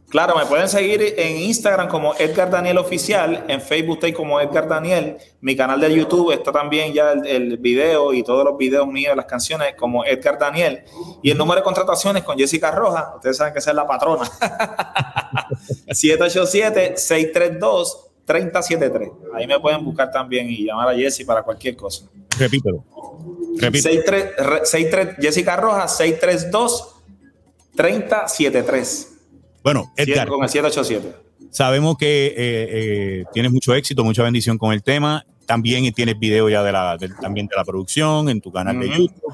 Claro, 0.10 0.36
me 0.36 0.45
pueden 0.45 0.67
seguir 0.67 1.02
en 1.17 1.38
Instagram 1.38 1.88
como 1.88 2.13
Edgar 2.15 2.50
Daniel 2.50 2.80
Oficial, 2.80 3.45
en 3.48 3.62
Facebook 3.62 3.98
estoy 3.98 4.12
como 4.12 4.41
Edgar 4.41 4.67
Daniel, 4.67 5.15
mi 5.39 5.56
canal 5.56 5.80
de 5.80 5.95
YouTube 5.95 6.32
está 6.32 6.52
también 6.52 6.91
ya 6.91 7.12
el, 7.13 7.58
video 7.60 8.12
y 8.12 8.24
todos 8.24 8.43
los 8.43 8.58
videos 8.58 8.88
míos, 8.88 9.15
las 9.15 9.26
canciones 9.26 9.76
como 9.78 10.04
Edgar 10.04 10.38
Daniel. 10.38 10.84
Y 11.24 11.32
el 11.32 11.38
número 11.38 11.62
de 11.62 11.63
contrataciones 11.63 12.24
con 12.24 12.38
Jessica 12.38 12.72
Rojas, 12.72 13.06
ustedes 13.15 13.38
saben 13.38 13.54
que 13.54 13.60
esa 13.60 13.69
es 13.69 13.76
la 13.78 13.88
patrona. 13.88 14.30
787-632-3073. 18.30 19.12
Ahí 19.34 19.48
me 19.48 19.60
pueden 19.60 19.84
buscar 19.84 20.12
también 20.12 20.50
y 20.50 20.65
llamar 20.65 20.89
a 20.89 20.94
Jessy 20.96 21.26
para 21.26 21.44
cualquier 21.44 21.76
cosa. 21.76 22.06
Repítelo. 22.38 22.84
Repítelo. 23.58 23.94
63, 23.94 24.70
63, 24.70 25.15
Jessica 25.20 25.56
Rojas, 25.58 25.98
632 25.98 26.96
3073. 27.76 29.13
Bueno, 29.63 29.92
Edgar. 29.96 30.28
Con 30.28 30.44
el 30.44 30.50
787. 30.50 31.30
Sabemos 31.52 31.98
que 31.98 32.28
eh, 32.28 32.34
eh, 32.38 33.24
tienes 33.34 33.52
mucho 33.52 33.74
éxito, 33.74 34.04
mucha 34.04 34.24
bendición 34.24 34.58
con 34.58 34.74
el 34.74 34.84
tema. 34.84 35.26
También 35.46 35.92
tienes 35.94 36.20
video 36.20 36.48
ya 36.50 36.62
de 36.62 36.72
la, 36.72 36.98
también 37.22 37.48
de 37.48 37.56
la 37.56 37.63
producción 37.63 38.30
en 38.30 38.39
tu 38.39 38.52
canal 38.52 38.80
de 38.80 38.89
YouTube. 38.89 39.34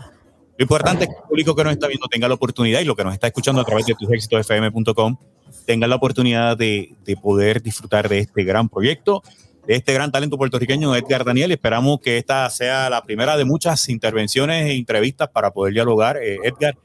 Lo 0.58 0.64
importante 0.64 1.04
es 1.04 1.10
que 1.10 1.16
el 1.16 1.24
público 1.28 1.56
que 1.56 1.64
nos 1.66 1.74
está 1.74 1.88
viendo 1.88 2.08
tenga 2.08 2.30
la 2.30 2.36
oportunidad 2.36 2.80
y 2.80 2.86
lo 2.86 2.96
que 2.96 3.04
nos 3.04 3.14
está 3.14 3.28
escuchando 3.28 3.62
a 3.62 3.66
través 3.66 3.86
de 3.86 3.96
tusexitosfm.com 3.96 5.18
tenga 5.65 5.88
la 5.88 5.96
oportunidad 5.96 6.58
de, 6.58 6.94
de, 7.06 7.15
poder 7.15 7.62
disfrutar 7.62 8.10
de 8.10 8.20
este 8.20 8.44
gran 8.44 8.70
proyecto, 8.70 9.24
de 9.68 9.76
este 9.76 9.94
gran 9.94 10.12
talento 10.12 10.38
puertorriqueño 10.38 10.96
Edgar 10.96 11.24
Daniel. 11.24 11.52
Esperamos 11.52 12.00
que 12.02 12.18
esta 12.18 12.50
sea 12.50 12.89
la 12.89 13.04
primera 13.04 13.38
de 13.38 13.46
muchas 13.46 13.89
intervenciones 13.89 14.68
e 14.68 14.74
entrevistas 14.76 15.30
para 15.30 15.52
poder 15.52 15.74
dialogar. 15.74 16.18
Eh, 16.18 16.38
Edgar, 16.44 16.78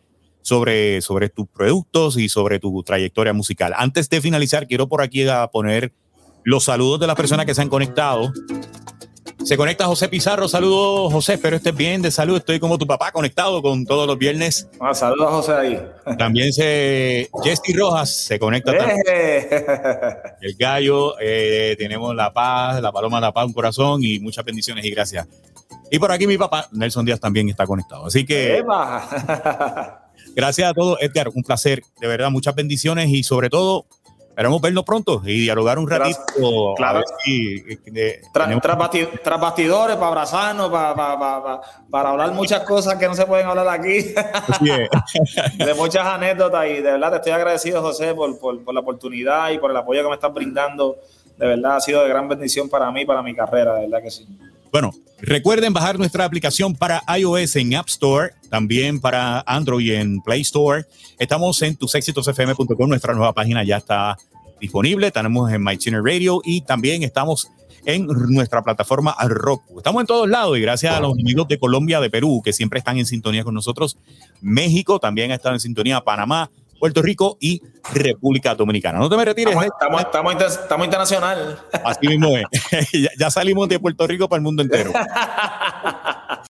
sobre, 0.42 1.00
sobre 1.00 1.28
tus 1.28 1.46
productos 1.48 2.16
y 2.16 2.28
sobre 2.28 2.58
tu 2.58 2.82
trayectoria 2.82 3.32
musical. 3.32 3.74
Antes 3.76 4.08
de 4.08 4.20
finalizar, 4.20 4.66
quiero 4.66 4.88
por 4.88 5.02
aquí 5.02 5.28
a 5.28 5.46
poner 5.48 5.92
los 6.44 6.64
saludos 6.64 7.00
de 7.00 7.06
las 7.06 7.16
personas 7.16 7.46
que 7.46 7.54
se 7.54 7.62
han 7.62 7.68
conectado. 7.68 8.32
Se 9.44 9.56
conecta 9.56 9.86
José 9.86 10.08
Pizarro. 10.08 10.48
Saludos, 10.48 11.12
José. 11.12 11.34
Espero 11.34 11.56
estés 11.56 11.74
bien 11.74 12.02
de 12.02 12.10
salud. 12.10 12.36
Estoy 12.36 12.60
como 12.60 12.78
tu 12.78 12.86
papá 12.86 13.10
conectado 13.10 13.62
con 13.62 13.84
todos 13.86 14.06
los 14.06 14.18
viernes. 14.18 14.68
Ah, 14.78 14.94
saludos, 14.94 15.30
José, 15.30 15.52
ahí. 15.52 15.82
También 16.18 16.52
se. 16.52 17.28
Jesse 17.42 17.74
Rojas 17.74 18.14
se 18.14 18.38
conecta 18.38 18.76
también. 18.76 18.98
Eh. 19.10 20.16
El 20.42 20.54
gallo. 20.56 21.14
Eh, 21.20 21.74
tenemos 21.78 22.14
la 22.14 22.32
paz, 22.32 22.80
la 22.82 22.92
paloma, 22.92 23.20
la 23.20 23.32
paz, 23.32 23.46
un 23.46 23.52
corazón 23.52 24.02
y 24.04 24.20
muchas 24.20 24.44
bendiciones 24.44 24.84
y 24.84 24.90
gracias. 24.90 25.26
Y 25.90 25.98
por 25.98 26.12
aquí 26.12 26.26
mi 26.26 26.38
papá, 26.38 26.68
Nelson 26.72 27.04
Díaz, 27.04 27.18
también 27.18 27.48
está 27.48 27.66
conectado. 27.66 28.06
Así 28.06 28.24
que. 28.24 28.62
Gracias 30.36 30.70
a 30.70 30.74
todos, 30.74 30.98
Edgar. 31.00 31.28
Un 31.34 31.42
placer, 31.42 31.82
de 32.00 32.06
verdad, 32.06 32.30
muchas 32.30 32.54
bendiciones 32.54 33.08
y 33.08 33.22
sobre 33.22 33.50
todo, 33.50 33.86
esperamos 34.40 34.62
vernos 34.62 34.84
pronto 34.84 35.20
y 35.26 35.42
dialogar 35.42 35.78
un 35.78 35.86
ratito. 35.86 36.74
Claro. 36.74 37.02
tras, 38.32 39.38
bastidores, 39.38 39.96
para 39.96 40.06
abrazarnos, 40.06 40.70
para, 40.70 41.60
para, 41.90 42.08
hablar 42.08 42.32
muchas 42.32 42.60
cosas 42.60 42.96
que 42.96 43.06
no 43.06 43.14
se 43.14 43.26
pueden 43.26 43.46
hablar 43.46 43.68
aquí. 43.68 43.98
de 45.58 45.74
muchas 45.74 46.06
anécdotas 46.06 46.66
y 46.68 46.74
de 46.76 46.80
verdad 46.80 47.10
te 47.10 47.16
estoy 47.16 47.32
agradecido, 47.32 47.82
José, 47.82 48.14
por, 48.14 48.38
por 48.38 48.72
la 48.72 48.80
oportunidad 48.80 49.50
y 49.50 49.58
por 49.58 49.72
el 49.72 49.76
apoyo 49.76 50.02
que 50.02 50.08
me 50.08 50.14
estás 50.14 50.32
brindando. 50.32 50.96
De 51.36 51.46
verdad 51.46 51.76
ha 51.76 51.80
sido 51.80 52.02
de 52.02 52.08
gran 52.08 52.26
bendición 52.26 52.70
para 52.70 52.90
mí, 52.90 53.04
para 53.04 53.22
mi 53.22 53.34
carrera, 53.34 53.74
de 53.74 53.80
verdad 53.82 54.02
que 54.02 54.10
sí. 54.10 54.26
Bueno, 54.72 54.92
recuerden 55.20 55.72
bajar 55.72 55.98
nuestra 55.98 56.24
aplicación 56.24 56.74
para 56.74 57.02
iOS 57.18 57.56
en 57.56 57.74
App 57.74 57.88
Store, 57.88 58.30
también 58.48 59.00
para 59.00 59.40
Android 59.46 59.92
en 59.92 60.20
Play 60.20 60.42
Store. 60.42 60.84
Estamos 61.18 61.60
en 61.62 61.76
tusexitosfm.com, 61.76 62.88
nuestra 62.88 63.14
nueva 63.14 63.32
página 63.32 63.64
ya 63.64 63.78
está 63.78 64.16
disponible. 64.60 65.08
Estamos 65.08 65.52
en 65.52 65.64
My 65.64 65.76
Radio 65.76 66.40
y 66.44 66.60
también 66.60 67.02
estamos 67.02 67.50
en 67.84 68.06
nuestra 68.06 68.62
plataforma 68.62 69.16
Roku. 69.26 69.78
Estamos 69.78 70.02
en 70.02 70.06
todos 70.06 70.28
lados 70.28 70.56
y 70.58 70.60
gracias 70.60 70.94
a 70.94 71.00
los 71.00 71.12
amigos 71.12 71.48
de 71.48 71.58
Colombia, 71.58 72.00
de 72.00 72.10
Perú, 72.10 72.42
que 72.44 72.52
siempre 72.52 72.78
están 72.78 72.98
en 72.98 73.06
sintonía 73.06 73.42
con 73.42 73.54
nosotros. 73.54 73.96
México 74.40 75.00
también 75.00 75.30
estado 75.30 75.54
en 75.54 75.60
sintonía, 75.60 76.00
Panamá, 76.02 76.50
Puerto 76.80 77.02
Rico 77.02 77.36
y 77.40 77.62
República 77.92 78.54
Dominicana. 78.54 78.98
No 78.98 79.08
te 79.08 79.16
me 79.16 79.24
retires. 79.24 79.54
Estamos, 79.54 80.00
estamos, 80.00 80.86
internacional. 80.86 81.60
Así 81.84 82.08
mismo 82.08 82.36
es. 82.36 82.46
ya, 83.18 83.30
salimos 83.30 83.68
de 83.68 83.78
Puerto 83.78 84.06
Rico 84.06 84.28
para 84.28 84.38
el 84.38 84.42
mundo 84.42 84.62
entero. 84.62 84.92